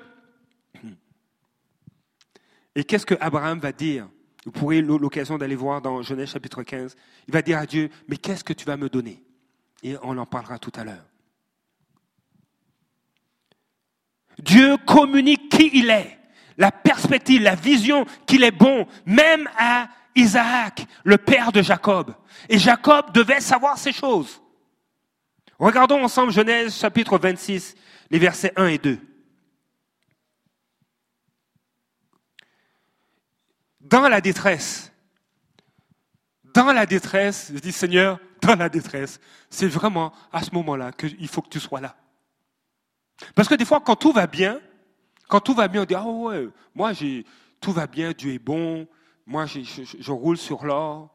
et 2.75 2.83
qu'est-ce 2.83 3.05
que 3.05 3.15
Abraham 3.19 3.59
va 3.59 3.71
dire? 3.71 4.09
Vous 4.45 4.51
pourrez 4.51 4.81
l'occasion 4.81 5.37
d'aller 5.37 5.55
voir 5.55 5.81
dans 5.81 6.01
Genèse 6.01 6.31
chapitre 6.31 6.63
15. 6.63 6.95
Il 7.27 7.33
va 7.33 7.43
dire 7.43 7.59
à 7.59 7.65
Dieu, 7.65 7.89
mais 8.07 8.17
qu'est-ce 8.17 8.43
que 8.43 8.53
tu 8.53 8.65
vas 8.65 8.75
me 8.75 8.89
donner? 8.89 9.23
Et 9.83 9.95
on 10.01 10.17
en 10.17 10.25
parlera 10.25 10.57
tout 10.57 10.71
à 10.75 10.83
l'heure. 10.83 11.05
Dieu 14.41 14.77
communique 14.85 15.49
qui 15.49 15.69
il 15.73 15.89
est, 15.89 16.19
la 16.57 16.71
perspective, 16.71 17.41
la 17.41 17.55
vision 17.55 18.05
qu'il 18.25 18.43
est 18.43 18.51
bon, 18.51 18.87
même 19.05 19.49
à 19.57 19.87
Isaac, 20.15 20.85
le 21.03 21.17
père 21.17 21.51
de 21.51 21.61
Jacob. 21.61 22.13
Et 22.49 22.59
Jacob 22.59 23.11
devait 23.13 23.39
savoir 23.39 23.77
ces 23.77 23.93
choses. 23.93 24.41
Regardons 25.59 26.03
ensemble 26.03 26.31
Genèse 26.31 26.75
chapitre 26.75 27.17
26, 27.17 27.75
les 28.09 28.19
versets 28.19 28.53
1 28.55 28.67
et 28.67 28.77
2. 28.77 28.99
Dans 33.81 34.07
la 34.07 34.21
détresse, 34.21 34.91
dans 36.53 36.71
la 36.71 36.85
détresse, 36.85 37.51
je 37.53 37.59
dis 37.59 37.71
Seigneur, 37.71 38.19
dans 38.41 38.55
la 38.55 38.69
détresse, 38.69 39.19
c'est 39.49 39.67
vraiment 39.67 40.13
à 40.31 40.43
ce 40.43 40.51
moment-là 40.51 40.91
qu'il 40.91 41.27
faut 41.27 41.41
que 41.41 41.49
tu 41.49 41.59
sois 41.59 41.81
là. 41.81 41.95
Parce 43.35 43.47
que 43.47 43.55
des 43.55 43.65
fois, 43.65 43.79
quand 43.79 43.95
tout 43.95 44.11
va 44.11 44.27
bien, 44.27 44.59
quand 45.27 45.39
tout 45.39 45.53
va 45.53 45.67
bien, 45.67 45.83
on 45.83 45.85
dit, 45.85 45.95
ah 45.95 46.05
ouais, 46.05 46.49
moi, 46.75 46.93
j'ai, 46.93 47.25
tout 47.59 47.71
va 47.71 47.87
bien, 47.87 48.11
Dieu 48.11 48.33
est 48.33 48.39
bon, 48.39 48.87
moi, 49.25 49.45
je, 49.45 49.61
je, 49.61 50.11
roule 50.11 50.37
sur 50.37 50.65
l'or, 50.65 51.13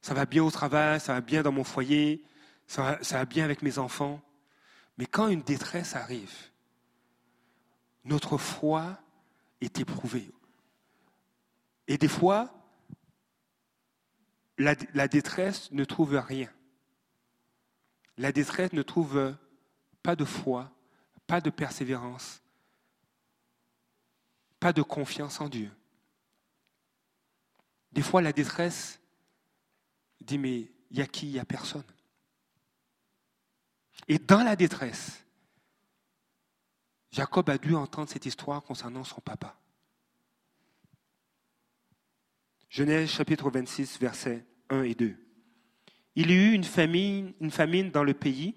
ça 0.00 0.14
va 0.14 0.26
bien 0.26 0.44
au 0.44 0.50
travail, 0.50 1.00
ça 1.00 1.14
va 1.14 1.20
bien 1.20 1.42
dans 1.42 1.52
mon 1.52 1.64
foyer, 1.64 2.22
ça 2.66 2.98
va, 3.10 3.24
bien 3.24 3.44
avec 3.44 3.62
mes 3.62 3.78
enfants. 3.78 4.20
Mais 4.98 5.06
quand 5.06 5.28
une 5.28 5.42
détresse 5.42 5.96
arrive, 5.96 6.34
notre 8.04 8.38
foi 8.38 8.98
est 9.60 9.80
éprouvée. 9.80 10.30
Et 11.88 11.98
des 11.98 12.08
fois, 12.08 12.52
la, 14.58 14.74
détresse 15.08 15.70
ne 15.72 15.84
trouve 15.84 16.16
rien. 16.16 16.48
La 18.16 18.32
détresse 18.32 18.72
ne 18.72 18.82
trouve 18.82 19.34
pas 20.02 20.16
de 20.16 20.24
foi, 20.24 20.70
pas 21.26 21.40
de 21.40 21.50
persévérance, 21.50 22.40
pas 24.60 24.72
de 24.72 24.82
confiance 24.82 25.40
en 25.40 25.48
Dieu. 25.48 25.70
Des 27.92 28.02
fois, 28.02 28.22
la 28.22 28.32
détresse 28.32 29.00
dit, 30.20 30.38
mais 30.38 30.70
il 30.90 30.98
y 30.98 31.00
a 31.00 31.06
qui 31.06 31.26
Il 31.26 31.32
n'y 31.32 31.38
a 31.38 31.44
personne. 31.44 31.84
Et 34.08 34.18
dans 34.18 34.42
la 34.42 34.56
détresse, 34.56 35.24
Jacob 37.10 37.48
a 37.48 37.58
dû 37.58 37.74
entendre 37.74 38.10
cette 38.10 38.26
histoire 38.26 38.62
concernant 38.62 39.04
son 39.04 39.20
papa. 39.20 39.58
Genèse 42.68 43.08
chapitre 43.08 43.50
26, 43.50 43.98
versets 43.98 44.44
1 44.68 44.82
et 44.82 44.94
2. 44.94 45.16
Il 46.16 46.30
y 46.30 46.34
eut 46.34 46.52
une 46.52 46.64
famine, 46.64 47.32
une 47.40 47.50
famine 47.50 47.90
dans 47.90 48.04
le 48.04 48.14
pays 48.14 48.54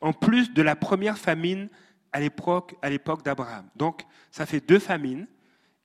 en 0.00 0.12
plus 0.12 0.52
de 0.52 0.62
la 0.62 0.76
première 0.76 1.18
famine 1.18 1.68
à 2.12 2.20
l'époque, 2.20 2.76
d'Abraham. 3.24 3.68
Donc, 3.76 4.02
ça 4.30 4.46
fait 4.46 4.60
deux 4.66 4.78
famines. 4.78 5.26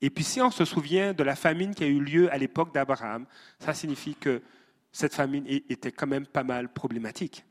Et 0.01 0.09
puis, 0.09 0.23
si 0.23 0.41
on 0.41 0.51
se 0.51 0.65
souvient 0.65 1.13
de 1.13 1.23
la 1.23 1.35
famine 1.35 1.75
qui 1.75 1.83
a 1.83 1.87
eu 1.87 2.01
lieu 2.01 2.31
à 2.31 2.37
l'époque 2.37 2.73
d'Abraham, 2.73 3.25
ça 3.59 3.73
signifie 3.73 4.15
que 4.15 4.41
cette 4.91 5.13
famine 5.13 5.45
était 5.47 5.91
quand 5.91 6.07
même 6.07 6.25
pas 6.25 6.43
mal 6.43 6.71
problématique. 6.71 7.43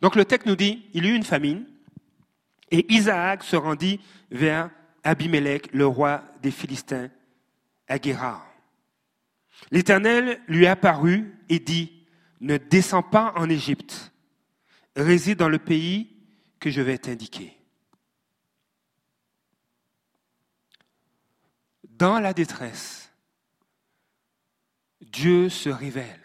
Donc, 0.00 0.16
le 0.16 0.24
texte 0.24 0.46
nous 0.46 0.56
dit, 0.56 0.86
il 0.94 1.04
y 1.04 1.08
eut 1.08 1.14
une 1.14 1.24
famine, 1.24 1.66
et 2.70 2.92
Isaac 2.92 3.42
se 3.42 3.56
rendit 3.56 4.00
vers 4.30 4.70
Abimelech, 5.04 5.72
le 5.72 5.86
roi 5.86 6.22
des 6.42 6.50
Philistins, 6.50 7.08
à 7.88 7.98
Guérard. 7.98 8.46
L'Éternel 9.70 10.40
lui 10.46 10.66
apparut 10.66 11.34
et 11.48 11.58
dit, 11.58 11.92
ne 12.40 12.56
descends 12.56 13.02
pas 13.02 13.32
en 13.36 13.48
Égypte 13.48 14.12
réside 15.02 15.38
dans 15.38 15.48
le 15.48 15.58
pays 15.58 16.16
que 16.60 16.70
je 16.70 16.80
vais 16.80 16.98
t'indiquer. 16.98 17.56
Dans 21.84 22.20
la 22.20 22.32
détresse, 22.32 23.10
Dieu 25.00 25.48
se 25.48 25.68
révèle. 25.68 26.20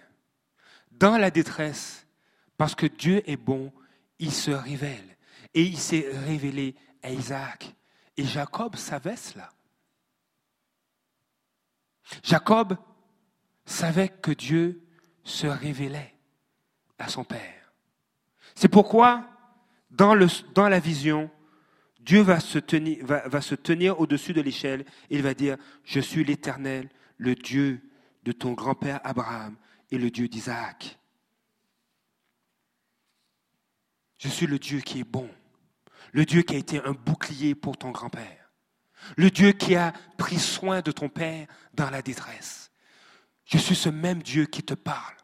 Dans 0.91 1.17
la 1.17 1.32
détresse, 1.32 2.05
parce 2.57 2.76
que 2.76 2.86
Dieu 2.86 3.28
est 3.30 3.38
bon, 3.38 3.74
il 4.19 4.32
se 4.32 4.51
révèle. 4.51 5.17
Et 5.53 5.63
il 5.63 5.78
s'est 5.78 6.09
révélé 6.26 6.76
à 7.01 7.11
Isaac. 7.11 7.76
Et 8.17 8.24
Jacob 8.24 8.76
savait 8.76 9.15
cela. 9.15 9.51
Jacob 12.24 12.78
savait 13.65 14.09
que 14.09 14.32
Dieu 14.32 14.84
se 15.24 15.47
révélait 15.47 16.15
à 16.97 17.07
son 17.07 17.24
père. 17.24 17.62
C'est 18.56 18.70
pourquoi, 18.70 19.26
dans, 19.91 20.16
la 20.16 20.80
vision, 20.80 21.30
Dieu 21.99 22.22
va 22.22 22.39
se 22.39 22.60
tenir, 22.60 23.06
va 23.06 23.41
se 23.41 23.56
tenir 23.56 23.99
au-dessus 23.99 24.34
de 24.34 24.41
l'échelle 24.41 24.82
et 25.10 25.16
il 25.16 25.24
va 25.24 25.34
dire, 25.34 25.58
je 25.84 25.99
suis 25.99 26.24
l'Éternel, 26.24 26.89
le 27.18 27.36
Dieu 27.36 27.82
de 28.24 28.32
ton 28.32 28.54
grand-père 28.54 28.99
Abraham 29.04 29.56
et 29.91 29.97
le 29.97 30.10
Dieu 30.10 30.28
d'Isaac. 30.28 30.97
Je 34.18 34.28
suis 34.30 34.47
le 34.47 34.60
Dieu 34.60 34.80
qui 34.80 35.01
est 35.01 35.10
bon, 35.10 35.30
le 36.12 36.26
Dieu 36.26 36.43
qui 36.43 36.56
a 36.56 36.58
été 36.58 36.82
un 36.84 36.93
bouclier 36.93 37.56
pour 37.56 37.78
ton 37.78 37.91
grand-père, 37.91 38.51
le 39.18 39.30
Dieu 39.30 39.51
qui 39.51 39.76
a 39.76 39.93
pris 40.18 40.39
soin 40.39 40.82
de 40.82 40.91
ton 40.91 41.10
père 41.10 41.47
dans 41.74 41.89
la 41.89 42.01
détresse. 42.01 42.72
Je 43.45 43.58
suis 43.58 43.76
ce 43.76 43.89
même 43.89 44.24
Dieu 44.24 44.45
qui 44.45 44.64
te 44.64 44.74
parle. 44.74 45.16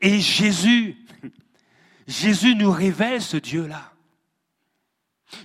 Et 0.00 0.20
Jésus, 0.20 0.96
Jésus 2.06 2.54
nous 2.54 2.70
révèle 2.70 3.22
ce 3.22 3.36
Dieu-là. 3.36 3.92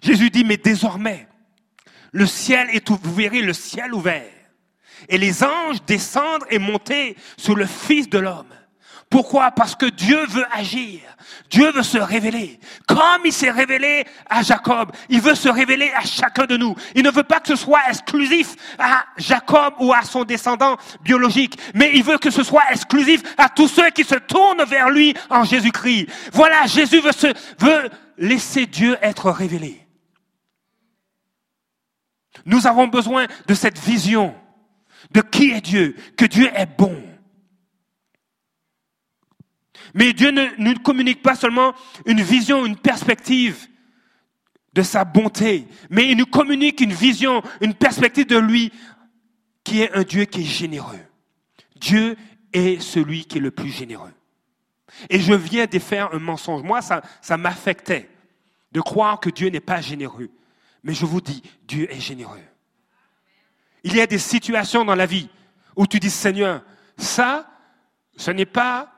Jésus 0.01 0.29
dit, 0.29 0.43
mais 0.43 0.57
désormais, 0.57 1.27
le 2.11 2.25
ciel 2.25 2.69
est, 2.71 2.89
vous 2.89 3.13
verrez 3.13 3.41
le 3.41 3.53
ciel 3.53 3.93
ouvert, 3.93 4.31
et 5.07 5.17
les 5.17 5.43
anges 5.43 5.83
descendent 5.85 6.45
et 6.49 6.59
monter 6.59 7.15
sur 7.37 7.55
le 7.55 7.65
Fils 7.65 8.09
de 8.09 8.17
l'homme. 8.17 8.53
Pourquoi? 9.09 9.51
Parce 9.51 9.75
que 9.75 9.85
Dieu 9.85 10.25
veut 10.27 10.45
agir. 10.51 10.99
Dieu 11.49 11.71
veut 11.71 11.83
se 11.83 11.97
révéler. 11.97 12.59
Comme 12.87 13.21
il 13.23 13.31
s'est 13.31 13.51
révélé 13.51 14.05
à 14.29 14.43
Jacob, 14.43 14.91
il 15.07 15.21
veut 15.21 15.35
se 15.35 15.47
révéler 15.47 15.89
à 15.95 16.01
chacun 16.01 16.45
de 16.45 16.57
nous. 16.57 16.75
Il 16.93 17.03
ne 17.03 17.11
veut 17.11 17.23
pas 17.23 17.39
que 17.39 17.47
ce 17.47 17.55
soit 17.55 17.87
exclusif 17.89 18.55
à 18.77 19.05
Jacob 19.17 19.75
ou 19.79 19.93
à 19.93 20.01
son 20.01 20.25
descendant 20.25 20.75
biologique, 21.03 21.57
mais 21.73 21.91
il 21.93 22.03
veut 22.03 22.17
que 22.17 22.29
ce 22.29 22.43
soit 22.43 22.69
exclusif 22.69 23.23
à 23.37 23.47
tous 23.47 23.69
ceux 23.69 23.89
qui 23.91 24.03
se 24.03 24.15
tournent 24.15 24.65
vers 24.65 24.89
lui 24.89 25.13
en 25.29 25.45
Jésus-Christ. 25.45 26.07
Voilà, 26.33 26.65
Jésus 26.65 26.99
veut, 26.99 27.13
se, 27.13 27.27
veut 27.59 27.89
laisser 28.17 28.65
Dieu 28.65 28.97
être 29.01 29.31
révélé. 29.31 29.87
Nous 32.45 32.67
avons 32.67 32.87
besoin 32.87 33.27
de 33.47 33.53
cette 33.53 33.79
vision 33.79 34.35
de 35.11 35.21
qui 35.21 35.51
est 35.51 35.61
Dieu, 35.61 35.95
que 36.17 36.25
Dieu 36.25 36.49
est 36.53 36.77
bon 36.77 37.01
mais 39.97 40.13
Dieu 40.13 40.29
ne 40.29 40.45
nous 40.59 40.75
communique 40.75 41.23
pas 41.23 41.33
seulement 41.33 41.73
une 42.05 42.21
vision, 42.21 42.67
une 42.67 42.77
perspective 42.77 43.67
de 44.73 44.83
sa 44.83 45.03
bonté, 45.03 45.67
mais 45.89 46.11
il 46.11 46.17
nous 46.17 46.27
communique 46.27 46.81
une 46.81 46.93
vision, 46.93 47.41
une 47.61 47.73
perspective 47.73 48.27
de 48.27 48.37
lui 48.37 48.71
qui 49.63 49.81
est 49.81 49.91
un 49.93 50.03
Dieu 50.03 50.25
qui 50.25 50.41
est 50.41 50.45
généreux. 50.45 50.99
Dieu 51.77 52.15
est 52.53 52.79
celui 52.79 53.25
qui 53.25 53.39
est 53.39 53.41
le 53.41 53.49
plus 53.49 53.71
généreux. 53.71 54.13
Et 55.09 55.19
je 55.19 55.33
viens 55.33 55.65
de 55.65 55.79
faire 55.79 56.13
un 56.13 56.19
mensonge. 56.19 56.61
Moi, 56.61 56.83
ça, 56.83 57.01
ça 57.19 57.35
m'affectait 57.35 58.07
de 58.71 58.81
croire 58.81 59.19
que 59.19 59.31
Dieu 59.31 59.49
n'est 59.49 59.59
pas 59.59 59.81
généreux. 59.81 60.29
Mais 60.83 60.93
je 60.93 61.07
vous 61.07 61.21
dis, 61.21 61.41
Dieu 61.67 61.91
est 61.91 61.99
généreux. 61.99 62.37
Il 63.83 63.95
y 63.95 64.01
a 64.01 64.05
des 64.05 64.19
situations 64.19 64.85
dans 64.85 64.95
la 64.95 65.07
vie 65.07 65.27
où 65.75 65.87
tu 65.87 65.99
dis, 65.99 66.11
Seigneur, 66.11 66.63
ça, 66.97 67.49
ce 68.15 68.29
n'est 68.29 68.45
pas 68.45 68.93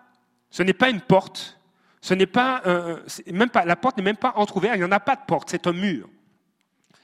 ce 0.50 0.64
n'est 0.64 0.74
pas 0.74 0.90
une 0.90 1.02
porte. 1.02 1.60
Ce 2.02 2.14
n'est 2.14 2.26
pas, 2.26 2.62
la 3.66 3.76
porte 3.76 3.98
n'est 3.98 4.04
même 4.04 4.18
pas 4.18 4.34
entrouverte. 4.36 4.76
Il 4.76 4.80
n'y 4.80 4.86
en 4.86 4.92
a 4.92 5.00
pas 5.00 5.16
de 5.16 5.26
porte. 5.28 5.50
C'est 5.50 5.68
un 5.68 5.74
mur. 5.74 6.10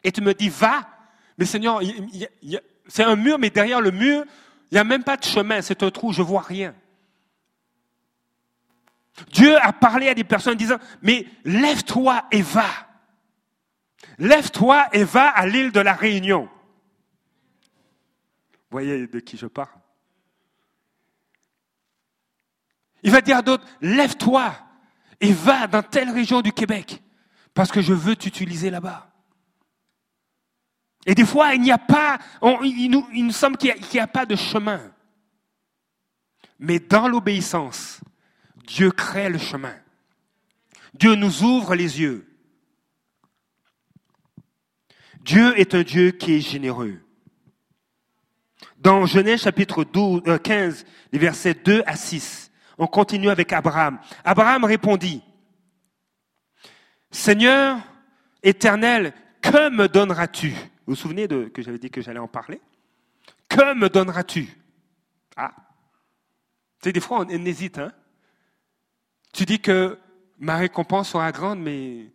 Et 0.03 0.11
tu 0.11 0.21
me 0.21 0.33
dis, 0.33 0.49
va. 0.49 0.87
Mais 1.37 1.45
Seigneur, 1.45 1.81
c'est 2.87 3.03
un 3.03 3.15
mur, 3.15 3.37
mais 3.37 3.49
derrière 3.49 3.81
le 3.81 3.91
mur, 3.91 4.23
il 4.71 4.75
n'y 4.75 4.79
a 4.79 4.83
même 4.83 5.03
pas 5.03 5.17
de 5.17 5.23
chemin. 5.23 5.61
C'est 5.61 5.83
un 5.83 5.91
trou. 5.91 6.13
Je 6.13 6.21
vois 6.21 6.41
rien. 6.41 6.73
Dieu 9.31 9.57
a 9.57 9.73
parlé 9.73 10.09
à 10.09 10.13
des 10.13 10.23
personnes 10.23 10.57
disant, 10.57 10.77
mais 11.01 11.25
lève-toi 11.43 12.25
et 12.31 12.41
va. 12.41 12.69
Lève-toi 14.17 14.87
et 14.93 15.03
va 15.03 15.27
à 15.27 15.45
l'île 15.45 15.71
de 15.71 15.79
la 15.79 15.93
Réunion. 15.93 16.49
Vous 18.53 18.71
voyez 18.71 19.07
de 19.07 19.19
qui 19.19 19.37
je 19.37 19.47
parle? 19.47 19.69
Il 23.06 23.12
va 23.12 23.22
dire 23.22 23.38
à 23.38 23.41
d'autres, 23.43 23.66
lève-toi 23.82 24.51
et 25.22 25.32
va 25.32 25.68
dans 25.68 25.84
telle 25.84 26.10
région 26.10 26.41
du 26.41 26.51
Québec, 26.51 27.03
parce 27.53 27.72
que 27.72 27.80
je 27.80 27.93
veux 27.93 28.16
t'utiliser 28.16 28.72
là-bas. 28.72 29.14
Et 31.06 31.14
des 31.14 31.24
fois, 31.24 31.53
il 31.53 31.62
n'y 31.62 31.72
a 31.72 31.78
pas, 31.78 32.18
il, 32.64 32.89
nous, 32.89 33.32
semble 33.32 33.58
qu'il 33.58 33.76
n'y 33.93 33.99
a, 33.99 34.08
pas 34.08 34.26
de 34.26 34.36
chemin. 34.36 34.82
Mais 36.58 36.80
dans 36.80 37.08
l'obéissance, 37.08 38.01
Dieu 38.66 38.89
crée 38.89 39.30
le 39.30 39.38
chemin. 39.38 39.76
Dieu 40.95 41.14
nous 41.14 41.43
ouvre 41.43 41.76
les 41.76 42.01
yeux. 42.01 42.28
Dieu 45.22 45.60
est 45.60 45.76
un 45.76 45.84
Dieu 45.84 46.10
qui 46.10 46.34
est 46.34 46.41
généreux. 46.41 46.99
Dans 48.78 49.06
Genèse 49.06 49.43
chapitre 49.43 49.84
12, 49.84 50.24
15, 50.43 50.82
euh, 50.82 50.89
les 51.12 51.20
versets 51.20 51.53
2 51.53 51.84
à 51.86 51.95
6, 51.95 52.44
on 52.78 52.88
continue 52.88 53.30
avec 53.30 53.51
Abraham. 53.53 53.99
Abraham 54.23 54.65
répondit, 54.65 55.23
Seigneur 57.11 57.80
éternel, 58.43 59.13
que 59.41 59.69
me 59.69 59.88
donneras-tu? 59.88 60.49
Vous 60.49 60.93
vous 60.93 60.95
souvenez 60.95 61.28
de, 61.28 61.45
que 61.45 61.61
j'avais 61.61 61.80
dit 61.80 61.89
que 61.89 62.01
j'allais 62.01 62.19
en 62.19 62.28
parler? 62.28 62.61
Que 63.47 63.73
me 63.73 63.89
donneras-tu? 63.89 64.47
Ah, 65.36 65.53
tu 66.82 66.89
sais, 66.89 66.93
des 66.93 66.99
fois 66.99 67.26
on, 67.26 67.30
hésite. 67.30 67.80
Hein. 67.80 67.91
Tu 69.34 69.45
dis 69.45 69.59
que 69.59 69.97
ma 70.38 70.57
récompense 70.57 71.09
sera 71.09 71.32
grande, 71.32 71.59
mais 71.59 72.11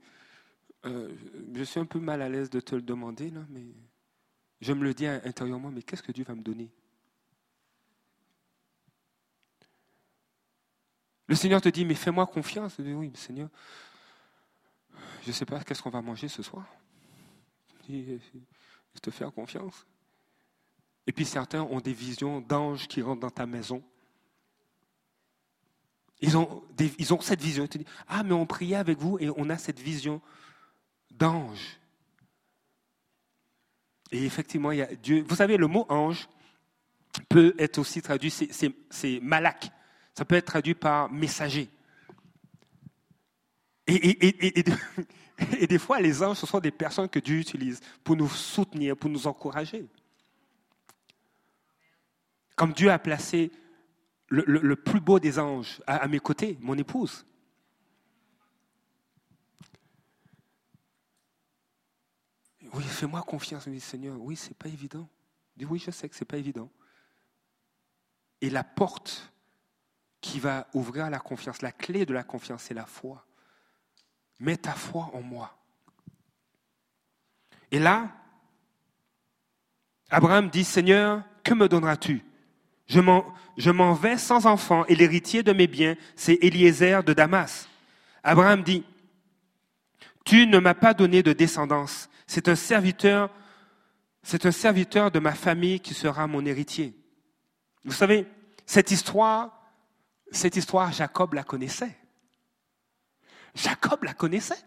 euh, 0.86 1.08
je 1.54 1.62
suis 1.64 1.80
un 1.80 1.84
peu 1.86 1.98
mal 1.98 2.22
à 2.22 2.28
l'aise 2.28 2.50
de 2.50 2.60
te 2.60 2.74
le 2.74 2.82
demander, 2.82 3.30
là, 3.30 3.40
mais 3.50 3.64
je 4.60 4.72
me 4.72 4.84
le 4.84 4.94
dis 4.94 5.06
intérieurement, 5.06 5.70
mais 5.70 5.82
qu'est-ce 5.82 6.02
que 6.02 6.12
Dieu 6.12 6.24
va 6.24 6.34
me 6.34 6.42
donner? 6.42 6.70
Le 11.30 11.36
Seigneur 11.36 11.60
te 11.60 11.68
dit, 11.68 11.84
mais 11.84 11.94
fais-moi 11.94 12.26
confiance. 12.26 12.80
dis, 12.80 12.92
oui, 12.92 13.12
Seigneur, 13.14 13.48
je 15.22 15.28
ne 15.28 15.32
sais 15.32 15.44
pas 15.44 15.60
qu'est-ce 15.60 15.80
qu'on 15.80 15.88
va 15.88 16.02
manger 16.02 16.26
ce 16.26 16.42
soir? 16.42 16.66
Je 17.88 18.18
te 19.00 19.12
fais 19.12 19.24
confiance. 19.30 19.86
Et 21.06 21.12
puis 21.12 21.24
certains 21.24 21.62
ont 21.62 21.78
des 21.78 21.92
visions 21.92 22.40
d'anges 22.40 22.88
qui 22.88 23.00
rentrent 23.00 23.20
dans 23.20 23.30
ta 23.30 23.46
maison. 23.46 23.80
Ils 26.20 26.36
ont, 26.36 26.64
ils 26.98 27.14
ont 27.14 27.20
cette 27.20 27.40
vision. 27.40 27.62
Ils 27.62 27.68
te 27.68 27.78
disent, 27.78 27.86
ah, 28.08 28.24
mais 28.24 28.32
on 28.32 28.44
priait 28.44 28.74
avec 28.74 28.98
vous 28.98 29.16
et 29.20 29.30
on 29.36 29.50
a 29.50 29.56
cette 29.56 29.78
vision 29.78 30.20
d'ange. 31.12 31.78
Et 34.10 34.24
effectivement, 34.24 34.72
il 34.72 34.78
y 34.78 34.82
a 34.82 34.92
Dieu. 34.96 35.24
Vous 35.28 35.36
savez, 35.36 35.56
le 35.56 35.68
mot 35.68 35.86
ange 35.90 36.28
peut 37.28 37.54
être 37.56 37.78
aussi 37.78 38.02
traduit, 38.02 38.32
c'est 38.32 39.20
malak. 39.22 39.70
Ça 40.14 40.24
peut 40.24 40.34
être 40.34 40.46
traduit 40.46 40.74
par 40.74 41.10
messager. 41.10 41.68
Et, 43.86 45.66
des 45.66 45.78
fois, 45.78 46.00
les 46.00 46.22
anges, 46.22 46.36
ce 46.36 46.46
sont 46.46 46.60
des 46.60 46.70
personnes 46.70 47.08
que 47.08 47.18
Dieu 47.18 47.38
utilise 47.38 47.80
pour 48.04 48.14
nous 48.14 48.28
soutenir, 48.28 48.96
pour 48.96 49.10
nous 49.10 49.26
encourager. 49.26 49.88
Comme 52.54 52.72
Dieu 52.72 52.90
a 52.90 52.98
placé 52.98 53.50
le, 54.28 54.76
plus 54.76 55.00
beau 55.00 55.18
des 55.18 55.38
anges 55.38 55.82
à, 55.86 56.06
mes 56.08 56.20
côtés, 56.20 56.58
mon 56.60 56.76
épouse. 56.76 57.24
Oui, 62.72 62.84
fais-moi 62.84 63.22
confiance, 63.22 63.66
oui, 63.66 63.80
Seigneur. 63.80 64.20
Oui, 64.20 64.36
c'est 64.36 64.56
pas 64.56 64.68
évident. 64.68 65.08
oui, 65.68 65.82
je 65.84 65.90
sais 65.90 66.08
que 66.08 66.14
c'est 66.14 66.24
pas 66.24 66.36
évident. 66.36 66.70
Et 68.40 68.50
la 68.50 68.62
porte 68.62 69.32
qui 70.20 70.38
va 70.38 70.66
ouvrir 70.74 71.10
la 71.10 71.18
confiance. 71.18 71.62
La 71.62 71.72
clé 71.72 72.04
de 72.06 72.12
la 72.12 72.22
confiance, 72.22 72.64
c'est 72.64 72.74
la 72.74 72.86
foi. 72.86 73.24
Mets 74.38 74.56
ta 74.56 74.72
foi 74.72 75.10
en 75.14 75.22
moi. 75.22 75.56
Et 77.70 77.78
là, 77.78 78.08
Abraham 80.10 80.50
dit, 80.50 80.64
Seigneur, 80.64 81.22
que 81.44 81.54
me 81.54 81.68
donneras-tu? 81.68 82.24
Je 82.88 83.70
m'en 83.70 83.92
vais 83.94 84.18
sans 84.18 84.46
enfant 84.46 84.84
et 84.86 84.96
l'héritier 84.96 85.42
de 85.42 85.52
mes 85.52 85.68
biens, 85.68 85.96
c'est 86.16 86.38
Eliezer 86.42 87.04
de 87.04 87.12
Damas. 87.12 87.68
Abraham 88.24 88.62
dit, 88.62 88.84
Tu 90.24 90.46
ne 90.46 90.58
m'as 90.58 90.74
pas 90.74 90.94
donné 90.94 91.22
de 91.22 91.32
descendance. 91.32 92.08
C'est 92.26 92.48
un 92.48 92.56
serviteur, 92.56 93.30
c'est 94.22 94.44
un 94.44 94.50
serviteur 94.50 95.10
de 95.10 95.20
ma 95.20 95.32
famille 95.32 95.80
qui 95.80 95.94
sera 95.94 96.26
mon 96.26 96.44
héritier. 96.44 96.94
Vous 97.84 97.92
savez, 97.92 98.26
cette 98.66 98.90
histoire 98.90 99.59
cette 100.30 100.56
histoire, 100.56 100.92
Jacob 100.92 101.34
la 101.34 101.42
connaissait. 101.42 101.96
Jacob 103.54 104.04
la 104.04 104.14
connaissait. 104.14 104.62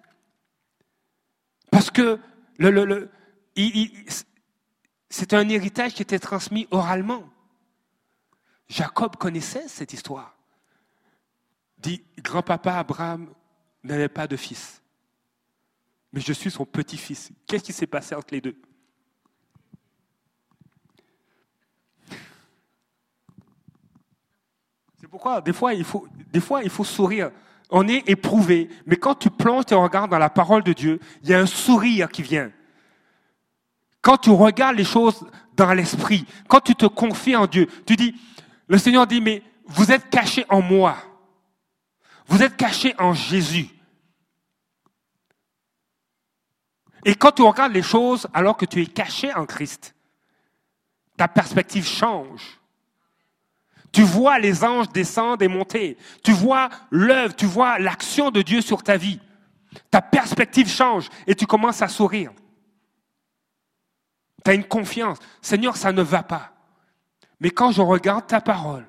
Parce 1.72 1.90
que 1.90 2.20
le, 2.58 3.10
c'est 5.10 5.34
un 5.34 5.48
héritage 5.50 5.94
qui 5.94 6.02
était 6.02 6.20
transmis 6.20 6.68
oralement. 6.72 7.30
Jacob 8.68 9.16
connaissait 9.16 9.68
cette 9.68 9.94
histoire. 9.94 10.36
Dit, 11.78 12.04
grand-papa 12.18 12.76
Abraham 12.76 13.34
n'avait 13.84 14.10
pas 14.10 14.28
de 14.28 14.38
fils, 14.38 14.82
mais 16.12 16.22
je 16.22 16.32
suis 16.32 16.50
son 16.50 16.66
petit-fils. 16.66 17.32
Qu'est-ce 17.48 17.64
qui 17.64 17.74
s'est 17.74 17.88
passé 17.88 18.16
entre 18.16 18.34
les 18.34 18.42
deux? 18.42 18.60
Pourquoi 25.14 25.42
des 25.42 25.54
fois, 25.54 25.76
il 25.76 25.86
faut, 25.86 26.84
sourire. 26.84 27.30
On 27.70 27.88
est 27.88 28.10
éprouvé, 28.10 28.68
mais 28.88 28.96
quand 28.96 29.14
tu 29.14 29.30
plonges 29.30 29.66
tes 29.66 29.76
regards 29.76 30.08
dans 30.08 30.18
la 30.18 30.32
parole 30.32 30.64
de 30.64 30.74
Dieu, 30.74 31.00
il 31.22 31.30
y 31.30 31.36
a 31.36 31.40
un 31.40 31.46
sourire 31.46 32.10
qui 32.10 32.24
vient. 32.24 32.52
Quand 34.02 34.18
tu 34.18 34.32
regardes 34.32 34.76
les 34.76 34.84
choses 34.84 35.24
dans 35.56 35.72
l'esprit, 35.72 36.26
quand 36.48 36.62
tu 36.62 36.74
te 36.74 36.88
confies 36.88 37.36
en 37.36 37.46
Dieu, 37.46 37.68
tu 37.86 37.96
dis, 37.96 38.16
le 38.68 38.80
Seigneur 38.80 39.06
dit, 39.06 39.22
mais 39.22 39.44
vous 39.68 39.92
êtes 39.92 40.10
cachés 40.10 40.48
en 40.50 40.64
moi. 40.64 40.98
Vous 42.26 42.42
êtes 42.42 42.58
cachés 42.58 42.96
en 42.98 43.14
Jésus. 43.14 43.70
Et 47.06 47.14
quand 47.14 47.34
tu 47.34 47.44
regardes 47.44 47.74
les 47.74 47.84
choses 47.84 48.26
alors 48.34 48.58
que 48.58 48.66
tu 48.66 48.82
es 48.82 48.88
caché 48.88 49.32
en 49.32 49.46
Christ, 49.46 49.94
ta 51.18 51.28
perspective 51.28 51.86
change. 51.86 52.63
Tu 53.94 54.02
vois 54.02 54.40
les 54.40 54.64
anges 54.64 54.90
descendre 54.90 55.44
et 55.44 55.48
monter. 55.48 55.98
Tu 56.24 56.32
vois 56.34 56.70
l'œuvre, 56.90 57.36
tu 57.36 57.46
vois 57.46 57.78
l'action 57.78 58.32
de 58.32 58.42
Dieu 58.42 58.60
sur 58.60 58.82
ta 58.82 58.98
vie. 58.98 59.20
Ta 59.92 60.02
perspective 60.02 60.68
change 60.68 61.10
et 61.28 61.36
tu 61.36 61.46
commences 61.46 61.84
à 61.84 61.88
sourire. 61.88 62.32
Tu 64.44 64.50
as 64.50 64.56
une 64.56 64.66
confiance. 64.66 65.20
Seigneur, 65.42 65.78
ça 65.78 65.92
ne 65.92 66.02
va 66.02 66.24
pas. 66.24 66.54
Mais 67.40 67.52
quand 67.52 67.72
je 67.72 67.82
regarde 67.82 68.26
ta 68.26 68.42
parole, 68.42 68.88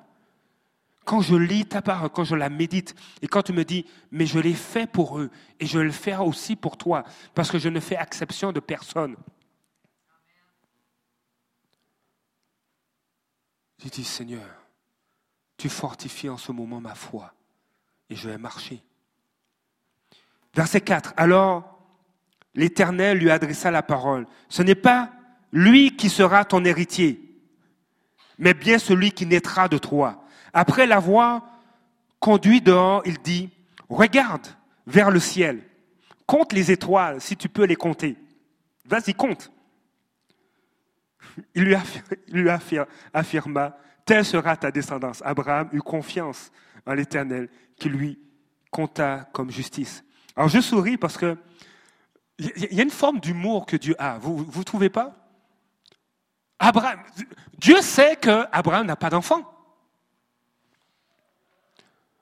quand 1.05 1.21
je 1.21 1.35
lis 1.35 1.67
ta 1.67 1.83
parole, 1.83 2.09
quand 2.09 2.23
je 2.23 2.35
la 2.35 2.49
médite, 2.49 2.95
et 3.21 3.27
quand 3.27 3.43
tu 3.43 3.53
me 3.53 3.63
dis, 3.63 3.85
mais 4.09 4.25
je 4.25 4.39
l'ai 4.39 4.55
fait 4.55 4.87
pour 4.87 5.19
eux, 5.19 5.29
et 5.59 5.67
je 5.67 5.77
le 5.77 5.91
faire 5.91 6.25
aussi 6.25 6.55
pour 6.55 6.77
toi, 6.77 7.03
parce 7.35 7.51
que 7.51 7.59
je 7.59 7.69
ne 7.69 7.79
fais 7.79 7.95
exception 8.01 8.51
de 8.51 8.59
personne. 8.59 9.15
J'ai 13.77 13.89
dit, 13.91 14.03
Seigneur, 14.03 14.64
tu 15.57 15.69
fortifies 15.69 16.29
en 16.29 16.37
ce 16.37 16.51
moment 16.51 16.81
ma 16.81 16.95
foi, 16.95 17.33
et 18.09 18.15
je 18.15 18.29
vais 18.29 18.37
marcher. 18.37 18.83
Verset 20.53 20.81
4. 20.81 21.13
Alors, 21.17 21.79
l'Éternel 22.53 23.17
lui 23.17 23.29
adressa 23.29 23.71
la 23.71 23.83
parole. 23.83 24.25
Ce 24.49 24.63
n'est 24.63 24.75
pas 24.75 25.11
lui 25.51 25.95
qui 25.95 26.09
sera 26.09 26.45
ton 26.45 26.63
héritier, 26.65 27.21
mais 28.37 28.53
bien 28.53 28.79
celui 28.79 29.11
qui 29.11 29.25
naîtra 29.25 29.67
de 29.67 29.77
toi. 29.77 30.23
Après 30.53 30.87
l'avoir 30.87 31.43
conduit 32.19 32.61
dehors, 32.61 33.01
il 33.05 33.17
dit, 33.19 33.49
regarde 33.89 34.47
vers 34.87 35.11
le 35.11 35.19
ciel, 35.19 35.63
compte 36.25 36.53
les 36.53 36.71
étoiles 36.71 37.21
si 37.21 37.37
tu 37.37 37.49
peux 37.49 37.65
les 37.65 37.75
compter. 37.75 38.17
Vas-y, 38.85 39.13
compte. 39.13 39.51
Il 41.53 41.63
lui, 41.63 42.49
affirma, 43.13 43.77
telle 44.05 44.25
sera 44.25 44.55
ta 44.55 44.71
descendance. 44.71 45.21
Abraham 45.25 45.69
eut 45.73 45.81
confiance 45.81 46.51
en 46.85 46.93
l'Éternel 46.93 47.49
qui 47.77 47.89
lui 47.89 48.19
compta 48.71 49.27
comme 49.33 49.51
justice. 49.51 50.03
Alors 50.35 50.49
je 50.49 50.61
souris 50.61 50.97
parce 50.97 51.17
que 51.17 51.37
il 52.37 52.73
y 52.73 52.79
a 52.79 52.83
une 52.83 52.89
forme 52.89 53.19
d'humour 53.19 53.65
que 53.65 53.77
Dieu 53.77 53.95
a. 53.97 54.17
Vous 54.17 54.45
ne 54.55 54.63
trouvez 54.63 54.89
pas? 54.89 55.15
Abraham, 56.59 56.99
Dieu 57.57 57.81
sait 57.81 58.17
qu'Abraham 58.17 58.87
n'a 58.87 58.95
pas 58.95 59.09
d'enfant. 59.09 59.51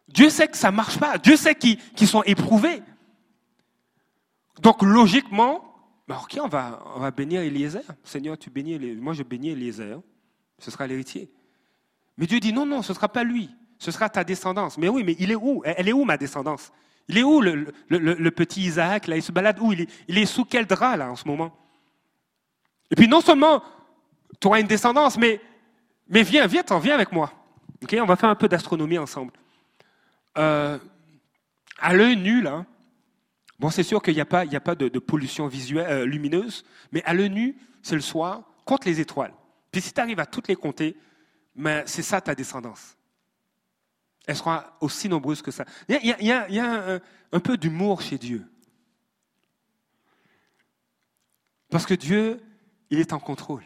Dieu 0.07 0.29
sait 0.29 0.47
que 0.47 0.57
ça 0.57 0.69
ne 0.69 0.75
marche 0.75 0.99
pas. 0.99 1.17
Dieu 1.17 1.35
sait 1.35 1.55
qu'ils 1.55 2.07
sont 2.07 2.23
éprouvés. 2.23 2.83
Donc 4.61 4.83
logiquement, 4.83 5.63
bah, 6.07 6.21
ok, 6.23 6.37
va, 6.49 6.83
on 6.95 6.99
va 6.99 7.11
bénir 7.11 7.41
Eliezer. 7.41 7.81
Seigneur, 8.03 8.37
tu 8.37 8.49
bénis 8.49 8.73
Eliezer. 8.73 9.01
Moi, 9.01 9.13
je 9.13 9.23
bénis 9.23 9.49
Eliezer. 9.49 9.99
Ce 10.59 10.69
sera 10.69 10.85
l'héritier. 10.85 11.31
Mais 12.17 12.27
Dieu 12.27 12.39
dit 12.39 12.53
non, 12.53 12.65
non, 12.65 12.81
ce 12.81 12.91
ne 12.91 12.95
sera 12.95 13.09
pas 13.09 13.23
lui. 13.23 13.49
Ce 13.79 13.91
sera 13.91 14.09
ta 14.09 14.23
descendance. 14.23 14.77
Mais 14.77 14.89
oui, 14.89 15.03
mais 15.03 15.15
il 15.19 15.31
est 15.31 15.35
où? 15.35 15.61
Elle 15.65 15.89
est 15.89 15.93
où 15.93 16.05
ma 16.05 16.17
descendance? 16.17 16.71
Il 17.07 17.17
est 17.17 17.23
où 17.23 17.41
le, 17.41 18.31
petit 18.31 18.61
Isaac 18.61 19.07
là? 19.07 19.17
Il 19.17 19.23
se 19.23 19.31
balade 19.31 19.59
où? 19.59 19.73
Il 19.73 20.17
est, 20.17 20.25
sous 20.25 20.45
quel 20.45 20.65
drap 20.65 20.95
là 20.95 21.11
en 21.11 21.15
ce 21.15 21.27
moment? 21.27 21.55
Et 22.91 22.95
puis 22.95 23.07
non 23.07 23.21
seulement 23.21 23.63
tu 24.39 24.47
auras 24.47 24.59
une 24.59 24.67
descendance, 24.67 25.17
mais, 25.17 25.41
mais 26.07 26.23
viens, 26.23 26.47
viens, 26.47 26.63
viens 26.81 26.95
avec 26.95 27.11
moi. 27.11 27.31
Ok, 27.83 27.95
on 27.99 28.05
va 28.05 28.15
faire 28.15 28.29
un 28.29 28.35
peu 28.35 28.47
d'astronomie 28.47 28.97
ensemble. 28.97 29.33
Euh, 30.37 30.77
à 31.79 31.93
l'œil 31.93 32.17
nu, 32.17 32.41
là, 32.41 32.65
bon, 33.59 33.69
c'est 33.69 33.83
sûr 33.83 34.01
qu'il 34.01 34.13
n'y 34.13 34.21
a 34.21 34.25
pas, 34.25 34.45
il 34.45 34.55
a 34.55 34.61
pas 34.61 34.75
de, 34.75 34.87
pollution 34.99 35.47
visuelle, 35.47 35.87
euh, 35.89 36.05
lumineuse, 36.05 36.63
mais 36.91 37.03
à 37.03 37.13
l'œil 37.13 37.29
nu, 37.29 37.57
c'est 37.81 37.95
le 37.95 38.01
soir, 38.01 38.43
compte 38.65 38.85
les 38.85 38.99
étoiles. 38.99 39.33
Puis 39.71 39.81
si 39.81 39.93
tu 39.93 39.99
arrives 39.99 40.19
à 40.19 40.25
toutes 40.25 40.47
les 40.47 40.55
compter, 40.55 40.95
mais 41.55 41.83
c'est 41.85 42.01
ça 42.01 42.21
ta 42.21 42.35
descendance. 42.35 42.97
Elle 44.25 44.37
sera 44.37 44.77
aussi 44.79 45.09
nombreuse 45.09 45.41
que 45.41 45.51
ça. 45.51 45.65
Il 45.89 46.15
y 46.21 46.31
a, 46.31 46.99
un, 47.31 47.39
peu 47.39 47.57
d'humour 47.57 48.01
chez 48.01 48.17
Dieu. 48.17 48.45
Parce 51.69 51.85
que 51.85 51.93
Dieu, 51.93 52.41
il 52.89 52.99
est 52.99 53.13
en 53.13 53.19
contrôle. 53.19 53.63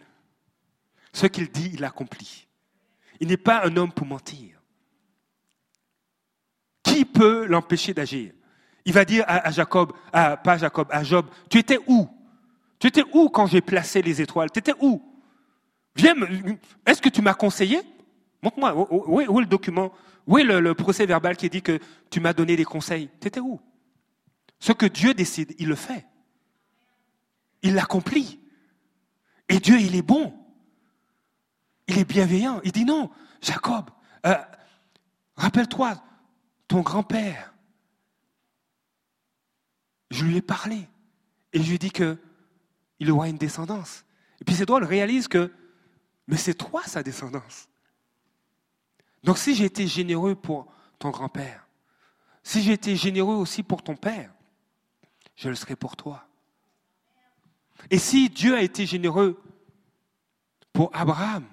Ce 1.14 1.28
qu'il 1.28 1.52
dit, 1.52 1.72
il 1.74 1.84
accomplit. 1.84 2.48
Il 3.20 3.28
n'est 3.28 3.38
pas 3.38 3.66
un 3.66 3.76
homme 3.78 3.92
pour 3.92 4.08
mentir. 4.08 4.62
Qui 6.84 7.06
peut 7.06 7.46
l'empêcher 7.46 7.94
d'agir? 7.94 8.34
Il 8.86 8.94
va 8.94 9.06
dire 9.06 9.26
à, 9.28 9.52
Jacob, 9.52 9.94
à, 10.14 10.38
pas 10.38 10.58
Jacob, 10.58 10.88
à 10.92 11.04
Job, 11.04 11.28
tu 11.50 11.58
étais 11.60 11.80
où? 11.88 12.10
Tu 12.80 12.88
étais 12.88 13.04
où 13.14 13.30
quand 13.30 13.48
j'ai 13.48 13.62
placé 13.62 14.02
les 14.02 14.22
étoiles? 14.22 14.50
Tu 14.52 14.60
étais 14.60 14.74
où? 14.80 15.04
Viens, 15.98 16.16
est-ce 16.86 17.02
que 17.02 17.10
tu 17.10 17.22
m'as 17.22 17.34
conseillé? 17.34 17.82
Montre-moi, 18.44 18.74
où, 18.92 19.20
est 19.20 19.26
le 19.26 19.46
document? 19.46 19.92
Où 20.28 20.38
est 20.38 20.44
le, 20.44 20.74
procès 20.76 21.06
verbal 21.06 21.36
qui 21.36 21.50
dit 21.50 21.64
que 21.64 21.80
tu 22.12 22.20
m'as 22.20 22.34
donné 22.34 22.56
des 22.56 22.66
conseils? 22.66 23.10
Tu 23.20 23.28
étais 23.28 23.40
où? 23.40 23.60
Ce 24.60 24.72
que 24.72 24.86
Dieu 24.86 25.14
décide, 25.14 25.56
il 25.58 25.68
le 25.68 25.76
fait. 25.76 26.06
Il 27.64 27.74
l'accomplit. 27.74 28.40
Et 29.50 29.60
Dieu, 29.60 29.80
il 29.80 29.96
est 29.96 30.04
bon. 30.04 30.34
Il 31.88 31.98
est 31.98 32.06
bienveillant. 32.06 32.62
Il 32.64 32.72
dit 32.72 32.86
non, 32.86 33.10
Jacob, 33.42 33.90
euh, 34.26 34.36
rappelle-toi, 35.36 36.02
ton 36.68 36.82
grand-père, 36.82 37.54
je 40.12 40.26
lui 40.26 40.38
ai 40.38 40.42
parlé 40.42 40.88
et 41.54 41.62
je 41.62 41.68
lui 41.68 41.76
ai 41.76 41.80
dit 41.80 41.92
qu'il 41.92 43.12
aura 43.12 43.30
une 43.30 43.38
descendance. 43.38 44.06
Et 44.42 44.46
puis 44.46 44.56
c'est 44.56 44.66
drôle, 44.66 44.84
réalise 44.84 45.28
que, 45.28 45.52
mais 46.28 46.38
c'est 46.38 46.54
toi 46.54 46.84
sa 46.84 47.04
descendance. 47.04 47.68
Donc 49.24 49.38
si 49.38 49.56
j'ai 49.56 49.66
été 49.66 49.88
généreux 49.88 50.36
pour 50.36 50.68
ton 51.00 51.10
grand-père, 51.10 51.68
si 52.44 52.62
j'ai 52.62 52.74
été 52.74 52.96
généreux 52.96 53.36
aussi 53.36 53.64
pour 53.64 53.84
ton 53.84 53.96
père, 53.96 54.32
je 55.36 55.50
le 55.50 55.56
serai 55.56 55.76
pour 55.76 55.96
toi. 55.96 56.26
Et 57.90 58.00
si 58.00 58.30
Dieu 58.30 58.56
a 58.56 58.62
été 58.62 58.86
généreux 58.86 59.42
pour 60.74 60.90
Abraham, 60.94 61.46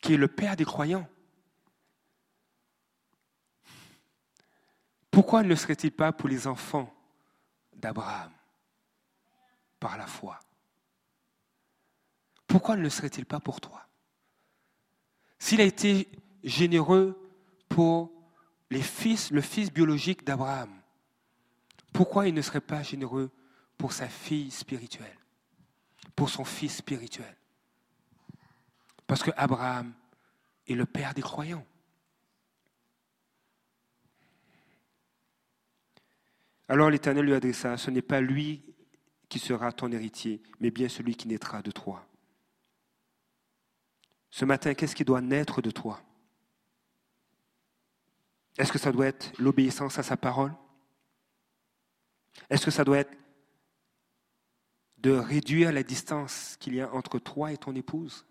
qui 0.00 0.14
est 0.14 0.18
le 0.18 0.28
père 0.28 0.56
des 0.56 0.64
croyants, 0.64 1.08
Pourquoi 5.18 5.42
ne 5.42 5.56
serait-il 5.56 5.90
pas 5.90 6.12
pour 6.12 6.28
les 6.28 6.46
enfants 6.46 6.94
d'Abraham 7.74 8.30
par 9.80 9.98
la 9.98 10.06
foi? 10.06 10.38
Pourquoi 12.48 12.76
ne 12.76 12.82
le 12.82 12.90
serait-il 12.90 13.26
pas 13.26 13.38
pour 13.38 13.60
toi? 13.60 13.86
S'il 15.38 15.60
a 15.60 15.64
été 15.64 16.08
généreux 16.42 17.16
pour 17.68 18.10
les 18.70 18.82
fils, 18.82 19.30
le 19.30 19.42
fils 19.42 19.72
biologique 19.72 20.24
d'Abraham, 20.24 20.74
pourquoi 21.92 22.26
il 22.26 22.34
ne 22.34 22.42
serait 22.42 22.60
pas 22.60 22.82
généreux 22.82 23.30
pour 23.76 23.92
sa 23.92 24.08
fille 24.08 24.50
spirituelle, 24.50 25.16
pour 26.16 26.30
son 26.30 26.44
fils 26.44 26.76
spirituel? 26.76 27.36
Parce 29.06 29.22
que 29.22 29.30
Abraham 29.36 29.92
est 30.66 30.74
le 30.74 30.86
père 30.86 31.14
des 31.14 31.22
croyants. 31.22 31.66
Alors 36.66 36.90
l'Éternel 36.90 37.24
lui 37.24 37.34
adressa, 37.34 37.76
ce 37.76 37.90
n'est 37.90 38.02
pas 38.02 38.20
lui 38.20 38.62
qui 39.28 39.38
sera 39.38 39.70
ton 39.72 39.92
héritier, 39.92 40.42
mais 40.60 40.70
bien 40.70 40.88
celui 40.88 41.14
qui 41.14 41.28
naîtra 41.28 41.60
de 41.62 41.70
toi. 41.70 42.07
Ce 44.30 44.44
matin, 44.44 44.74
qu'est-ce 44.74 44.94
qui 44.94 45.04
doit 45.04 45.20
naître 45.20 45.62
de 45.62 45.70
toi? 45.70 46.00
Est-ce 48.58 48.72
que 48.72 48.78
ça 48.78 48.92
doit 48.92 49.06
être 49.06 49.32
l'obéissance 49.38 49.98
à 49.98 50.02
sa 50.02 50.16
parole? 50.16 50.52
Est-ce 52.50 52.64
que 52.64 52.70
ça 52.70 52.84
doit 52.84 52.98
être 52.98 53.16
de 54.98 55.12
réduire 55.12 55.72
la 55.72 55.82
distance 55.82 56.56
qu'il 56.58 56.74
y 56.74 56.80
a 56.80 56.92
entre 56.92 57.18
toi 57.18 57.52
et 57.52 57.56
ton 57.56 57.74
épouse? 57.74 58.26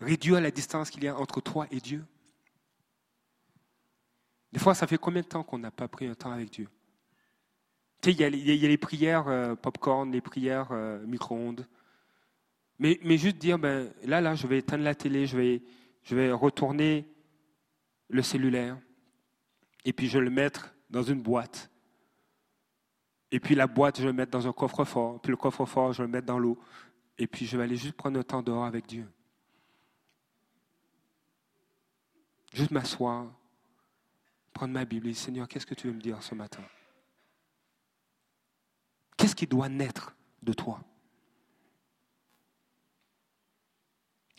Réduire 0.00 0.40
la 0.40 0.50
distance 0.50 0.88
qu'il 0.90 1.04
y 1.04 1.08
a 1.08 1.16
entre 1.16 1.40
toi 1.40 1.66
et 1.70 1.80
Dieu? 1.80 2.04
Des 4.52 4.58
fois, 4.58 4.74
ça 4.74 4.86
fait 4.86 4.98
combien 4.98 5.22
de 5.22 5.26
temps 5.26 5.42
qu'on 5.42 5.58
n'a 5.58 5.70
pas 5.70 5.88
pris 5.88 6.06
un 6.06 6.14
temps 6.14 6.32
avec 6.32 6.50
Dieu? 6.50 6.68
Tu 8.00 8.10
sais, 8.10 8.16
il 8.16 8.20
y, 8.20 8.64
a 8.64 8.68
les 8.68 8.78
prières 8.78 9.28
euh, 9.28 9.54
pop-corn, 9.54 10.10
les 10.10 10.22
prières 10.22 10.68
euh, 10.72 11.04
micro-ondes. 11.06 11.66
Mais, 12.80 13.18
juste 13.18 13.36
dire, 13.36 13.58
ben, 13.58 13.92
là, 14.04 14.22
là, 14.22 14.34
je 14.34 14.46
vais 14.46 14.56
éteindre 14.56 14.84
la 14.84 14.94
télé, 14.94 15.26
je 15.26 15.36
vais, 15.36 15.62
je 16.02 16.16
vais 16.16 16.32
retourner 16.32 17.06
le 18.08 18.22
cellulaire, 18.22 18.78
et 19.84 19.92
puis 19.92 20.08
je 20.08 20.16
vais 20.16 20.24
le 20.24 20.30
mettre 20.30 20.74
dans 20.88 21.02
une 21.02 21.20
boîte. 21.20 21.70
Et 23.30 23.38
puis 23.38 23.54
la 23.54 23.66
boîte, 23.66 23.98
je 23.98 24.02
vais 24.02 24.08
le 24.08 24.14
mettre 24.14 24.32
dans 24.32 24.48
un 24.48 24.52
coffre-fort, 24.52 25.20
puis 25.20 25.30
le 25.30 25.36
coffre-fort, 25.36 25.92
je 25.92 25.98
vais 25.98 26.06
le 26.06 26.12
mettre 26.12 26.26
dans 26.26 26.38
l'eau. 26.38 26.58
Et 27.18 27.26
puis 27.26 27.44
je 27.44 27.58
vais 27.58 27.64
aller 27.64 27.76
juste 27.76 27.96
prendre 27.96 28.18
un 28.18 28.22
temps 28.22 28.42
dehors 28.42 28.64
avec 28.64 28.86
Dieu. 28.86 29.06
Juste 32.54 32.70
m'asseoir, 32.70 33.30
prendre 34.54 34.72
ma 34.72 34.86
Bible 34.86 35.08
et 35.08 35.10
dire, 35.10 35.20
Seigneur, 35.20 35.46
qu'est-ce 35.48 35.66
que 35.66 35.74
tu 35.74 35.86
veux 35.86 35.92
me 35.92 36.00
dire 36.00 36.22
ce 36.22 36.34
matin? 36.34 36.62
Qu'est-ce 39.18 39.36
qui 39.36 39.46
doit 39.46 39.68
naître 39.68 40.16
de 40.42 40.54
toi? 40.54 40.82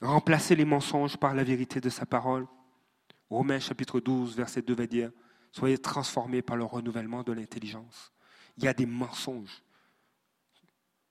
Remplacer 0.01 0.55
les 0.55 0.65
mensonges 0.65 1.17
par 1.17 1.35
la 1.35 1.43
vérité 1.43 1.79
de 1.79 1.89
sa 1.89 2.05
parole. 2.05 2.47
Romains 3.29 3.59
chapitre 3.59 3.99
12, 3.99 4.35
verset 4.35 4.63
2 4.63 4.73
va 4.73 4.87
dire, 4.87 5.11
soyez 5.51 5.77
transformés 5.77 6.41
par 6.41 6.57
le 6.57 6.63
renouvellement 6.63 7.23
de 7.23 7.31
l'intelligence. 7.31 8.11
Il 8.57 8.63
y 8.63 8.67
a 8.67 8.73
des 8.73 8.87
mensonges. 8.87 9.61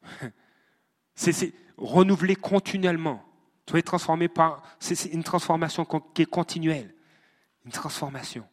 C'est 1.15 1.55
renouvelé 1.77 2.35
continuellement. 2.35 3.25
Soyez 3.69 3.83
transformés 3.83 4.29
par... 4.29 4.63
C'est 4.81 5.13
une 5.13 5.23
transformation 5.23 5.85
qui 5.85 6.23
est 6.23 6.27
continuelle. 6.27 6.93
Une 7.65 7.71
transformation. 7.71 8.47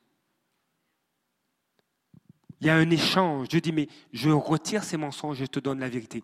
Il 2.62 2.68
y 2.68 2.70
a 2.70 2.76
un 2.76 2.90
échange. 2.90 3.48
Dieu 3.48 3.62
dit, 3.62 3.72
mais 3.72 3.88
je 4.14 4.30
retire 4.30 4.84
ces 4.84 4.98
mensonges, 4.98 5.38
je 5.38 5.46
te 5.46 5.60
donne 5.60 5.80
la 5.80 5.90
vérité. 5.90 6.24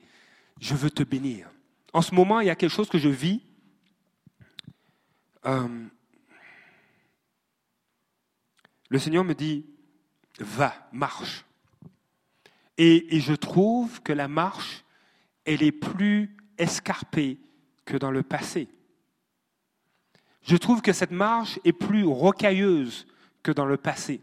Je 0.59 0.75
veux 0.75 0.91
te 0.91 1.03
bénir. 1.03 1.49
En 1.93 2.01
ce 2.01 2.13
moment, 2.13 2.39
il 2.39 2.47
y 2.47 2.51
a 2.51 2.55
quelque 2.55 2.71
chose 2.71 2.89
que 2.89 2.99
je 2.99 3.09
vis 3.09 3.41
euh, 5.45 5.87
le 8.89 8.99
Seigneur 8.99 9.23
me 9.23 9.33
dit, 9.33 9.65
va, 10.39 10.87
marche. 10.91 11.45
Et, 12.77 13.19
je 13.19 13.33
trouve 13.33 14.01
que 14.01 14.13
la 14.13 14.27
marche, 14.27 14.83
elle 15.45 15.63
est 15.63 15.71
plus 15.71 16.35
escarpée 16.57 17.39
que 17.85 17.97
dans 17.97 18.11
le 18.11 18.23
passé. 18.23 18.67
Je 20.43 20.55
trouve 20.57 20.81
que 20.81 20.93
cette 20.93 21.11
marche 21.11 21.59
est 21.63 21.73
plus 21.73 22.05
rocailleuse 22.05 23.05
que 23.41 23.51
dans 23.51 23.65
le 23.65 23.77
passé. 23.77 24.21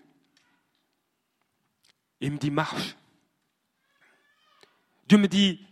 il 2.21 2.33
me 2.33 2.39
dit, 2.39 2.51
marche. 2.51 2.97
Dieu 5.09 5.19
me 5.19 5.29
dit, 5.29 5.67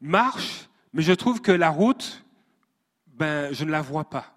marche, 0.00 0.68
mais 0.92 1.02
je 1.02 1.12
trouve 1.12 1.40
que 1.40 1.52
la 1.52 1.70
route, 1.70 2.24
ben, 3.06 3.52
je 3.54 3.64
ne 3.64 3.70
la 3.70 3.80
vois 3.80 4.10
pas. 4.10 4.33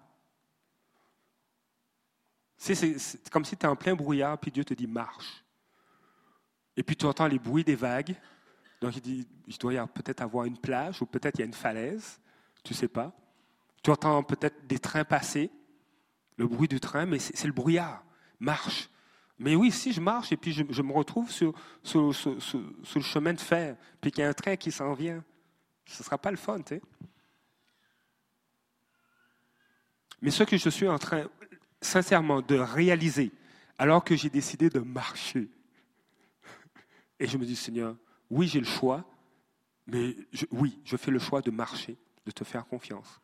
C'est 2.58 3.30
comme 3.30 3.44
si 3.44 3.56
tu 3.56 3.64
es 3.64 3.68
en 3.68 3.76
plein 3.76 3.94
brouillard, 3.94 4.36
puis 4.38 4.50
Dieu 4.50 4.64
te 4.64 4.74
dit 4.74 4.88
marche. 4.88 5.44
Et 6.76 6.82
puis 6.82 6.96
tu 6.96 7.06
entends 7.06 7.28
les 7.28 7.38
bruits 7.38 7.64
des 7.64 7.76
vagues. 7.76 8.16
Donc 8.80 8.96
il 8.96 9.02
dit, 9.02 9.28
il 9.46 9.58
doit 9.58 9.86
peut-être 9.86 10.20
avoir 10.20 10.44
une 10.44 10.58
plage, 10.58 11.00
ou 11.00 11.06
peut-être 11.06 11.36
il 11.38 11.40
y 11.40 11.42
a 11.42 11.46
une 11.46 11.54
falaise, 11.54 12.20
tu 12.64 12.74
sais 12.74 12.88
pas. 12.88 13.12
Tu 13.82 13.90
entends 13.90 14.22
peut-être 14.22 14.66
des 14.66 14.78
trains 14.78 15.04
passer, 15.04 15.50
le 16.36 16.46
bruit 16.46 16.68
du 16.68 16.80
train, 16.80 17.06
mais 17.06 17.18
c'est 17.18 17.46
le 17.46 17.52
brouillard. 17.52 18.04
Marche. 18.40 18.88
Mais 19.38 19.54
oui, 19.54 19.70
si 19.70 19.92
je 19.92 20.00
marche 20.00 20.32
et 20.32 20.36
puis 20.36 20.52
je, 20.52 20.82
me 20.82 20.92
retrouve 20.92 21.30
sur, 21.30 21.54
sur, 21.82 22.08
le 22.08 23.02
chemin 23.02 23.32
de 23.32 23.40
fer, 23.40 23.76
puis 24.00 24.10
qu'il 24.10 24.22
y 24.22 24.24
a 24.24 24.28
un 24.28 24.34
train 24.34 24.56
qui 24.56 24.72
s'en 24.72 24.94
vient, 24.94 25.22
ce 25.86 26.02
ne 26.02 26.04
sera 26.04 26.18
pas 26.18 26.32
le 26.32 26.36
fun, 26.36 26.58
tu 26.58 26.74
sais. 26.74 26.82
Mais 30.20 30.30
ce 30.30 30.42
que 30.42 30.56
je 30.56 30.68
suis 30.68 30.88
en 30.88 30.98
train, 30.98 31.28
sincèrement 31.80 32.42
de 32.42 32.56
réaliser 32.56 33.32
alors 33.78 34.04
que 34.04 34.16
j'ai 34.16 34.30
décidé 34.30 34.68
de 34.68 34.80
marcher. 34.80 35.48
Et 37.20 37.26
je 37.26 37.38
me 37.38 37.44
dis, 37.44 37.56
Seigneur, 37.56 37.96
oui, 38.30 38.48
j'ai 38.48 38.60
le 38.60 38.66
choix, 38.66 39.04
mais 39.86 40.16
oui, 40.50 40.80
je 40.84 40.96
fais 40.96 41.10
le 41.10 41.18
choix 41.18 41.40
de 41.40 41.50
marcher, 41.50 41.96
de 42.26 42.30
te 42.30 42.44
faire 42.44 42.66
confiance. 42.66 43.20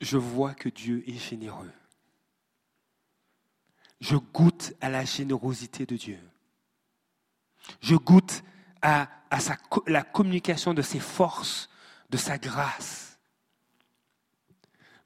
Je 0.00 0.16
vois 0.16 0.54
que 0.54 0.68
Dieu 0.68 1.02
est 1.08 1.18
généreux. 1.18 1.72
Je 4.00 4.16
goûte 4.16 4.74
à 4.80 4.88
la 4.90 5.04
générosité 5.04 5.86
de 5.86 5.96
Dieu. 5.96 6.20
Je 7.80 7.96
goûte 7.96 8.42
à, 8.82 9.08
la 9.86 10.02
communication 10.02 10.74
de 10.74 10.82
ses 10.82 11.00
forces, 11.00 11.68
de 12.10 12.16
sa 12.16 12.38
grâce. 12.38 13.05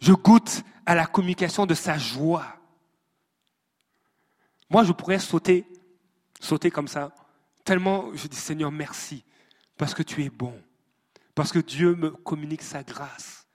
Je 0.00 0.12
goûte 0.12 0.62
à 0.86 0.94
la 0.94 1.06
communication 1.06 1.66
de 1.66 1.74
sa 1.74 1.98
joie. 1.98 2.56
Moi, 4.68 4.84
je 4.84 4.92
pourrais 4.92 5.18
sauter, 5.18 5.66
sauter 6.40 6.70
comme 6.70 6.88
ça, 6.88 7.14
tellement 7.64 8.14
je 8.14 8.26
dis 8.28 8.36
Seigneur, 8.36 8.72
merci, 8.72 9.24
parce 9.76 9.94
que 9.94 10.02
tu 10.02 10.24
es 10.24 10.30
bon, 10.30 10.60
parce 11.34 11.52
que 11.52 11.58
Dieu 11.58 11.94
me 11.94 12.10
communique 12.10 12.62
sa 12.62 12.82
grâce 12.82 13.46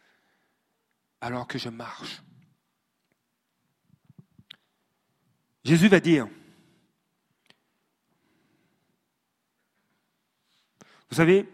alors 1.21 1.47
que 1.47 1.57
je 1.57 1.69
marche. 1.69 2.21
Jésus 5.63 5.87
va 5.87 5.99
dire, 5.99 6.27
vous 11.09 11.15
savez, 11.15 11.49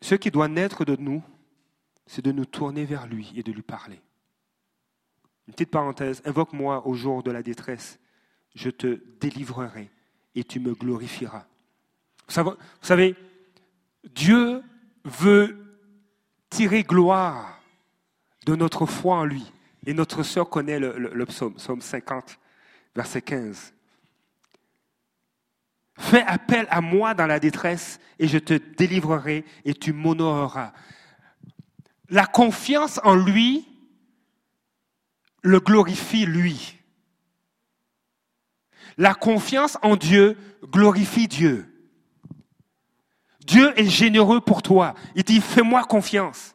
ce 0.00 0.14
qui 0.14 0.30
doit 0.30 0.46
naître 0.46 0.84
de 0.84 0.94
nous, 0.94 1.24
c'est 2.06 2.24
de 2.24 2.32
nous 2.32 2.44
tourner 2.44 2.84
vers 2.84 3.06
lui 3.06 3.32
et 3.36 3.42
de 3.42 3.52
lui 3.52 3.62
parler. 3.62 4.00
Une 5.46 5.54
petite 5.54 5.70
parenthèse, 5.70 6.22
invoque-moi 6.24 6.86
au 6.86 6.94
jour 6.94 7.22
de 7.22 7.30
la 7.30 7.42
détresse, 7.42 7.98
je 8.54 8.70
te 8.70 9.00
délivrerai 9.20 9.90
et 10.34 10.44
tu 10.44 10.60
me 10.60 10.74
glorifieras. 10.74 11.46
Vous 12.28 12.56
savez, 12.82 13.14
Dieu 14.04 14.62
veut 15.04 15.56
tirer 16.50 16.82
gloire 16.82 17.60
de 18.44 18.56
notre 18.56 18.86
foi 18.86 19.16
en 19.16 19.24
lui. 19.24 19.52
Et 19.86 19.94
notre 19.94 20.24
sœur 20.24 20.50
connaît 20.50 20.80
le, 20.80 20.96
le 20.98 21.26
psaume, 21.26 21.54
psaume 21.54 21.80
50, 21.80 22.38
verset 22.94 23.22
15. 23.22 23.72
Fais 25.98 26.22
appel 26.22 26.66
à 26.70 26.80
moi 26.80 27.14
dans 27.14 27.26
la 27.26 27.38
détresse 27.38 28.00
et 28.18 28.26
je 28.26 28.38
te 28.38 28.54
délivrerai 28.54 29.44
et 29.64 29.74
tu 29.74 29.92
m'honoreras 29.92 30.72
la 32.08 32.26
confiance 32.26 33.00
en 33.04 33.14
lui 33.14 33.66
le 35.42 35.60
glorifie 35.60 36.26
lui. 36.26 36.76
La 38.98 39.14
confiance 39.14 39.78
en 39.82 39.96
Dieu 39.96 40.36
glorifie 40.64 41.28
Dieu. 41.28 41.72
Dieu 43.46 43.78
est 43.78 43.88
généreux 43.88 44.40
pour 44.40 44.62
toi. 44.62 44.94
Il 45.14 45.22
dit, 45.22 45.40
fais-moi 45.40 45.84
confiance. 45.84 46.54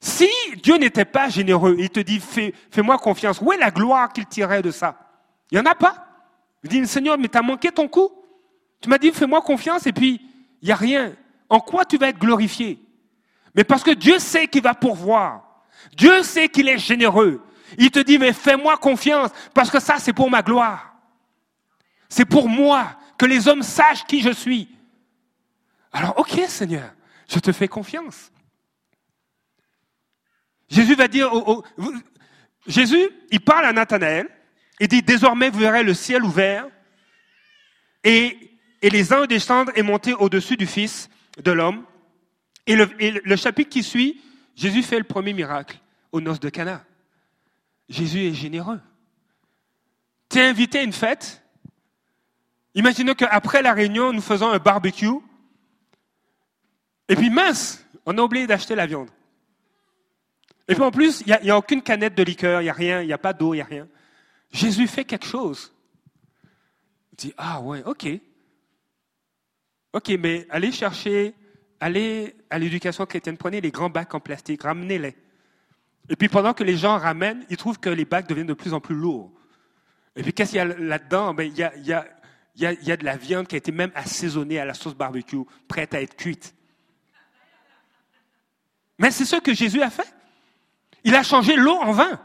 Si 0.00 0.28
Dieu 0.62 0.76
n'était 0.76 1.04
pas 1.04 1.28
généreux, 1.28 1.76
il 1.78 1.90
te 1.90 2.00
dit, 2.00 2.20
fais, 2.20 2.52
moi 2.82 2.98
confiance. 2.98 3.40
Où 3.40 3.52
est 3.52 3.58
la 3.58 3.70
gloire 3.70 4.12
qu'il 4.12 4.26
tirait 4.26 4.62
de 4.62 4.70
ça? 4.70 4.98
Il 5.50 5.58
n'y 5.58 5.66
en 5.66 5.70
a 5.70 5.74
pas. 5.74 6.06
Il 6.62 6.70
dit, 6.70 6.86
Seigneur, 6.86 7.18
mais 7.18 7.28
tu 7.28 7.36
as 7.36 7.42
manqué 7.42 7.70
ton 7.70 7.88
coup. 7.88 8.10
Tu 8.80 8.88
m'as 8.88 8.98
dit, 8.98 9.12
fais-moi 9.12 9.40
confiance, 9.42 9.86
et 9.86 9.92
puis, 9.92 10.20
il 10.62 10.66
n'y 10.66 10.72
a 10.72 10.76
rien. 10.76 11.14
En 11.48 11.60
quoi 11.60 11.84
tu 11.84 11.98
vas 11.98 12.08
être 12.08 12.18
glorifié? 12.18 12.83
Mais 13.54 13.64
parce 13.64 13.82
que 13.82 13.92
Dieu 13.92 14.18
sait 14.18 14.48
qu'il 14.48 14.62
va 14.62 14.74
pourvoir. 14.74 15.64
Dieu 15.96 16.22
sait 16.22 16.48
qu'il 16.48 16.68
est 16.68 16.78
généreux. 16.78 17.42
Il 17.78 17.90
te 17.90 17.98
dit, 17.98 18.18
mais 18.18 18.32
fais-moi 18.32 18.76
confiance, 18.76 19.30
parce 19.52 19.70
que 19.70 19.80
ça, 19.80 19.98
c'est 19.98 20.12
pour 20.12 20.30
ma 20.30 20.42
gloire. 20.42 20.94
C'est 22.08 22.24
pour 22.24 22.48
moi, 22.48 22.96
que 23.16 23.26
les 23.26 23.48
hommes 23.48 23.62
sachent 23.62 24.04
qui 24.04 24.20
je 24.20 24.30
suis. 24.30 24.68
Alors, 25.92 26.18
ok, 26.18 26.42
Seigneur, 26.48 26.92
je 27.28 27.38
te 27.38 27.52
fais 27.52 27.68
confiance. 27.68 28.32
Jésus 30.68 30.94
va 30.94 31.08
dire, 31.08 31.30
Jésus, 32.66 33.08
il 33.30 33.40
parle 33.40 33.66
à 33.66 33.72
Nathanaël, 33.72 34.28
il 34.80 34.88
dit, 34.88 35.02
désormais 35.02 35.50
vous 35.50 35.60
verrez 35.60 35.84
le 35.84 35.94
ciel 35.94 36.24
ouvert, 36.24 36.66
et, 38.02 38.56
et 38.82 38.90
les 38.90 39.12
anges 39.12 39.28
des 39.28 39.38
cendres 39.38 39.72
est 39.76 39.82
monté 39.82 40.14
au-dessus 40.14 40.56
du 40.56 40.66
Fils 40.66 41.08
de 41.42 41.52
l'homme, 41.52 41.84
et 42.66 42.76
le, 42.76 43.36
chapitre 43.36 43.70
qui 43.70 43.82
suit, 43.82 44.20
Jésus 44.56 44.82
fait 44.82 44.98
le 44.98 45.04
premier 45.04 45.32
miracle 45.32 45.78
aux 46.12 46.20
noces 46.20 46.40
de 46.40 46.48
Cana. 46.48 46.84
Jésus 47.88 48.24
est 48.24 48.34
généreux. 48.34 48.80
Tu 50.30 50.38
es 50.38 50.46
invité 50.46 50.78
à 50.78 50.82
une 50.82 50.92
fête. 50.92 51.42
Imaginez 52.74 53.14
qu'après 53.14 53.62
la 53.62 53.74
réunion, 53.74 54.12
nous 54.12 54.22
faisons 54.22 54.48
un 54.48 54.58
barbecue. 54.58 55.20
Et 57.08 57.16
puis 57.16 57.28
mince, 57.28 57.84
on 58.06 58.16
a 58.16 58.22
oublié 58.22 58.46
d'acheter 58.46 58.74
la 58.74 58.86
viande. 58.86 59.10
Et 60.66 60.74
puis 60.74 60.82
en 60.82 60.90
plus, 60.90 61.20
il 61.26 61.36
n'y 61.42 61.50
a, 61.50 61.54
a, 61.54 61.58
aucune 61.58 61.82
canette 61.82 62.14
de 62.14 62.22
liqueur, 62.22 62.62
il 62.62 62.64
n'y 62.64 62.70
a 62.70 62.74
rien, 62.74 63.02
il 63.02 63.06
n'y 63.06 63.12
a 63.12 63.18
pas 63.18 63.34
d'eau, 63.34 63.52
il 63.52 63.58
n'y 63.58 63.62
a 63.62 63.66
rien. 63.66 63.86
Jésus 64.50 64.88
fait 64.88 65.04
quelque 65.04 65.26
chose. 65.26 65.74
Il 67.12 67.16
dit, 67.16 67.34
ah 67.36 67.60
ouais, 67.60 67.82
ok. 67.84 68.08
Ok, 69.92 70.08
mais 70.18 70.46
allez 70.48 70.72
chercher 70.72 71.34
allez 71.84 72.34
à 72.48 72.58
l'éducation 72.58 73.04
chrétienne, 73.04 73.36
prenez 73.36 73.60
les 73.60 73.70
grands 73.70 73.90
bacs 73.90 74.14
en 74.14 74.20
plastique, 74.20 74.62
ramenez-les. 74.62 75.14
Et 76.08 76.16
puis 76.16 76.30
pendant 76.30 76.54
que 76.54 76.64
les 76.64 76.78
gens 76.78 76.96
ramènent, 76.96 77.44
ils 77.50 77.58
trouvent 77.58 77.78
que 77.78 77.90
les 77.90 78.06
bacs 78.06 78.26
deviennent 78.26 78.46
de 78.46 78.54
plus 78.54 78.72
en 78.72 78.80
plus 78.80 78.94
lourds. 78.94 79.30
Et 80.16 80.22
puis 80.22 80.32
qu'est-ce 80.32 80.52
qu'il 80.52 80.56
y 80.56 80.60
a 80.60 80.64
là-dedans? 80.64 81.34
Ben, 81.34 81.44
il, 81.46 81.58
y 81.58 81.62
a, 81.62 81.76
y 81.76 81.92
il 82.56 82.88
y 82.88 82.92
a 82.92 82.96
de 82.96 83.04
la 83.04 83.18
viande 83.18 83.46
qui 83.46 83.56
a 83.56 83.58
été 83.58 83.70
même 83.70 83.90
assaisonnée 83.94 84.58
à 84.58 84.64
la 84.64 84.72
sauce 84.72 84.94
barbecue, 84.94 85.44
prête 85.68 85.92
à 85.92 86.00
être 86.00 86.16
cuite. 86.16 86.54
Mais 88.98 89.10
c'est 89.10 89.26
ce 89.26 89.36
que 89.36 89.52
Jésus 89.52 89.82
a 89.82 89.90
fait. 89.90 90.14
Il 91.04 91.14
a 91.14 91.22
changé 91.22 91.54
l'eau 91.54 91.76
en 91.76 91.92
vin. 91.92 92.18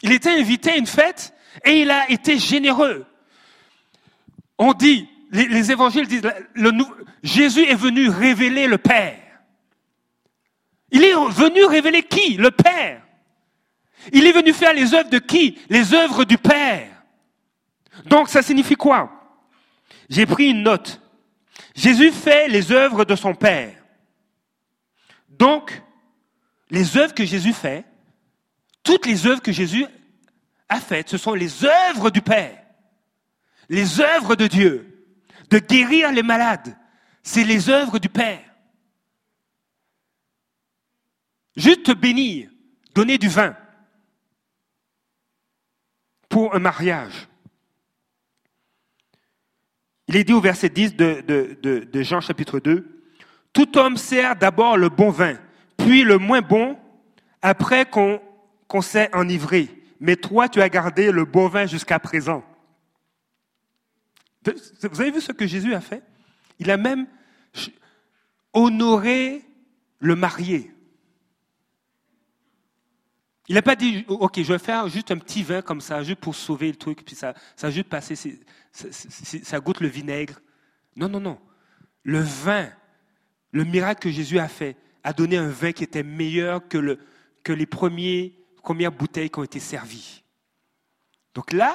Il 0.00 0.12
était 0.12 0.40
invité 0.40 0.70
à 0.70 0.76
une 0.76 0.86
fête 0.86 1.34
et 1.62 1.82
il 1.82 1.90
a 1.90 2.10
été 2.10 2.38
généreux. 2.38 3.04
On 4.56 4.72
dit, 4.72 5.10
les, 5.30 5.70
évangiles 5.70 6.06
disent, 6.06 6.22
le, 6.54 6.72
Jésus 7.22 7.64
est 7.64 7.74
venu 7.74 8.08
révéler 8.08 8.66
le 8.66 8.78
Père. 8.78 9.18
Il 10.90 11.04
est 11.04 11.14
venu 11.14 11.64
révéler 11.64 12.02
qui? 12.02 12.36
Le 12.36 12.50
Père. 12.50 13.02
Il 14.12 14.26
est 14.26 14.32
venu 14.32 14.52
faire 14.52 14.72
les 14.72 14.94
œuvres 14.94 15.10
de 15.10 15.18
qui? 15.18 15.58
Les 15.68 15.94
œuvres 15.94 16.24
du 16.24 16.38
Père. 16.38 16.88
Donc 18.06 18.28
ça 18.28 18.42
signifie 18.42 18.74
quoi? 18.74 19.10
J'ai 20.08 20.26
pris 20.26 20.50
une 20.50 20.62
note. 20.62 21.00
Jésus 21.74 22.10
fait 22.10 22.48
les 22.48 22.72
œuvres 22.72 23.04
de 23.04 23.14
son 23.14 23.34
Père. 23.34 23.74
Donc, 25.28 25.82
les 26.70 26.96
œuvres 26.98 27.14
que 27.14 27.24
Jésus 27.24 27.52
fait, 27.52 27.84
toutes 28.82 29.06
les 29.06 29.26
œuvres 29.26 29.40
que 29.40 29.52
Jésus 29.52 29.86
a 30.68 30.80
faites, 30.80 31.08
ce 31.08 31.16
sont 31.16 31.34
les 31.34 31.64
œuvres 31.64 32.10
du 32.10 32.20
Père, 32.20 32.58
les 33.68 34.00
œuvres 34.00 34.36
de 34.36 34.46
Dieu. 34.46 34.89
De 35.50 35.58
guérir 35.58 36.12
les 36.12 36.22
malades, 36.22 36.76
c'est 37.22 37.44
les 37.44 37.68
œuvres 37.68 37.98
du 37.98 38.08
Père. 38.08 38.42
Juste 41.56 41.82
te 41.82 41.92
bénir, 41.92 42.50
donner 42.94 43.18
du 43.18 43.28
vin 43.28 43.56
pour 46.28 46.54
un 46.54 46.60
mariage. 46.60 47.28
Il 50.06 50.16
est 50.16 50.24
dit 50.24 50.32
au 50.32 50.40
verset 50.40 50.68
10 50.68 50.96
de, 50.96 52.02
Jean 52.02 52.20
chapitre 52.20 52.60
2, 52.60 53.04
Tout 53.52 53.78
homme 53.78 53.96
sert 53.96 54.36
d'abord 54.36 54.76
le 54.76 54.88
bon 54.88 55.10
vin, 55.10 55.36
puis 55.76 56.02
le 56.02 56.18
moins 56.18 56.40
bon, 56.40 56.78
après 57.42 57.86
qu'on 57.86 58.20
s'est 58.80 59.14
enivré. 59.14 59.68
Mais 59.98 60.16
toi, 60.16 60.48
tu 60.48 60.62
as 60.62 60.68
gardé 60.68 61.12
le 61.12 61.24
bon 61.24 61.48
vin 61.48 61.66
jusqu'à 61.66 61.98
présent. 61.98 62.44
Vous 64.44 65.00
avez 65.00 65.10
vu 65.10 65.20
ce 65.20 65.32
que 65.32 65.46
Jésus 65.46 65.74
a 65.74 65.80
fait? 65.80 66.02
Il 66.58 66.70
a 66.70 66.76
même 66.76 67.06
honoré 68.52 69.44
le 69.98 70.16
marié. 70.16 70.72
Il 73.48 73.54
n'a 73.54 73.62
pas 73.62 73.74
dit, 73.74 74.04
OK, 74.08 74.40
je 74.40 74.52
vais 74.52 74.58
faire 74.58 74.88
juste 74.88 75.10
un 75.10 75.18
petit 75.18 75.42
vin 75.42 75.60
comme 75.60 75.80
ça, 75.80 76.02
juste 76.04 76.20
pour 76.20 76.36
sauver 76.36 76.68
le 76.68 76.76
truc, 76.76 77.04
puis 77.04 77.16
ça, 77.16 77.34
ça 77.56 77.68
juste 77.70 77.88
passer, 77.88 78.14
ça, 78.72 79.60
goûte 79.60 79.80
le 79.80 79.88
vinaigre. 79.88 80.40
Non, 80.94 81.08
non, 81.08 81.18
non. 81.18 81.38
Le 82.04 82.20
vin, 82.20 82.70
le 83.50 83.64
miracle 83.64 84.02
que 84.02 84.10
Jésus 84.10 84.38
a 84.38 84.46
fait, 84.46 84.76
a 85.02 85.12
donné 85.12 85.36
un 85.36 85.48
vin 85.48 85.72
qui 85.72 85.82
était 85.82 86.04
meilleur 86.04 86.68
que, 86.68 86.78
le, 86.78 87.00
que 87.42 87.52
les 87.52 87.66
premiers, 87.66 88.38
premières 88.62 88.92
bouteilles 88.92 89.30
qui 89.30 89.38
ont 89.40 89.44
été 89.44 89.58
servies. 89.58 90.22
Donc 91.34 91.52
là, 91.52 91.74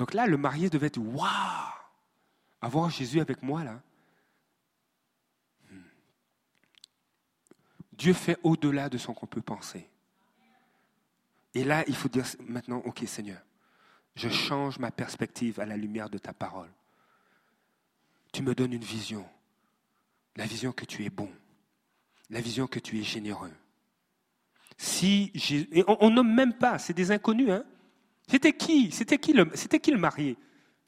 donc 0.00 0.14
là, 0.14 0.26
le 0.26 0.38
marié 0.38 0.70
devait 0.70 0.86
être 0.86 0.96
waouh, 0.96 1.28
avoir 2.62 2.88
Jésus 2.88 3.20
avec 3.20 3.42
moi 3.42 3.64
là. 3.64 3.82
Hmm. 5.70 5.82
Dieu 7.92 8.14
fait 8.14 8.38
au-delà 8.42 8.88
de 8.88 8.96
ce 8.96 9.08
qu'on 9.08 9.26
peut 9.26 9.42
penser. 9.42 9.86
Et 11.52 11.64
là, 11.64 11.84
il 11.86 11.94
faut 11.94 12.08
dire 12.08 12.24
maintenant, 12.48 12.78
OK 12.86 13.02
Seigneur, 13.06 13.42
je 14.14 14.30
change 14.30 14.78
ma 14.78 14.90
perspective 14.90 15.60
à 15.60 15.66
la 15.66 15.76
lumière 15.76 16.08
de 16.08 16.16
ta 16.16 16.32
parole. 16.32 16.70
Tu 18.32 18.40
me 18.40 18.54
donnes 18.54 18.72
une 18.72 18.82
vision, 18.82 19.28
la 20.34 20.46
vision 20.46 20.72
que 20.72 20.86
tu 20.86 21.04
es 21.04 21.10
bon, 21.10 21.30
la 22.30 22.40
vision 22.40 22.66
que 22.66 22.78
tu 22.78 22.98
es 22.98 23.02
généreux. 23.02 23.52
Si 24.78 25.30
on, 25.86 26.08
nomme 26.08 26.32
même 26.32 26.54
pas, 26.54 26.78
c'est 26.78 26.94
des 26.94 27.10
inconnus. 27.10 27.50
Hein? 27.50 27.66
C'était 28.30 28.52
qui? 28.52 28.92
C'était 28.92 29.18
qui 29.18 29.32
le, 29.32 29.44
qui 29.44 29.92
marié? 29.96 30.38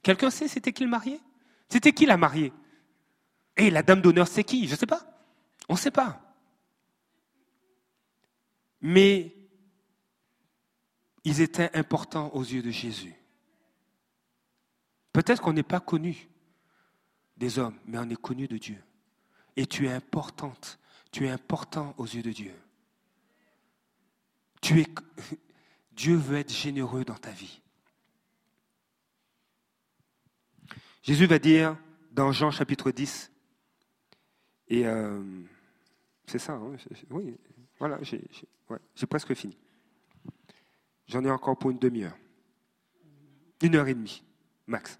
Quelqu'un 0.01 0.31
sait 0.31 0.47
c'était 0.47 0.73
qui 0.73 0.85
le 0.85 0.91
marié? 0.91 1.21
C'était 1.69 1.93
qui 1.93 2.07
la 2.07 2.17
mariée? 2.17 2.53
Et 3.57 3.69
la 3.69 3.83
dame 3.83 4.01
d'honneur, 4.01 4.29
c'est 4.29 4.45
qui? 4.45 4.67
Je 4.69 4.73
ne 4.73 4.77
sais 4.77 4.87
pas. 4.87 5.03
On 5.69 5.75
ne 5.75 5.79
sait 5.79 5.91
pas. 5.91 6.21
Mais 8.81 9.35
ils 11.25 11.41
étaient 11.41 11.77
importants 11.77 12.31
aux 12.33 12.45
yeux 12.45 12.63
de 12.63 12.71
Jésus. 12.71 13.15
Peut-être 15.13 15.43
qu'on 15.43 15.53
n'est 15.53 15.65
pas 15.65 15.81
connu 15.81 16.29
des 17.37 17.59
hommes, 17.59 17.79
mais 17.87 17.99
on 17.99 18.09
est 18.09 18.21
connu 18.21 18.47
de 18.47 18.57
Dieu. 18.57 18.81
Et 19.57 19.67
tu 19.67 19.87
es 19.87 19.93
importante, 19.93 20.79
tu 21.11 21.27
es 21.27 21.31
important 21.31 21.95
aux 21.99 22.07
yeux 22.07 22.23
de 22.23 22.31
Dieu. 22.31 22.55
Tu 24.61 24.81
es, 24.81 24.87
Dieu 25.97 26.17
veut 26.17 26.39
être 26.39 26.53
généreux 26.53 27.05
dans 27.05 27.17
ta 27.17 27.31
vie. 27.31 27.61
Jésus 31.03 31.27
va 31.27 31.39
dire 31.39 31.77
dans 32.13 32.33
Jean 32.33 32.51
chapitre 32.51 32.91
10, 32.91 33.33
et 34.69 34.87
euh, 34.87 35.21
c'est 36.27 36.39
ça, 36.39 36.55
hein, 36.55 36.77
oui, 37.11 37.37
voilà, 37.79 37.99
j'ai 38.03 39.07
presque 39.07 39.35
fini. 39.35 39.57
J'en 41.09 41.25
ai 41.25 41.31
encore 41.31 41.59
pour 41.59 41.71
une 41.71 41.79
demi-heure. 41.79 42.17
Une 43.61 43.75
heure 43.77 43.89
et 43.89 43.95
demie, 43.95 44.23
max. 44.67 44.99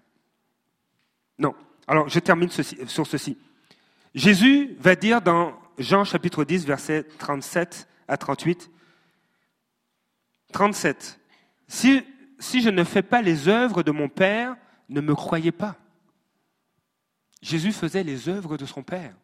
Non. 1.39 1.55
Alors, 1.87 2.07
je 2.07 2.19
termine 2.19 2.49
sur 2.49 3.07
ceci. 3.07 3.37
Jésus 4.13 4.75
va 4.79 4.95
dire 4.95 5.21
dans 5.21 5.59
Jean 5.77 6.03
chapitre 6.03 6.43
10, 6.43 6.65
versets 6.65 7.03
37 7.17 7.87
à 8.07 8.17
38, 8.17 8.69
37, 10.53 11.19
si, 11.67 12.03
je 12.39 12.69
ne 12.69 12.83
fais 12.83 13.01
pas 13.01 13.21
les 13.21 13.47
œuvres 13.49 13.83
de 13.83 13.91
mon 13.91 14.07
Père, 14.07 14.55
ne 14.89 15.01
me 15.01 15.15
croyez 15.15 15.51
pas. 15.51 15.75
Jésus 17.41 17.73
faisait 17.73 18.03
les 18.03 18.29
œuvres 18.29 18.55
de 18.55 18.65
son 18.65 18.83
Père. 18.83 19.15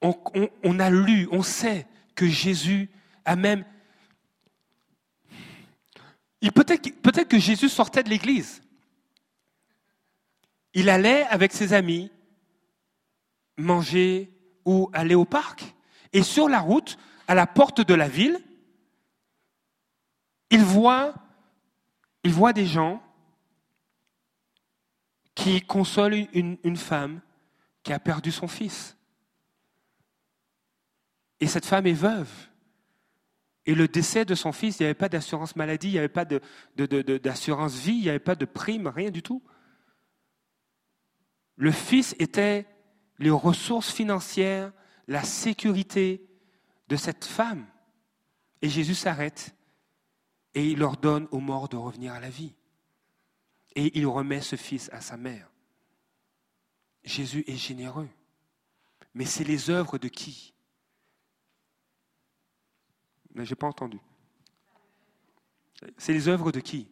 on, 0.00 0.78
a 0.78 0.90
lu, 0.90 1.28
on 1.32 1.42
sait 1.42 1.84
que 2.14 2.26
Jésus 2.26 2.88
a 3.24 3.34
même... 3.34 3.64
Peut-être 6.54 6.88
peut 7.02 7.10
que 7.24 7.38
Jésus 7.38 7.68
sortait 7.68 8.04
de 8.04 8.08
l'église. 8.08 8.62
Il 10.72 10.88
allait 10.88 11.24
avec 11.24 11.52
ses 11.52 11.72
amis 11.72 12.12
manger 13.56 14.37
ou 14.68 14.90
aller 14.92 15.14
au 15.14 15.24
parc. 15.24 15.74
Et 16.12 16.22
sur 16.22 16.46
la 16.48 16.60
route, 16.60 16.98
à 17.26 17.34
la 17.34 17.46
porte 17.46 17.80
de 17.80 17.94
la 17.94 18.06
ville, 18.06 18.38
il 20.50 20.62
voit, 20.62 21.14
il 22.22 22.32
voit 22.32 22.52
des 22.52 22.66
gens 22.66 23.02
qui 25.34 25.62
consolent 25.62 26.28
une 26.34 26.76
femme 26.76 27.20
qui 27.82 27.94
a 27.94 27.98
perdu 27.98 28.30
son 28.30 28.46
fils. 28.46 28.96
Et 31.40 31.46
cette 31.46 31.64
femme 31.64 31.86
est 31.86 31.92
veuve. 31.92 32.30
Et 33.64 33.74
le 33.74 33.88
décès 33.88 34.24
de 34.24 34.34
son 34.34 34.52
fils, 34.52 34.78
il 34.78 34.82
n'y 34.82 34.86
avait 34.86 34.94
pas 34.94 35.08
d'assurance 35.08 35.56
maladie, 35.56 35.88
il 35.88 35.92
n'y 35.92 35.98
avait 35.98 36.08
pas 36.08 36.24
d'assurance 36.24 37.74
vie, 37.74 37.92
il 37.92 38.02
n'y 38.02 38.08
avait 38.08 38.18
pas 38.18 38.34
de 38.34 38.44
prime, 38.44 38.86
rien 38.86 39.10
du 39.10 39.22
tout. 39.22 39.42
Le 41.56 41.70
fils 41.70 42.14
était 42.18 42.66
les 43.18 43.30
ressources 43.30 43.90
financières, 43.92 44.72
la 45.06 45.22
sécurité 45.22 46.26
de 46.88 46.96
cette 46.96 47.24
femme. 47.24 47.66
Et 48.62 48.68
Jésus 48.68 48.94
s'arrête 48.94 49.54
et 50.54 50.66
il 50.66 50.82
ordonne 50.82 51.28
aux 51.30 51.40
morts 51.40 51.68
de 51.68 51.76
revenir 51.76 52.12
à 52.12 52.20
la 52.20 52.30
vie. 52.30 52.54
Et 53.74 53.96
il 53.98 54.06
remet 54.06 54.40
ce 54.40 54.56
fils 54.56 54.90
à 54.92 55.00
sa 55.00 55.16
mère. 55.16 55.50
Jésus 57.04 57.44
est 57.46 57.56
généreux. 57.56 58.08
Mais 59.14 59.24
c'est 59.24 59.44
les 59.44 59.70
œuvres 59.70 59.98
de 59.98 60.08
qui? 60.08 60.54
Je 63.34 63.42
n'ai 63.42 63.54
pas 63.54 63.68
entendu. 63.68 64.00
C'est 65.96 66.12
les 66.12 66.26
œuvres 66.28 66.50
de 66.50 66.60
qui? 66.60 66.88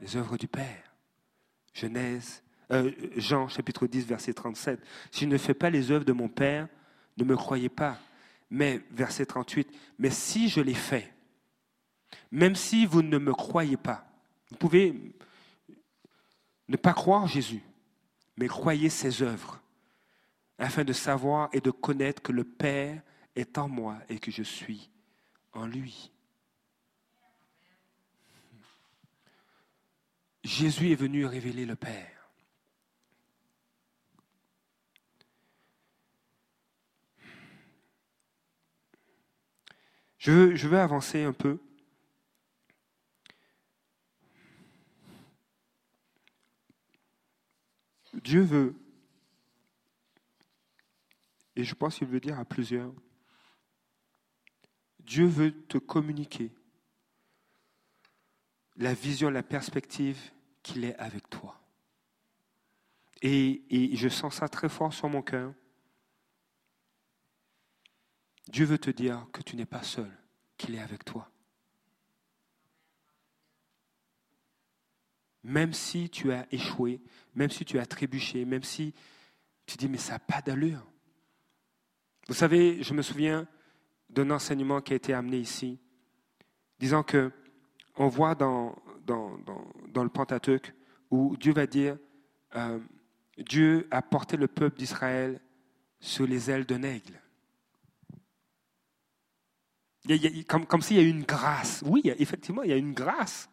Les 0.00 0.16
œuvres 0.16 0.36
du 0.36 0.46
Père. 0.46 0.94
Genèse, 1.72 2.42
euh, 2.72 2.90
Jean 3.16 3.48
chapitre 3.48 3.86
10, 3.86 4.06
verset 4.06 4.32
37. 4.32 4.80
Si 5.10 5.24
je 5.24 5.26
ne 5.26 5.38
fais 5.38 5.54
pas 5.54 5.70
les 5.70 5.90
œuvres 5.90 6.04
de 6.04 6.12
mon 6.12 6.28
Père, 6.28 6.68
ne 7.16 7.24
me 7.24 7.36
croyez 7.36 7.68
pas. 7.68 7.98
Mais, 8.50 8.80
verset 8.90 9.26
38, 9.26 9.68
mais 9.98 10.10
si 10.10 10.48
je 10.48 10.60
les 10.60 10.74
fais, 10.74 11.12
même 12.30 12.56
si 12.56 12.86
vous 12.86 13.02
ne 13.02 13.18
me 13.18 13.32
croyez 13.32 13.76
pas, 13.76 14.06
vous 14.50 14.56
pouvez 14.56 15.14
ne 16.68 16.76
pas 16.76 16.92
croire 16.92 17.26
Jésus, 17.26 17.62
mais 18.36 18.48
croyez 18.48 18.88
ses 18.88 19.22
œuvres, 19.22 19.60
afin 20.58 20.84
de 20.84 20.92
savoir 20.92 21.48
et 21.52 21.60
de 21.60 21.70
connaître 21.70 22.22
que 22.22 22.32
le 22.32 22.44
Père 22.44 23.02
est 23.36 23.58
en 23.58 23.68
moi 23.68 23.98
et 24.08 24.18
que 24.18 24.30
je 24.30 24.42
suis 24.42 24.90
en 25.52 25.66
lui. 25.66 26.10
Jésus 30.42 30.90
est 30.90 30.96
venu 30.96 31.26
révéler 31.26 31.66
le 31.66 31.76
Père. 31.76 32.19
Je 40.20 40.66
veux, 40.68 40.78
avancer 40.78 41.24
un 41.24 41.32
peu. 41.32 41.58
Dieu 48.12 48.42
veut, 48.42 48.74
et 51.56 51.64
je 51.64 51.74
pense 51.74 51.96
qu'il 51.96 52.06
veut 52.06 52.20
dire 52.20 52.38
à 52.38 52.44
plusieurs, 52.44 52.92
Dieu 54.98 55.24
veut 55.24 55.52
te 55.52 55.78
communiquer 55.78 56.52
la 58.76 58.92
vision, 58.92 59.30
la 59.30 59.42
perspective 59.42 60.18
qu'il 60.62 60.84
est 60.84 60.96
avec 60.96 61.30
toi. 61.30 61.58
Et, 63.22 63.62
et, 63.70 63.96
je 63.96 64.08
sens 64.10 64.34
ça 64.34 64.48
très 64.48 64.68
fort 64.68 64.92
sur 64.92 65.08
mon 65.08 65.22
cœur. 65.22 65.54
Dieu 68.50 68.64
veut 68.64 68.78
te 68.78 68.90
dire 68.90 69.26
que 69.32 69.42
tu 69.42 69.56
n'es 69.56 69.64
pas 69.64 69.82
seul, 69.82 70.10
qu'il 70.56 70.74
est 70.74 70.80
avec 70.80 71.04
toi. 71.04 71.30
Même 75.42 75.72
si 75.72 76.10
tu 76.10 76.32
as 76.32 76.46
échoué, 76.52 77.00
même 77.34 77.50
si 77.50 77.64
tu 77.64 77.78
as 77.78 77.86
trébuché, 77.86 78.44
même 78.44 78.64
si 78.64 78.92
tu 79.66 79.76
dis 79.76 79.88
mais 79.88 79.98
ça 79.98 80.14
n'a 80.14 80.18
pas 80.18 80.42
d'allure. 80.42 80.84
Vous 82.26 82.34
savez, 82.34 82.82
je 82.82 82.92
me 82.92 83.02
souviens 83.02 83.46
d'un 84.10 84.30
enseignement 84.30 84.80
qui 84.80 84.92
a 84.92 84.96
été 84.96 85.14
amené 85.14 85.38
ici, 85.38 85.78
disant 86.78 87.02
que 87.02 87.30
on 87.96 88.08
voit 88.08 88.34
dans, 88.34 88.74
le 89.06 90.08
Pentateuque 90.08 90.74
où 91.10 91.36
Dieu 91.36 91.52
va 91.52 91.66
dire 91.66 91.96
euh, 92.56 92.80
Dieu 93.38 93.86
a 93.90 94.02
porté 94.02 94.36
le 94.36 94.48
peuple 94.48 94.78
d'Israël 94.78 95.40
sur 96.00 96.26
les 96.26 96.50
ailes 96.50 96.64
d'un 96.64 96.82
aigle. 96.82 97.20
Comme, 100.48 100.66
comme 100.66 100.82
s'il 100.82 100.96
y 100.96 101.00
a 101.00 101.08
une 101.08 101.22
grâce. 101.22 101.82
Oui, 101.86 102.02
effectivement, 102.18 102.62
il 102.62 102.70
y 102.70 102.72
a 102.72 102.76
une 102.76 102.94
grâce. 102.94 103.48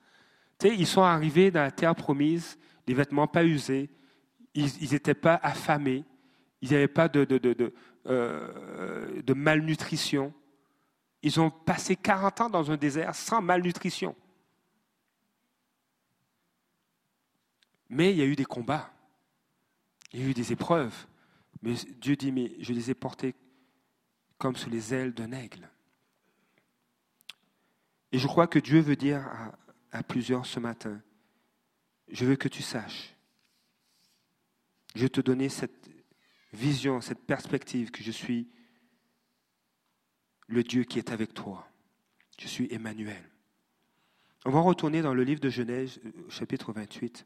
Ils 0.64 0.88
sont 0.88 1.04
arrivés 1.04 1.52
dans 1.52 1.62
la 1.62 1.72
terre 1.72 1.96
promise, 1.96 2.58
les 2.88 2.94
vêtements 2.94 3.28
pas 3.28 3.44
usés, 3.44 3.90
ils 4.54 4.92
n'étaient 4.92 5.14
pas 5.14 5.40
affamés, 5.44 6.04
ils 6.62 6.72
n'avaient 6.72 6.88
pas 6.88 7.08
de, 7.10 7.28
euh, 8.08 9.22
de, 9.22 9.34
malnutrition. 9.34 10.34
Ils 11.22 11.40
ont 11.40 11.52
passé 11.52 11.96
40 11.96 12.42
ans 12.42 12.50
dans 12.50 12.72
un 12.72 12.78
désert 12.78 13.14
sans 13.14 13.42
malnutrition. 13.42 14.16
Mais 17.90 18.12
il 18.12 18.18
y 18.18 18.22
a 18.22 18.26
eu 18.26 18.36
des 18.36 18.46
combats, 18.46 18.92
il 20.12 20.22
y 20.22 20.24
a 20.24 20.30
eu 20.30 20.34
des 20.34 20.52
épreuves. 20.52 21.08
Mais 21.62 21.74
Dieu 22.00 22.16
dit, 22.16 22.32
mais 22.32 22.56
je 22.60 22.74
les 22.74 22.90
ai 22.92 22.94
portés 22.96 23.36
comme 24.38 24.56
sous 24.56 24.70
les 24.70 24.94
ailes 24.94 25.14
d'un 25.14 25.32
aigle. 25.32 25.70
Et 28.12 28.20
je 28.20 28.28
crois 28.28 28.48
que 28.48 28.60
Dieu 28.60 28.80
veut 28.80 28.96
dire 28.96 29.26
à, 29.92 30.04
plusieurs 30.04 30.46
ce 30.46 30.60
matin, 30.60 31.02
je 32.10 32.26
veux 32.26 32.36
que 32.36 32.48
tu 32.48 32.62
saches, 32.62 33.16
je 34.96 35.02
veux 35.02 35.10
te 35.10 35.22
donner 35.22 35.50
cette 35.50 35.90
vision, 36.54 37.02
cette 37.02 37.26
perspective 37.26 37.92
que 37.92 38.04
je 38.04 38.12
suis 38.12 38.48
le 40.48 40.64
Dieu 40.64 40.84
qui 40.84 41.00
est 41.00 41.12
avec 41.12 41.34
toi. 41.34 41.68
Je 42.40 42.48
suis 42.48 42.72
Emmanuel. 42.72 43.24
On 44.46 44.52
va 44.52 44.62
retourner 44.62 45.02
dans 45.02 45.14
le 45.14 45.24
livre 45.24 45.42
de 45.42 45.50
Genèse, 45.50 46.00
euh, 46.06 46.12
chapitre 46.30 46.72
28. 46.72 47.26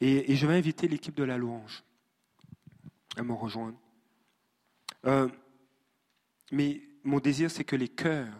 Et, 0.00 0.34
je 0.34 0.46
vais 0.46 0.56
inviter 0.56 0.88
l'équipe 0.88 1.14
de 1.14 1.24
la 1.24 1.36
louange 1.36 1.84
à 3.16 3.22
me 3.22 3.34
rejoindre. 3.34 3.78
Euh, 5.04 5.28
mais 6.50 6.80
mon 7.04 7.20
désir, 7.20 7.50
c'est 7.50 7.64
que 7.64 7.76
les 7.76 7.88
cœurs, 7.88 8.32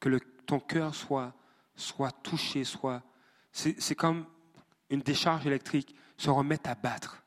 que 0.00 0.18
ton 0.46 0.60
cœur 0.60 0.94
soit 0.94 1.34
soit 1.76 2.10
touché, 2.10 2.64
soit... 2.64 3.02
C'est 3.52 3.94
comme 3.94 4.26
une 4.90 5.00
décharge 5.00 5.46
électrique, 5.46 5.94
se 6.18 6.28
remettre 6.28 6.68
à 6.68 6.74
battre 6.74 7.22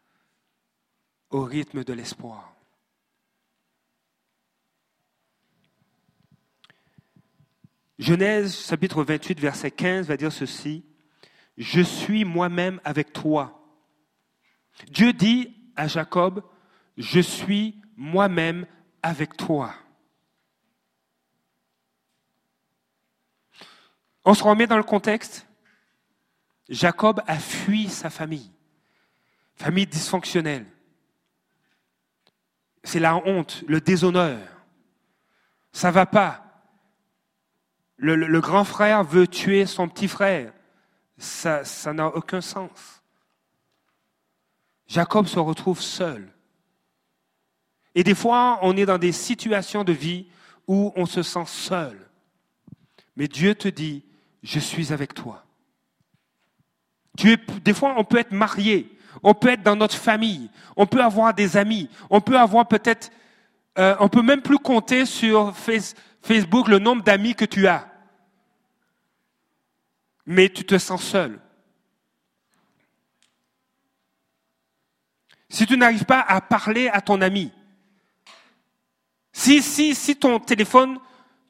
au 1.32 1.44
rythme 1.44 1.84
de 1.84 1.94
l'espoir. 1.94 2.56
Genèse 7.98 8.68
chapitre 8.68 9.04
28, 9.04 9.40
verset 9.40 9.72
15 9.72 10.08
va 10.08 10.18
dire 10.18 10.32
ceci, 10.32 10.86
Je 11.58 11.82
suis 11.82 12.26
moi-même 12.26 12.80
avec 12.84 13.12
toi. 13.12 13.60
Dieu 14.92 15.12
dit 15.12 15.56
à 15.76 15.88
Jacob, 15.88 16.44
Je 16.96 17.20
suis 17.20 17.82
moi-même 17.96 18.68
avec 19.02 19.36
toi. 19.36 19.74
On 24.30 24.36
se 24.36 24.44
remet 24.44 24.68
dans 24.68 24.78
le 24.78 24.84
contexte. 24.84 25.48
Jacob 26.70 27.20
a 27.26 27.40
fui 27.40 27.90
sa 27.90 28.12
famille, 28.12 28.52
famille 29.56 29.88
dysfonctionnelle. 29.88 30.68
C'est 32.84 33.00
la 33.00 33.16
honte, 33.16 33.64
le 33.68 33.82
déshonneur. 33.82 34.38
Ça 35.72 35.90
va 35.90 36.06
pas. 36.06 36.46
Le, 37.98 38.40
grand 38.40 38.66
frère 38.66 39.04
veut 39.04 39.26
tuer 39.26 39.66
son 39.66 39.90
petit 39.90 40.08
frère. 40.08 40.54
Ça 41.18 41.64
n'a 41.92 42.06
aucun 42.10 42.42
sens. 42.42 43.02
Jacob 44.86 45.26
se 45.26 45.40
retrouve 45.40 45.82
seul. 45.82 46.32
Et 47.96 48.04
des 48.04 48.14
fois, 48.14 48.60
on 48.62 48.78
est 48.78 48.86
dans 48.86 49.00
des 49.00 49.12
situations 49.12 49.84
de 49.84 49.92
vie 49.94 50.28
où 50.68 50.94
on 50.96 51.08
se 51.08 51.24
sent 51.24 51.48
seul. 51.48 52.08
Mais 53.16 53.28
Dieu 53.28 53.56
te 53.56 53.68
dit, 53.68 54.06
je 54.44 54.60
suis 54.60 54.94
avec 54.94 55.14
toi. 55.14 55.44
Tu 57.18 57.32
es, 57.32 57.38
des 57.64 57.74
fois, 57.74 57.96
on 57.98 58.04
peut 58.04 58.18
être 58.18 58.32
marié, 58.32 58.98
on 59.24 59.34
peut 59.34 59.50
être 59.50 59.64
dans 59.64 59.76
notre 59.76 59.96
famille, 59.96 60.50
on 60.76 60.86
peut 60.86 61.04
avoir 61.04 61.34
des 61.34 61.58
amis, 61.58 61.90
on 62.10 62.22
peut 62.22 62.38
avoir 62.38 62.68
peut-être, 62.68 63.12
euh, 63.78 63.96
on 64.00 64.08
peut 64.08 64.22
même 64.22 64.42
plus 64.42 64.60
compter 64.60 65.06
sur 65.06 65.54
Facebook 66.22 66.68
le 66.68 66.80
nombre 66.80 67.04
d'amis 67.04 67.36
que 67.36 67.46
tu 67.46 67.68
as. 67.68 67.88
Mais 70.26 70.50
tu 70.50 70.64
te 70.64 70.78
sens 70.78 71.04
seul. 71.04 71.40
Si 75.50 75.66
tu 75.66 75.76
n'arrives 75.76 76.06
pas 76.06 76.22
à 76.22 76.40
parler 76.42 76.88
à 76.90 77.02
ton 77.02 77.22
ami, 77.22 77.52
si, 79.34 79.62
si, 79.64 79.96
si 79.96 80.16
ton 80.16 80.40
téléphone 80.40 81.00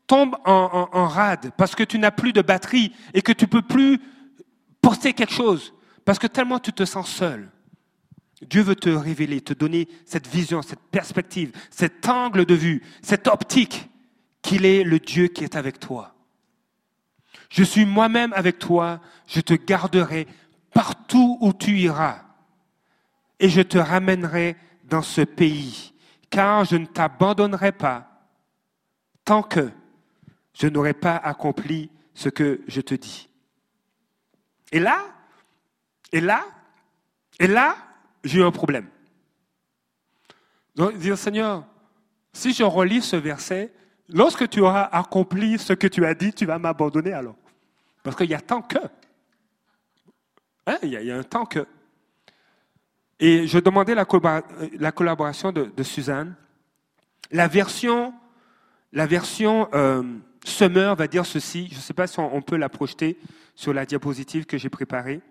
tombe 0.10 0.36
en, 0.44 1.08
rade 1.08 1.52
parce 1.56 1.76
que 1.76 1.84
tu 1.84 2.00
n'as 2.00 2.10
plus 2.10 2.34
de 2.34 2.42
batterie 2.42 2.92
et 3.14 3.22
que 3.22 3.32
tu 3.32 3.48
peux 3.48 3.62
plus 3.62 4.02
porter 4.82 5.14
quelque 5.14 5.34
chose 5.34 5.74
parce 6.04 6.18
que 6.18 6.26
tellement 6.26 6.58
tu 6.60 6.74
te 6.74 6.84
sens 6.84 7.08
seul. 7.08 7.52
Dieu 8.42 8.64
veut 8.64 8.76
te 8.76 8.90
révéler, 8.90 9.42
te 9.42 9.54
donner 9.54 9.88
cette 10.06 10.28
vision, 10.28 10.64
cette 10.64 10.82
perspective, 10.92 11.52
cet 11.70 12.10
angle 12.10 12.46
de 12.46 12.56
vue, 12.56 12.82
cette 13.04 13.28
optique 13.28 13.88
qu'il 14.42 14.66
est 14.66 14.84
le 14.84 14.98
Dieu 14.98 15.28
qui 15.28 15.44
est 15.44 15.56
avec 15.56 15.80
toi. 15.80 16.16
Je 17.52 17.64
suis 17.64 17.86
moi-même 17.86 18.34
avec 18.34 18.58
toi, 18.58 19.02
je 19.28 19.42
te 19.42 19.54
garderai 19.54 20.26
partout 20.74 21.38
où 21.40 21.54
tu 21.54 21.78
iras 21.78 22.24
et 23.40 23.50
je 23.50 23.62
te 23.62 23.78
ramènerai 23.78 24.56
dans 24.86 25.04
ce 25.04 25.22
pays, 25.22 25.94
car 26.32 26.66
je 26.66 26.78
ne 26.78 26.88
t'abandonnerai 26.88 27.74
pas 27.74 28.08
tant 29.24 29.44
que 29.44 29.70
je 30.54 30.68
n'aurais 30.68 30.94
pas 30.94 31.16
accompli 31.16 31.90
ce 32.14 32.30
que 32.30 32.62
je 32.68 32.82
te 32.82 32.96
dis. 32.96 33.30
Et 34.72 34.80
là, 34.80 35.06
et 36.12 36.22
là, 36.22 36.46
et 37.40 37.48
là, 37.48 37.78
j'ai 38.24 38.40
eu 38.40 38.44
un 38.44 38.52
problème. 38.52 38.88
Donc, 40.76 40.98
dire 40.98 41.18
Seigneur, 41.18 41.66
si 42.34 42.54
je 42.54 42.64
relis 42.64 43.02
ce 43.02 43.16
verset, 43.16 43.74
lorsque 44.08 44.48
tu 44.50 44.62
auras 44.62 44.84
accompli 44.84 45.58
ce 45.58 45.74
que 45.74 45.88
tu 45.88 46.06
as 46.06 46.14
dit, 46.14 46.34
tu 46.34 46.46
vas 46.46 46.60
m'abandonner 46.60 47.14
alors. 47.14 47.36
Parce 48.04 48.16
qu'il 48.16 48.30
y 48.30 48.36
a 48.36 48.42
tant 48.42 48.62
que. 48.62 48.78
Hein, 50.68 50.78
il, 50.84 50.90
y 50.90 51.12
a, 51.12 51.18
un 51.18 51.24
temps 51.24 51.46
que. 51.46 51.66
Et 53.20 53.48
je 53.48 53.60
demandais 53.60 53.96
la, 53.96 54.06
collaboration 54.92 55.52
de, 55.52 55.84
Suzanne. 55.84 56.36
La 57.32 57.48
version, 57.48 58.14
la 58.94 59.06
version 59.06 59.68
euh, 59.74 60.04
Summer 60.46 60.96
va 60.96 61.08
dire 61.08 61.26
ceci, 61.26 61.68
je 61.72 61.76
ne 61.76 61.82
sais 61.82 61.94
pas 61.94 62.08
si 62.08 62.20
on 62.20 62.42
peut 62.42 62.58
la 62.58 62.70
projeter 62.70 63.18
sur 63.56 63.74
la 63.74 63.86
diapositive 63.86 64.46
que 64.46 64.58
j'ai 64.58 64.70
préparée. 64.70 65.22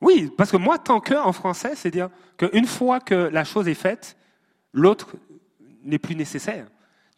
Oui, 0.00 0.30
parce 0.36 0.50
que 0.50 0.56
moi, 0.56 0.78
tant 0.78 1.00
que 1.00 1.14
en 1.14 1.32
français, 1.32 1.72
c'est 1.74 1.90
dire 1.90 2.08
qu'une 2.38 2.66
fois 2.66 3.00
que 3.00 3.14
la 3.14 3.44
chose 3.44 3.68
est 3.68 3.74
faite, 3.74 4.16
l'autre 4.72 5.16
n'est 5.82 5.98
plus 5.98 6.16
nécessaire. 6.16 6.66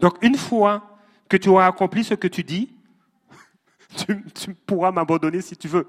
Donc 0.01 0.17
une 0.23 0.37
fois 0.37 0.99
que 1.29 1.37
tu 1.37 1.49
auras 1.49 1.67
accompli 1.67 2.05
ce 2.05 2.15
que 2.15 2.29
tu 2.29 2.43
dis, 2.43 2.75
tu, 4.35 4.55
pourras 4.67 4.91
m'abandonner 4.91 5.41
si 5.41 5.57
tu 5.57 5.69
veux. 5.69 5.89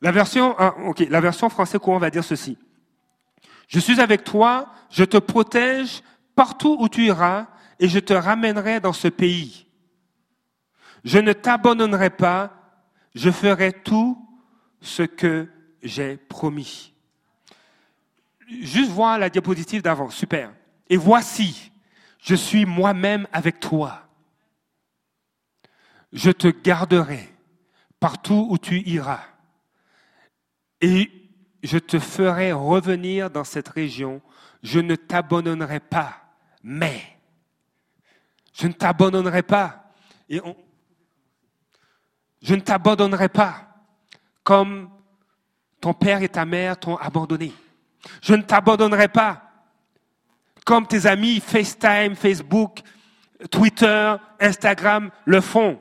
La 0.00 0.12
version, 0.12 0.54
ah, 0.58 0.74
la 1.08 1.20
version 1.20 1.48
français 1.48 1.78
courant 1.78 1.98
va 1.98 2.10
dire 2.10 2.24
ceci. 2.24 2.56
Je 3.66 3.80
suis 3.80 4.00
avec 4.00 4.22
toi, 4.22 4.68
je 4.90 5.04
te 5.04 5.16
protège 5.16 6.02
partout 6.36 6.76
où 6.78 6.88
tu 6.88 7.06
iras, 7.06 7.46
et 7.78 7.88
je 7.88 7.98
te 7.98 8.12
ramènerai 8.12 8.80
dans 8.80 8.92
ce 8.92 9.08
pays. 9.08 9.66
Je 11.04 11.18
ne 11.18 11.32
t'abandonnerai 11.32 12.10
pas, 12.10 12.52
je 13.14 13.30
ferai 13.30 13.72
tout 13.72 14.18
ce 14.80 15.02
que 15.02 15.48
j'ai 15.82 16.16
promis. 16.16 16.92
Juste 18.48 18.90
voir 18.90 19.18
la 19.18 19.30
diapositive 19.30 19.82
d'avant, 19.82 20.10
super. 20.10 20.52
Et 20.88 20.96
voici, 20.96 21.72
je 22.20 22.34
suis 22.34 22.66
moi-même 22.66 23.26
avec 23.32 23.60
toi. 23.60 24.02
Je 26.12 26.30
te 26.30 26.48
garderai 26.48 27.28
partout 28.00 28.46
où 28.50 28.58
tu 28.58 28.80
iras. 28.80 29.24
Et 30.80 31.10
je 31.62 31.78
te 31.78 31.98
ferai 31.98 32.52
revenir 32.52 33.30
dans 33.30 33.44
cette 33.44 33.68
région. 33.68 34.20
Je 34.62 34.80
ne 34.80 34.94
t'abandonnerai 34.94 35.80
pas, 35.80 36.22
mais 36.62 37.13
je 38.54 38.66
ne 38.66 38.72
t'abandonnerai 38.72 39.42
pas. 39.42 39.92
Et 40.28 40.40
je 42.40 42.54
ne 42.54 42.60
t'abandonnerai 42.60 43.28
pas 43.28 43.68
comme 44.42 44.90
ton 45.80 45.92
père 45.92 46.22
et 46.22 46.28
ta 46.28 46.44
mère 46.44 46.78
t'ont 46.78 46.96
abandonné. 46.96 47.52
Je 48.22 48.34
ne 48.34 48.42
t'abandonnerai 48.42 49.08
pas 49.08 49.42
comme 50.64 50.86
tes 50.86 51.06
amis 51.06 51.40
FaceTime, 51.40 52.14
Facebook, 52.14 52.80
Twitter, 53.50 54.14
Instagram 54.40 55.10
le 55.24 55.40
font. 55.40 55.78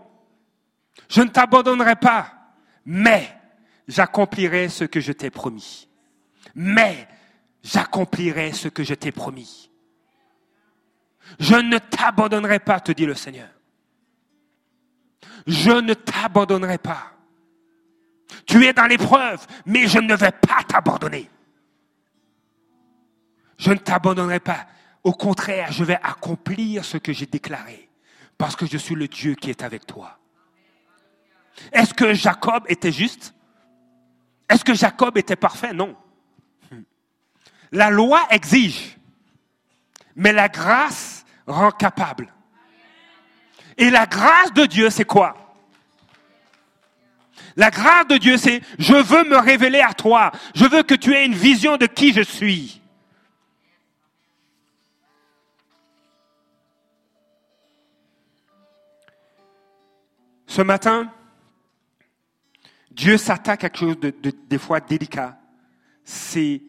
Je 1.09 1.21
ne 1.21 1.29
t'abandonnerai 1.29 1.95
pas, 1.95 2.33
mais 2.85 3.29
j'accomplirai 3.87 4.67
ce 4.67 4.83
que 4.83 4.99
je 4.99 5.11
t'ai 5.11 5.29
promis. 5.29 5.87
Mais 6.55 7.07
j'accomplirai 7.63 8.51
ce 8.51 8.67
que 8.67 8.83
je 8.83 8.93
t'ai 8.93 9.11
promis. 9.11 9.69
Je 11.39 11.55
ne 11.55 11.77
t'abandonnerai 11.77 12.59
pas, 12.59 12.79
te 12.79 12.91
dit 12.91 13.05
le 13.05 13.15
Seigneur. 13.15 13.49
Je 15.47 15.71
ne 15.71 15.93
t'abandonnerai 15.93 16.77
pas. 16.77 17.11
Tu 18.45 18.65
es 18.65 18.73
dans 18.73 18.85
l'épreuve, 18.85 19.45
mais 19.65 19.87
je 19.87 19.99
ne 19.99 20.15
vais 20.15 20.31
pas 20.31 20.63
t'abandonner. 20.67 21.29
Je 23.57 23.71
ne 23.71 23.77
t'abandonnerai 23.77 24.39
pas. 24.39 24.67
Au 25.03 25.13
contraire, 25.13 25.71
je 25.71 25.83
vais 25.83 25.99
accomplir 26.01 26.85
ce 26.85 26.97
que 26.97 27.13
j'ai 27.13 27.25
déclaré, 27.25 27.89
parce 28.37 28.55
que 28.55 28.65
je 28.65 28.77
suis 28.77 28.95
le 28.95 29.07
Dieu 29.07 29.35
qui 29.35 29.49
est 29.49 29.63
avec 29.63 29.85
toi. 29.85 30.17
Est-ce 31.71 31.93
que 31.93 32.13
Jacob 32.13 32.63
était 32.67 32.91
juste? 32.91 33.33
Est-ce 34.49 34.63
que 34.63 34.73
Jacob 34.73 35.17
était 35.17 35.35
parfait? 35.35 35.73
Non. 35.73 35.95
La 37.71 37.89
loi 37.89 38.21
exige, 38.29 38.97
mais 40.15 40.33
la 40.33 40.49
grâce 40.49 41.25
rend 41.47 41.71
capable. 41.71 42.33
Et 43.77 43.89
la 43.89 44.05
grâce 44.05 44.53
de 44.53 44.65
Dieu, 44.65 44.89
c'est 44.89 45.05
quoi? 45.05 45.35
La 47.55 47.69
grâce 47.69 48.07
de 48.07 48.17
Dieu, 48.17 48.37
c'est 48.37 48.61
je 48.79 48.95
veux 48.95 49.23
me 49.23 49.37
révéler 49.37 49.81
à 49.81 49.93
toi. 49.93 50.31
Je 50.55 50.65
veux 50.65 50.83
que 50.83 50.95
tu 50.95 51.13
aies 51.13 51.25
une 51.25 51.35
vision 51.35 51.77
de 51.77 51.85
qui 51.85 52.13
je 52.13 52.21
suis. 52.21 52.81
Ce 60.47 60.61
matin, 60.61 61.11
Dieu 62.91 63.17
s'attaque 63.17 63.63
à 63.63 63.69
quelque 63.69 63.79
chose 63.79 63.99
de, 63.99 64.13
des 64.47 64.59
fois 64.59 64.79
délicat. 64.79 65.39
C'est 66.03 66.61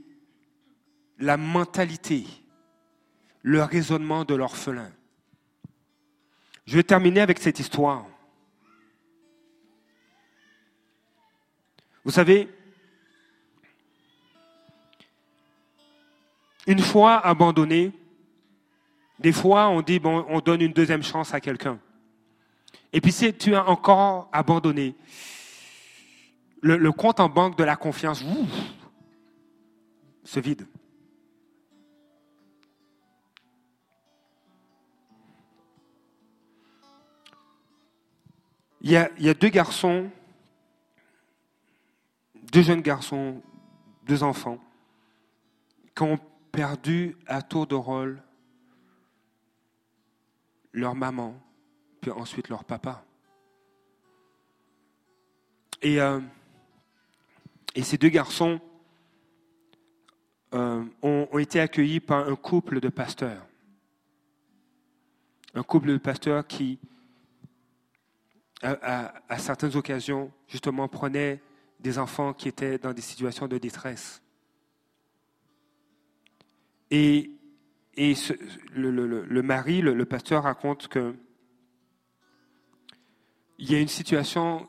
la 1.19 1.37
mentalité, 1.37 2.25
le 3.45 3.63
raisonnement 3.63 4.25
de 4.25 4.35
l'orphelin. 4.35 4.91
Je 6.67 6.77
vais 6.77 6.83
terminer 6.83 7.21
avec 7.21 7.39
cette 7.39 7.61
histoire. 7.61 8.07
Vous 12.05 12.11
savez, 12.11 12.49
une 16.67 16.79
fois 16.79 17.19
abandonné, 17.19 17.93
des 19.19 19.33
fois 19.33 19.69
on 19.69 19.83
dit, 19.83 19.99
bon, 19.99 20.25
on 20.29 20.41
donne 20.41 20.63
une 20.63 20.73
deuxième 20.73 21.03
chance 21.03 21.35
à 21.35 21.41
quelqu'un. 21.41 21.79
Et 22.95 23.03
puis 23.03 23.13
si 23.13 23.35
tu 23.35 23.55
as 23.55 23.69
encore 23.69 24.31
abandonné, 24.33 24.95
le, 26.63 26.93
compte 26.93 27.21
en 27.21 27.29
banque 27.29 27.59
de 27.59 27.65
la 27.65 27.77
confiance 27.77 28.25
se 30.25 30.41
vide. 30.41 30.67
Il 38.87 38.91
y, 38.91 38.97
a, 38.99 39.35
deux 39.35 39.49
garçons, 39.49 40.11
deux 42.53 42.61
jeunes 42.61 42.83
garçons, 42.83 43.41
deux 44.03 44.23
enfants, 44.23 44.59
qui 45.97 46.03
ont 46.03 46.19
perdu 46.53 47.17
à 47.27 47.41
tour 47.41 47.67
de 47.67 47.75
rôle 47.75 48.23
leur 50.75 50.95
maman, 50.95 51.35
puis 52.03 52.11
ensuite 52.11 52.51
leur 52.51 52.65
papa. 52.65 53.03
Et 55.81 55.99
euh, 55.99 56.21
ces 57.83 57.97
deux 57.97 58.11
garçons 58.11 58.61
euh, 60.53 60.85
ont, 61.01 61.39
été 61.39 61.59
accueillis 61.59 62.01
par 62.01 62.29
un 62.29 62.37
couple 62.37 62.81
de 62.81 62.91
pasteurs. 62.91 63.47
Un 65.55 65.63
couple 65.63 65.89
de 65.89 65.97
pasteurs 65.97 66.47
qui, 66.47 66.79
à, 68.65 69.39
certaines 69.39 69.77
occasions, 69.77 70.33
justement, 70.49 70.89
prenait 70.89 71.41
des 71.81 71.99
enfants 71.99 72.33
qui 72.33 72.49
étaient 72.49 72.79
dans 72.79 72.93
des 72.93 73.03
situations 73.03 73.47
de 73.47 73.59
détresse. 73.59 74.23
Et, 76.91 77.31
et 77.97 78.15
le, 78.75 79.43
mari, 79.43 79.83
le, 79.83 80.05
pasteur, 80.05 80.45
raconte 80.45 80.89
que 80.89 81.15
il 83.59 83.71
y 83.71 83.75
a 83.75 83.81
une 83.81 83.89
situation 83.89 84.67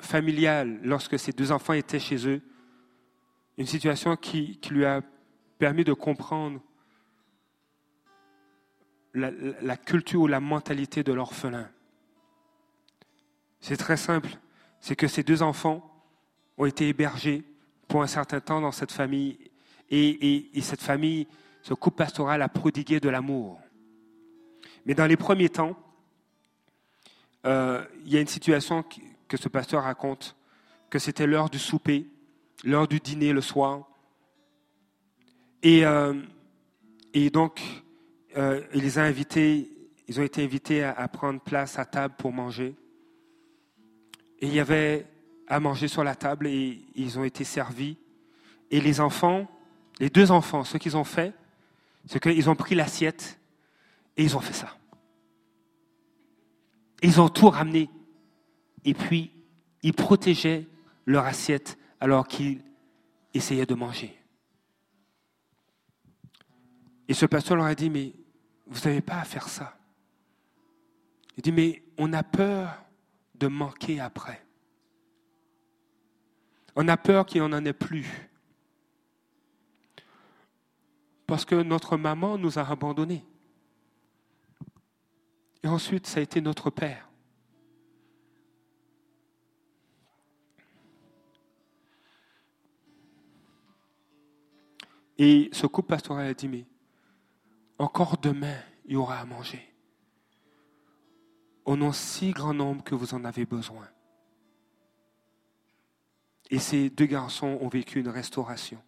familiale 0.00 0.80
lorsque 0.82 1.18
ses 1.18 1.32
deux 1.32 1.52
enfants 1.52 1.72
étaient 1.72 2.00
chez 2.00 2.28
eux. 2.28 2.42
Une 3.56 3.66
situation 3.66 4.16
qui, 4.16 4.58
lui 4.70 4.84
a 4.84 5.02
permis 5.58 5.84
de 5.84 5.92
comprendre 5.92 6.60
la, 9.14 9.76
culture 9.76 10.22
ou 10.22 10.26
la 10.26 10.40
mentalité 10.40 11.02
de 11.02 11.12
l'orphelin. 11.12 11.68
C'est 13.60 13.76
très 13.76 13.96
simple. 13.96 14.30
C'est 14.80 14.96
que 14.96 15.08
ces 15.08 15.22
deux 15.22 15.42
enfants 15.42 15.86
ont 16.56 16.66
été 16.66 16.88
hébergés 16.88 17.44
pour 17.88 18.02
un 18.02 18.06
certain 18.06 18.40
temps 18.40 18.60
dans 18.60 18.72
cette 18.72 18.92
famille 18.92 19.38
et, 19.90 20.56
et 20.56 20.60
cette 20.60 20.82
famille, 20.82 21.26
ce 21.62 21.74
couple 21.74 21.98
pastoral 21.98 22.42
a 22.42 22.48
prodigué 22.48 23.00
de 23.00 23.08
l'amour. 23.08 23.60
Mais 24.86 24.94
dans 24.94 25.06
les 25.06 25.16
premiers 25.16 25.48
temps, 25.48 25.76
euh, 27.46 27.84
il 28.04 28.12
y 28.12 28.16
a 28.16 28.20
une 28.20 28.26
situation 28.26 28.84
que 29.28 29.36
ce 29.36 29.48
pasteur 29.48 29.84
raconte 29.84 30.36
que 30.88 30.98
c'était 30.98 31.26
l'heure 31.26 31.50
du 31.50 31.58
souper, 31.58 32.06
l'heure 32.64 32.88
du 32.88 33.00
dîner 33.00 33.32
le 33.32 33.40
soir. 33.40 33.88
Et, 35.62 35.84
euh, 35.84 36.14
donc, 37.32 37.60
euh, 38.36 38.62
ils 38.74 38.98
ont 38.98 40.22
été 40.22 40.42
invités 40.42 40.82
à, 40.84 41.08
prendre 41.08 41.40
place 41.40 41.78
à 41.78 41.84
table 41.84 42.14
pour 42.18 42.32
manger. 42.32 42.74
Et 44.40 44.46
il 44.46 44.54
y 44.54 44.60
avait 44.60 45.06
à 45.46 45.60
manger 45.60 45.88
sur 45.88 46.04
la 46.04 46.14
table 46.14 46.46
et 46.46 46.82
ils 46.94 47.18
ont 47.18 47.24
été 47.24 47.44
servis. 47.44 47.96
Et 48.70 48.80
les 48.80 49.00
enfants, 49.00 49.48
les 49.98 50.10
deux 50.10 50.30
enfants, 50.30 50.64
ce 50.64 50.78
qu'ils 50.78 50.96
ont 50.96 51.04
fait, 51.04 51.34
c'est 52.06 52.20
qu'ils 52.20 52.48
ont 52.48 52.56
pris 52.56 52.74
l'assiette 52.74 53.38
et 54.16 54.22
ils 54.22 54.36
ont 54.36 54.40
fait 54.40 54.54
ça. 54.54 54.76
Ils 57.02 57.20
ont 57.20 57.28
tout 57.28 57.50
ramené 57.50 57.90
et 58.84 58.94
puis 58.94 59.32
ils 59.82 59.92
protégeaient 59.92 60.66
leur 61.06 61.24
assiette 61.24 61.78
alors 61.98 62.28
qu'ils 62.28 62.62
essayaient 63.34 63.66
de 63.66 63.74
manger. 63.74 64.16
Et 67.08 67.14
ce 67.14 67.26
pasteur 67.26 67.56
leur 67.56 67.66
a 67.66 67.74
dit, 67.74 67.90
mais 67.90 68.12
vous 68.66 68.80
n'avez 68.84 69.00
pas 69.00 69.18
à 69.18 69.24
faire 69.24 69.48
ça. 69.48 69.76
Il 71.36 71.42
dit, 71.42 71.52
mais 71.52 71.82
on 71.98 72.12
a 72.12 72.22
peur 72.22 72.84
de 73.40 73.48
manquer 73.48 73.98
après. 73.98 74.44
On 76.76 76.86
a 76.86 76.96
peur 76.96 77.26
qu'il 77.26 77.40
n'en 77.42 77.52
en 77.52 77.64
ait 77.64 77.72
plus. 77.72 78.06
Parce 81.26 81.44
que 81.44 81.56
notre 81.56 81.96
maman 81.96 82.38
nous 82.38 82.58
a 82.58 82.62
abandonnés. 82.62 83.24
Et 85.62 85.68
ensuite, 85.68 86.06
ça 86.06 86.20
a 86.20 86.22
été 86.22 86.40
notre 86.40 86.70
père. 86.70 87.08
Et 95.18 95.50
ce 95.52 95.66
couple 95.66 95.88
pastoral 95.88 96.26
a 96.26 96.34
dit, 96.34 96.48
mais 96.48 96.64
encore 97.78 98.16
demain, 98.16 98.56
il 98.86 98.92
y 98.92 98.96
aura 98.96 99.18
à 99.18 99.24
manger. 99.24 99.69
Au 101.64 101.76
nom 101.76 101.92
si 101.92 102.32
grand 102.32 102.54
nombre 102.54 102.82
que 102.82 102.94
vous 102.94 103.14
en 103.14 103.24
avez 103.24 103.44
besoin. 103.44 103.88
Et 106.50 106.58
ces 106.58 106.90
deux 106.90 107.06
garçons 107.06 107.58
ont 107.60 107.68
vécu 107.68 108.00
une 108.00 108.08
restauration. 108.08 108.82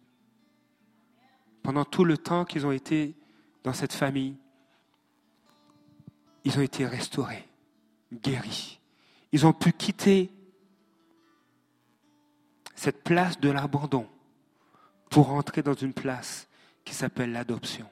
Pendant 1.61 1.85
tout 1.85 2.03
le 2.03 2.17
temps 2.17 2.43
qu'ils 2.43 2.65
ont 2.65 2.71
été 2.71 3.15
dans 3.63 3.73
cette 3.73 3.93
famille, 3.93 4.35
ils 6.43 6.57
ont 6.57 6.61
été 6.61 6.85
restaurés, 6.85 7.47
guéris. 8.11 8.81
Ils 9.31 9.45
ont 9.47 9.53
pu 9.53 9.71
quitter 9.71 10.29
cette 12.75 13.03
place 13.03 13.39
de 13.39 13.49
l'abandon 13.49 14.07
pour 15.09 15.31
entrer 15.31 15.61
dans 15.61 15.73
une 15.73 15.93
place 15.93 16.49
qui 16.83 16.93
s'appelle 16.93 17.31
l'adoption. 17.31 17.89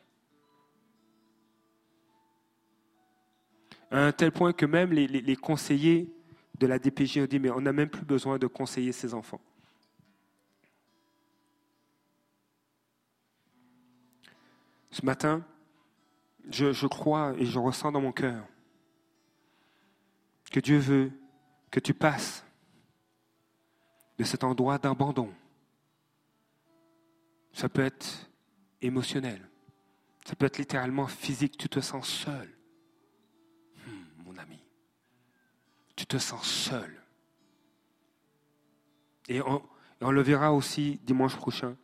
À 3.91 4.05
un 4.05 4.11
tel 4.13 4.31
point 4.31 4.53
que 4.53 4.65
même 4.65 4.93
les, 4.93 5.35
conseillers 5.35 6.09
de 6.57 6.65
la 6.65 6.79
DPJ 6.79 7.19
ont 7.19 7.25
dit, 7.25 7.39
mais 7.39 7.49
on 7.49 7.59
n'a 7.59 7.73
même 7.73 7.89
plus 7.89 8.05
besoin 8.05 8.39
de 8.39 8.47
conseiller 8.47 8.93
ses 8.93 9.13
enfants. 9.13 9.41
Ce 14.91 15.05
matin, 15.05 15.45
je, 16.49 16.87
crois 16.87 17.33
et 17.37 17.45
je 17.45 17.59
ressens 17.59 17.91
dans 17.91 18.01
mon 18.01 18.13
cœur 18.13 18.45
que 20.51 20.59
Dieu 20.61 20.77
veut 20.77 21.11
que 21.69 21.79
tu 21.79 21.93
passes 21.93 22.45
de 24.17 24.23
cet 24.23 24.43
endroit 24.43 24.77
d'abandon. 24.77 25.33
Ça 27.53 27.67
peut 27.67 27.83
être 27.83 28.29
émotionnel, 28.81 29.41
ça 30.25 30.35
peut 30.35 30.45
être 30.45 30.57
littéralement 30.57 31.07
physique, 31.07 31.57
tu 31.57 31.67
te 31.67 31.81
sens 31.81 32.07
seul. 32.07 32.49
Tu 36.01 36.07
te 36.07 36.17
sens 36.17 36.43
seul. 36.47 36.99
Et 39.29 39.39
on, 39.39 39.61
le 40.09 40.21
verra 40.23 40.51
aussi 40.51 40.99
dimanche 41.03 41.35
prochain, 41.35 41.77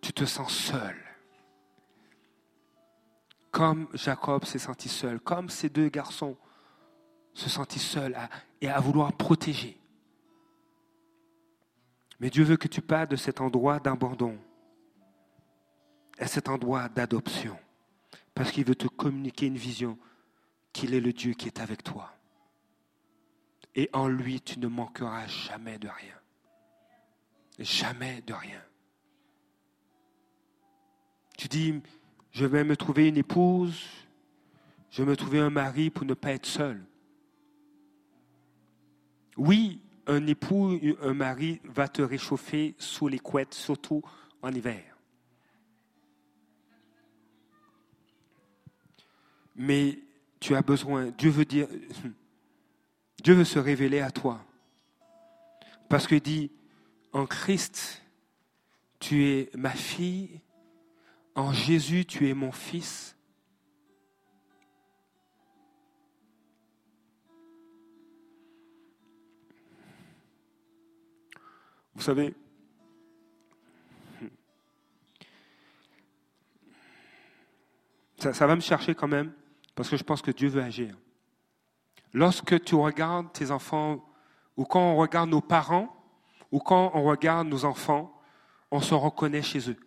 tu 0.00 0.14
te 0.14 0.24
sens 0.24 0.50
seul 0.50 0.96
comme 3.50 3.88
Jacob 3.92 4.46
s'est 4.46 4.58
senti 4.58 4.88
seul, 4.88 5.20
comme 5.20 5.50
ces 5.50 5.68
deux 5.68 5.90
garçons 5.90 6.34
se 7.34 7.50
sentent 7.50 7.72
seuls 7.72 8.16
et 8.62 8.70
à 8.70 8.80
vouloir 8.80 9.12
protéger. 9.12 9.78
Mais 12.20 12.30
Dieu 12.30 12.44
veut 12.44 12.56
que 12.56 12.68
tu 12.68 12.80
parles 12.80 13.08
de 13.08 13.16
cet 13.16 13.42
endroit 13.42 13.80
d'abandon 13.80 14.38
à 16.18 16.26
cet 16.26 16.48
endroit 16.48 16.88
d'adoption, 16.88 17.58
parce 18.34 18.50
qu'il 18.50 18.64
veut 18.64 18.76
te 18.76 18.86
communiquer 18.86 19.46
une 19.46 19.58
vision 19.58 19.98
qu'il 20.72 20.94
est 20.94 21.00
le 21.00 21.12
Dieu 21.12 21.34
qui 21.34 21.48
est 21.48 21.60
avec 21.60 21.82
toi. 21.82 22.14
Et 23.74 23.88
en 23.92 24.08
lui, 24.08 24.40
tu 24.40 24.58
ne 24.58 24.66
manqueras 24.66 25.26
jamais 25.26 25.78
de 25.78 25.88
rien. 25.88 26.14
Jamais 27.58 28.22
de 28.22 28.32
rien. 28.32 28.62
Tu 31.36 31.48
dis, 31.48 31.80
je 32.32 32.44
vais 32.46 32.64
me 32.64 32.76
trouver 32.76 33.08
une 33.08 33.16
épouse, 33.16 33.80
je 34.90 35.02
vais 35.02 35.10
me 35.10 35.16
trouver 35.16 35.38
un 35.38 35.50
mari 35.50 35.90
pour 35.90 36.04
ne 36.04 36.14
pas 36.14 36.32
être 36.32 36.46
seul. 36.46 36.84
Oui, 39.36 39.80
un 40.06 40.26
époux, 40.26 40.78
un 41.00 41.14
mari 41.14 41.60
va 41.64 41.88
te 41.88 42.02
réchauffer 42.02 42.74
sous 42.78 43.08
les 43.08 43.18
couettes, 43.18 43.54
surtout 43.54 44.02
en 44.42 44.52
hiver. 44.52 44.84
Mais 49.54 49.98
tu 50.40 50.54
as 50.54 50.62
besoin, 50.62 51.10
Dieu 51.10 51.30
veut 51.30 51.44
dire, 51.44 51.68
Dieu 53.22 53.34
veut 53.34 53.44
se 53.44 53.58
révéler 53.58 54.00
à 54.00 54.10
toi. 54.10 54.44
Parce 55.88 56.06
qu'il 56.06 56.20
dit, 56.20 56.50
en 57.12 57.26
Christ, 57.26 58.02
tu 58.98 59.26
es 59.26 59.50
ma 59.56 59.70
fille 59.70 60.40
en 61.34 61.52
Jésus, 61.52 62.04
tu 62.04 62.28
es 62.28 62.34
mon 62.34 62.52
fils. 62.52 63.16
Vous 71.94 72.02
savez, 72.02 72.34
ça, 78.18 78.46
va 78.46 78.56
me 78.56 78.60
chercher 78.60 78.94
quand 78.94 79.08
même, 79.08 79.32
parce 79.74 79.88
que 79.88 79.96
je 79.96 80.04
pense 80.04 80.22
que 80.22 80.30
Dieu 80.30 80.48
veut 80.48 80.62
agir. 80.62 80.96
Lorsque 82.12 82.62
tu 82.64 82.74
regardes 82.74 83.32
tes 83.32 83.50
enfants, 83.50 84.04
ou 84.56 84.64
quand 84.64 84.80
on 84.80 84.96
regarde 84.96 85.30
nos 85.30 85.40
parents, 85.40 85.94
ou 86.50 86.58
quand 86.58 86.90
on 86.94 87.04
regarde 87.04 87.48
nos 87.48 87.64
enfants, 87.64 88.12
on 88.70 88.80
se 88.80 88.94
reconnaît 88.94 89.42
chez 89.42 89.70
eux 89.70 89.78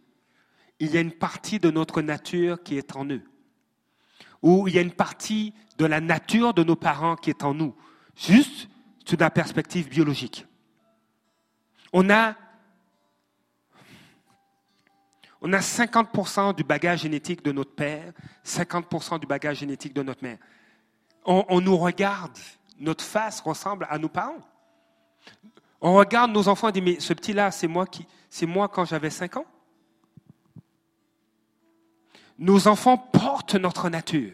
il 0.84 0.92
y 0.92 0.98
a 0.98 1.02
une 1.02 1.14
partie 1.14 1.60
de 1.60 1.72
notre 1.72 2.02
nature 2.02 2.62
qui 2.62 2.78
est 2.78 2.96
en 2.96 3.06
eux. 3.06 3.22
Ou 4.42 4.68
il 4.68 4.76
y 4.76 4.78
a 4.78 4.82
une 4.82 4.92
partie 4.92 5.54
de 5.78 5.86
la 5.86 6.02
nature 6.02 6.54
de 6.54 6.64
nos 6.64 6.76
parents 6.76 7.16
qui 7.16 7.30
est 7.30 7.44
en 7.44 7.54
nous. 7.54 7.74
Juste 8.16 8.68
sous 9.06 9.16
la 9.18 9.30
perspective 9.30 9.88
biologique. 9.88 10.46
On 11.94 12.10
a, 12.10 12.36
on 15.42 15.54
a 15.54 15.60
50% 15.60 16.56
du 16.56 16.64
bagage 16.64 17.02
génétique 17.02 17.44
de 17.44 17.54
notre 17.54 17.74
père, 17.76 18.12
50% 18.46 19.20
du 19.20 19.28
bagage 19.28 19.60
génétique 19.60 19.94
de 19.94 20.04
notre 20.04 20.24
mère. 20.24 20.38
On, 21.26 21.62
nous 21.62 21.78
regarde, 21.78 22.38
notre 22.80 23.04
face 23.04 23.40
ressemble 23.42 23.88
à 23.90 23.98
nos 23.98 24.10
parents. 24.10 24.42
On 25.80 25.94
regarde 25.94 26.32
nos 26.32 26.48
enfants 26.48 26.70
et 26.70 26.72
dit, 26.74 26.82
mais 26.82 27.00
ce 27.00 27.14
petit-là, 27.14 27.52
c'est 27.52 27.68
moi, 27.68 27.86
qui, 27.86 28.06
c'est 28.30 28.46
moi 28.46 28.68
quand 28.68 28.86
j'avais 28.86 29.10
5 29.10 29.38
ans. 29.38 29.46
Nos 32.38 32.68
enfants 32.68 32.98
portent 32.98 33.56
notre 33.56 33.90
nature. 33.90 34.34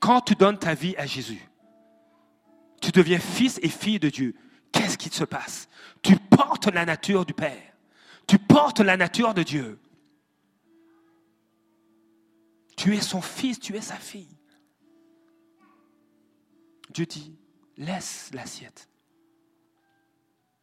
Quand 0.00 0.20
tu 0.20 0.34
donnes 0.34 0.58
ta 0.58 0.74
vie 0.74 0.96
à 0.96 1.06
Jésus, 1.06 1.48
tu 2.80 2.90
deviens 2.92 3.18
fils 3.18 3.58
et 3.62 3.68
fille 3.68 3.98
de 3.98 4.08
Dieu. 4.08 4.34
Qu'est-ce 4.72 4.98
qui 4.98 5.08
se 5.08 5.24
passe? 5.24 5.68
Tu 6.02 6.16
portes 6.16 6.66
la 6.66 6.84
nature 6.84 7.24
du 7.24 7.34
Père. 7.34 7.62
Tu 8.26 8.38
portes 8.38 8.80
la 8.80 8.96
nature 8.96 9.34
de 9.34 9.42
Dieu. 9.42 9.80
Tu 12.76 12.94
es 12.94 13.00
son 13.00 13.20
fils, 13.20 13.58
tu 13.58 13.74
es 13.74 13.80
sa 13.80 13.96
fille. 13.96 14.37
Dieu 16.90 17.06
dit, 17.06 17.36
laisse 17.76 18.30
l'assiette. 18.32 18.88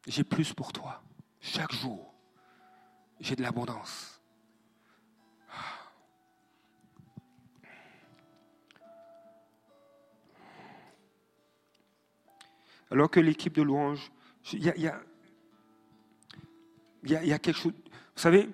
J'ai 0.07 0.23
plus 0.23 0.53
pour 0.53 0.73
toi. 0.73 1.03
Chaque 1.39 1.73
jour, 1.73 2.13
j'ai 3.19 3.35
de 3.35 3.41
l'abondance. 3.41 4.21
Alors 12.91 13.09
que 13.09 13.19
l'équipe 13.19 13.53
de 13.53 13.61
louange, 13.61 14.11
il 14.53 14.63
y 14.63 14.87
a, 14.87 15.01
quelque 17.39 17.57
chose. 17.57 17.73
Vous 17.73 18.21
savez, 18.21 18.49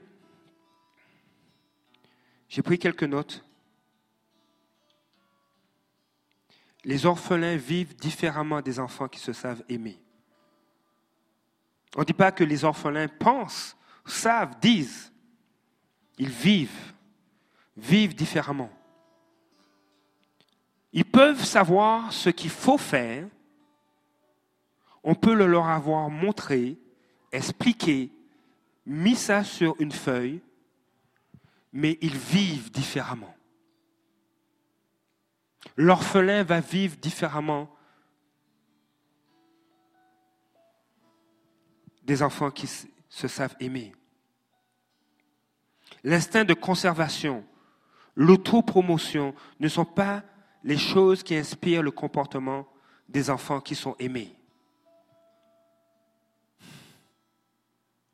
j'ai 2.48 2.62
pris 2.62 2.80
quelques 2.80 3.04
notes. 3.04 3.44
Les 6.84 7.06
orphelins 7.06 7.58
vivent 7.58 7.96
différemment 7.96 8.62
des 8.62 8.80
enfants 8.80 9.08
qui 9.08 9.20
se 9.20 9.34
savent 9.34 9.64
aimer. 9.70 10.00
On 11.96 12.00
ne 12.00 12.06
dit 12.06 12.14
pas 12.14 12.32
que 12.32 12.44
les 12.44 12.64
orphelins 12.64 13.08
pensent, 13.08 13.76
savent, 14.06 14.60
disent. 14.60 15.12
Ils 16.18 16.30
vivent, 16.30 16.94
vivent 17.78 18.16
différemment. 18.16 18.72
Ils 20.94 21.06
peuvent 21.06 21.44
savoir 21.44 22.12
ce 22.12 22.30
qu'il 22.30 22.50
faut 22.50 22.78
faire, 22.78 23.28
on 25.04 25.16
peut 25.16 25.34
le 25.34 25.48
leur 25.48 25.68
avoir 25.68 26.10
montré, 26.10 26.78
expliqué, 27.32 28.12
mis 28.86 29.16
ça 29.16 29.44
sur 29.44 29.76
une 29.80 29.92
feuille, 29.92 30.42
mais 31.74 31.98
ils 32.02 32.18
vivent 32.18 32.72
différemment. 32.72 33.34
L'orphelin 35.78 36.44
va 36.44 36.60
vivre 36.60 36.98
différemment 36.98 37.70
des 42.04 42.24
enfants 42.24 42.52
qui 42.52 42.68
se 42.68 43.28
savent 43.28 43.56
aimer. 43.60 43.94
L'instinct 46.04 46.46
de 46.46 46.54
conservation, 46.54 47.46
l'autopromotion 48.16 49.36
ne 49.60 49.68
sont 49.68 49.86
pas 49.86 50.24
les 50.64 50.78
choses 50.78 51.24
qui 51.24 51.36
inspirent 51.36 51.84
le 51.84 51.92
comportement 51.92 52.68
des 53.08 53.30
enfants 53.30 53.62
qui 53.62 53.76
sont 53.76 53.96
aimés. 54.00 54.36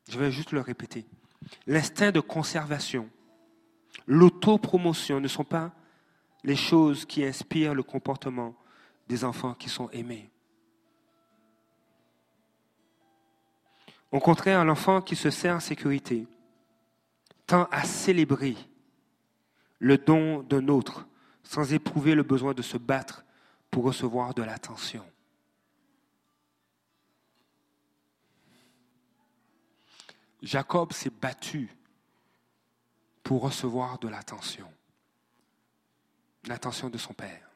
Je 0.10 0.18
vais 0.18 0.32
juste 0.32 0.52
le 0.52 0.62
répéter. 0.62 1.06
L'instinct 1.66 2.12
de 2.12 2.20
conservation, 2.20 3.10
l'autopromotion 4.06 5.20
ne 5.20 5.28
sont 5.28 5.44
pas 5.44 5.72
les 6.44 6.56
choses 6.56 7.06
qui 7.06 7.24
inspirent 7.24 7.74
le 7.74 7.84
comportement 7.84 8.56
des 9.08 9.24
enfants 9.24 9.54
qui 9.54 9.70
sont 9.70 9.90
aimés. 9.90 10.30
Au 14.12 14.20
contraire, 14.20 14.64
l'enfant 14.64 15.02
qui 15.02 15.16
se 15.16 15.30
sert 15.30 15.56
en 15.56 15.60
sécurité 15.60 16.28
tend 17.46 17.68
à 17.72 17.84
célébrer 17.84 18.56
le 19.80 19.98
don 19.98 20.44
d'un 20.44 20.68
autre 20.68 21.08
sans 21.44 21.74
éprouver 21.74 22.16
le 22.16 22.24
besoin 22.24 22.54
de 22.54 22.62
se 22.62 22.78
battre 22.78 23.24
pour 23.70 23.84
recevoir 23.84 24.34
de 24.34 24.44
l'attention. 24.44 25.04
Jacob 30.42 30.94
s'est 30.94 31.10
battu 31.10 31.76
pour 33.24 33.42
recevoir 33.42 34.00
de 34.00 34.08
l'attention, 34.08 34.72
l'attention 36.48 36.90
de 36.90 36.98
son 36.98 37.14
père. 37.14 37.50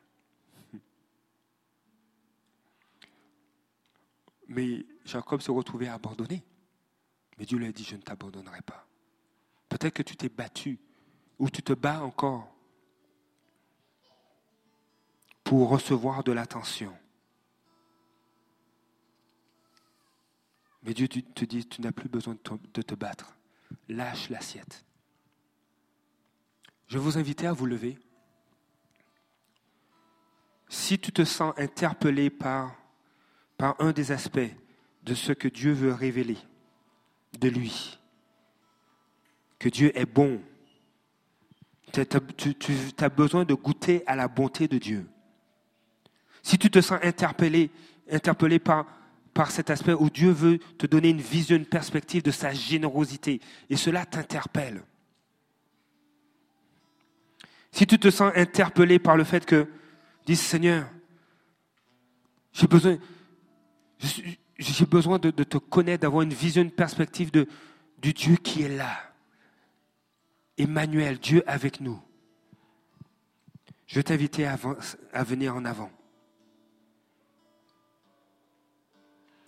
Mais 4.47 4.85
Jacob 5.05 5.41
se 5.41 5.51
retrouvait 5.51 5.87
abandonné. 5.87 6.43
Mais 7.37 7.45
Dieu 7.45 7.57
lui 7.57 7.67
a 7.67 7.71
dit, 7.71 7.83
je 7.83 7.95
ne 7.95 8.01
t'abandonnerai 8.01 8.61
pas. 8.61 8.85
Peut-être 9.69 9.93
que 9.93 10.03
tu 10.03 10.17
t'es 10.17 10.29
battu 10.29 10.79
ou 11.39 11.49
tu 11.49 11.63
te 11.63 11.73
bats 11.73 12.01
encore 12.03 12.53
pour 15.43 15.69
recevoir 15.69 16.23
de 16.23 16.33
l'attention. 16.33 16.95
Mais 20.83 20.93
Dieu 20.93 21.07
te 21.07 21.45
dit, 21.45 21.65
tu 21.67 21.81
n'as 21.81 21.91
plus 21.91 22.09
besoin 22.09 22.35
de 22.73 22.81
te 22.81 22.95
battre. 22.95 23.37
Lâche 23.87 24.29
l'assiette. 24.29 24.83
Je 26.87 26.97
vous 26.97 27.17
invite 27.17 27.43
à 27.43 27.53
vous 27.53 27.65
lever. 27.65 27.97
Si 30.71 30.97
tu 30.97 31.11
te 31.11 31.25
sens 31.25 31.53
interpellé 31.57 32.29
par, 32.29 32.77
un 33.59 33.91
des 33.91 34.13
aspects 34.13 34.39
de 35.03 35.13
ce 35.13 35.33
que 35.33 35.49
Dieu 35.49 35.73
veut 35.73 35.91
révéler 35.91 36.37
de 37.41 37.49
lui, 37.49 37.99
que 39.59 39.67
Dieu 39.67 39.91
est 39.99 40.05
bon, 40.05 40.41
tu, 41.91 41.99
as 42.99 43.09
besoin 43.09 43.43
de 43.43 43.53
goûter 43.53 44.03
à 44.07 44.15
la 44.15 44.29
bonté 44.29 44.69
de 44.69 44.77
Dieu. 44.77 45.05
Si 46.41 46.57
tu 46.57 46.71
te 46.71 46.79
sens 46.79 46.99
interpellé, 47.03 47.69
interpellé 48.09 48.57
par, 48.57 48.85
par 49.33 49.51
cet 49.51 49.71
aspect 49.71 49.93
où 49.93 50.09
Dieu 50.09 50.31
veut 50.31 50.57
te 50.77 50.87
donner 50.87 51.09
une 51.09 51.21
vision, 51.21 51.57
une 51.57 51.65
perspective 51.65 52.23
de 52.23 52.31
sa 52.31 52.53
générosité, 52.53 53.41
et 53.69 53.75
cela 53.75 54.05
t'interpelle. 54.05 54.85
Si 57.73 57.85
tu 57.85 57.99
te 57.99 58.09
sens 58.09 58.31
interpellé 58.37 58.99
par 58.99 59.17
le 59.17 59.25
fait 59.25 59.45
que, 59.45 59.67
dis 60.25 60.35
Seigneur, 60.35 60.87
j'ai 62.53 62.67
besoin, 62.67 62.97
j'ai 64.57 64.85
besoin 64.85 65.19
de, 65.19 65.31
te 65.31 65.57
connaître, 65.57 66.01
d'avoir 66.01 66.23
une 66.23 66.33
vision, 66.33 66.61
une 66.61 66.71
perspective 66.71 67.31
de, 67.31 67.47
du 67.97 68.13
Dieu 68.13 68.35
qui 68.35 68.63
est 68.63 68.75
là. 68.75 68.97
Emmanuel, 70.57 71.17
Dieu 71.19 71.43
avec 71.47 71.81
nous. 71.81 71.99
Je 73.87 73.95
vais 73.95 74.03
t'inviter 74.03 74.45
à 74.45 75.23
venir 75.23 75.55
en 75.55 75.65
avant. 75.65 75.91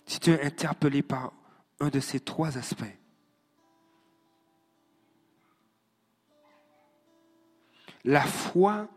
si 0.06 0.20
tu 0.20 0.30
es 0.30 0.42
interpellé 0.42 1.02
par 1.02 1.32
un 1.80 1.88
de 1.88 2.00
ces 2.00 2.20
trois 2.20 2.58
aspects, 2.58 2.84
la 8.04 8.22
foi 8.22 8.88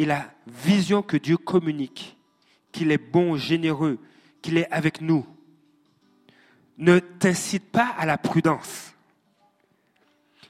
et 0.00 0.06
la 0.06 0.32
vision 0.46 1.02
que 1.02 1.18
Dieu 1.18 1.36
communique, 1.36 2.16
qu'il 2.72 2.90
est 2.90 2.96
bon, 2.96 3.36
généreux, 3.36 3.98
qu'il 4.40 4.56
est 4.56 4.70
avec 4.72 5.02
nous, 5.02 5.26
ne 6.78 7.00
t'incite 7.00 7.70
pas 7.70 7.88
à 7.98 8.06
la 8.06 8.16
prudence, 8.16 8.94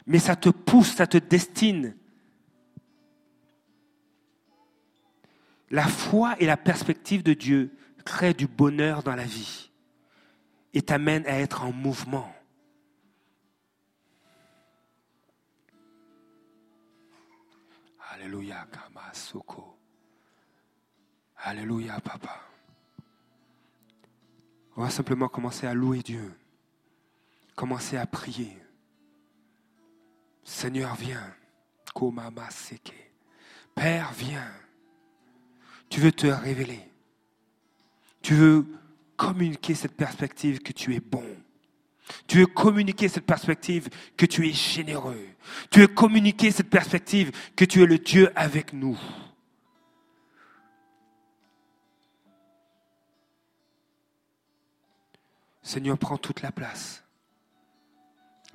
mais 0.07 0.21
ça 0.21 0.37
te 0.37 0.51
pousse, 0.51 0.95
ça 0.95 1.09
te 1.09 1.19
destine. 1.19 1.97
La 5.73 5.89
foi 5.89 6.37
et 6.39 6.47
la 6.47 6.57
perspective 6.57 7.25
de 7.25 7.35
Dieu 7.35 7.77
créent 8.05 8.35
du 8.35 8.47
bonheur 8.47 9.03
dans 9.03 9.17
la 9.17 9.25
vie 9.25 9.73
et 10.75 10.83
t'amène 10.83 11.27
à 11.27 11.41
être 11.41 11.65
en 11.65 11.73
mouvement. 11.73 12.33
Alléluia, 18.13 18.65
Kamasoko. 19.11 19.77
Alléluia, 21.37 22.01
Papa. 22.01 22.41
On 24.77 24.83
va 24.83 24.91
simplement 24.91 25.29
commencer 25.29 25.67
à 25.67 25.75
louer 25.75 26.01
Dieu. 26.01 26.33
Commencer 27.57 27.97
à 27.97 28.07
prier. 28.07 28.57
Seigneur, 30.45 30.95
viens. 30.95 31.35
Père, 33.75 34.13
viens. 34.13 34.53
Tu 35.89 36.01
veux 36.01 36.13
te 36.13 36.27
révéler. 36.27 36.81
Tu 38.23 38.35
veux 38.35 38.67
communiquer 39.17 39.75
cette 39.75 39.97
perspective 39.97 40.61
que 40.61 40.73
tu 40.73 40.95
es 40.95 41.01
bon. 41.01 41.25
Tu 42.27 42.39
veux 42.39 42.47
communiquer 42.47 43.09
cette 43.09 43.27
perspective 43.27 43.89
que 44.17 44.27
tu 44.27 44.49
es 44.49 44.53
généreux. 44.53 45.29
Tu 45.71 45.81
veux 45.81 45.89
communiquer 45.89 46.51
cette 46.51 46.71
perspective 46.71 47.33
que 47.57 47.65
tu 47.65 47.83
es 47.83 47.87
le 47.87 47.99
Dieu 47.99 48.31
avec 48.37 48.73
nous. 48.73 48.99
Seigneur, 55.63 55.99
prends 55.99 56.19
toute 56.19 56.43
la 56.43 56.51
place. 56.51 57.05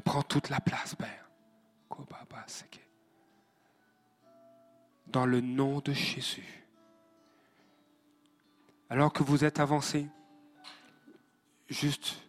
Prends 0.03 0.23
toute 0.23 0.49
la 0.49 0.60
place, 0.60 0.95
Père. 0.95 1.30
Dans 5.07 5.26
le 5.26 5.40
nom 5.40 5.80
de 5.80 5.94
Jésus. 5.94 6.65
Alors 8.90 9.14
que 9.14 9.23
vous 9.23 9.45
êtes 9.45 9.60
avancé, 9.60 10.07
juste 11.69 12.24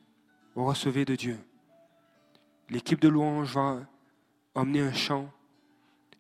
recevez 0.65 1.05
de 1.05 1.15
Dieu. 1.15 1.39
L'équipe 2.71 3.01
de 3.01 3.09
louange 3.09 3.55
va 3.55 3.81
emmener 4.55 4.81
un 4.81 4.93
chant 4.93 5.31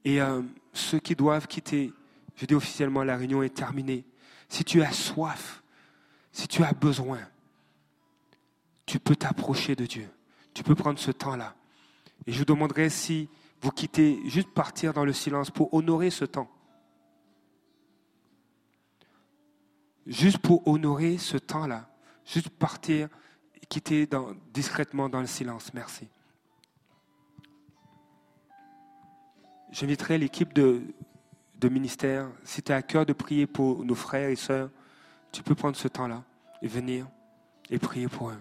et 0.04 0.20
euh, 0.20 0.42
ceux 0.72 1.00
qui 1.00 1.16
doivent 1.16 1.48
quitter, 1.48 1.92
je 2.36 2.46
dis 2.46 2.54
officiellement, 2.54 3.02
la 3.02 3.16
réunion 3.16 3.42
est 3.42 3.54
terminée. 3.54 4.04
Si 4.48 4.62
tu 4.62 4.82
as 4.82 4.92
soif, 4.92 5.62
si 6.30 6.46
tu 6.46 6.62
as 6.62 6.72
besoin, 6.72 7.20
tu 8.84 9.00
peux 9.00 9.16
t'approcher 9.16 9.74
de 9.74 9.84
Dieu. 9.84 10.08
Tu 10.54 10.62
peux 10.62 10.74
prendre 10.74 10.98
ce 10.98 11.10
temps-là. 11.10 11.56
Et 12.26 12.32
je 12.32 12.38
vous 12.38 12.44
demanderai 12.44 12.88
si 12.88 13.28
vous 13.60 13.70
quittez, 13.70 14.20
juste 14.26 14.50
partir 14.50 14.92
dans 14.92 15.04
le 15.04 15.12
silence 15.12 15.50
pour 15.50 15.74
honorer 15.74 16.10
ce 16.10 16.24
temps. 16.24 16.50
Juste 20.06 20.38
pour 20.38 20.66
honorer 20.68 21.18
ce 21.18 21.36
temps-là. 21.36 21.90
Juste 22.24 22.50
partir 22.50 23.08
quitter 23.68 24.09
discrètement 24.52 25.09
dans 25.09 25.20
le 25.20 25.26
silence. 25.26 25.72
Merci. 25.74 26.09
J'inviterai 29.72 30.18
l'équipe 30.18 30.52
de, 30.52 30.82
de 31.59 31.68
ministère, 31.68 32.28
si 32.44 32.62
tu 32.62 32.72
as 32.72 32.76
à 32.76 32.82
cœur 32.82 33.05
de 33.05 33.12
prier 33.12 33.47
pour 33.47 33.84
nos 33.84 33.94
frères 33.94 34.28
et 34.28 34.36
sœurs, 34.36 34.70
tu 35.32 35.43
peux 35.43 35.55
prendre 35.55 35.76
ce 35.76 35.88
temps-là 35.88 36.22
et 36.62 36.68
venir 36.68 37.06
et 37.70 37.78
prier 37.78 38.09
pour 38.09 38.30
eux. 38.30 38.38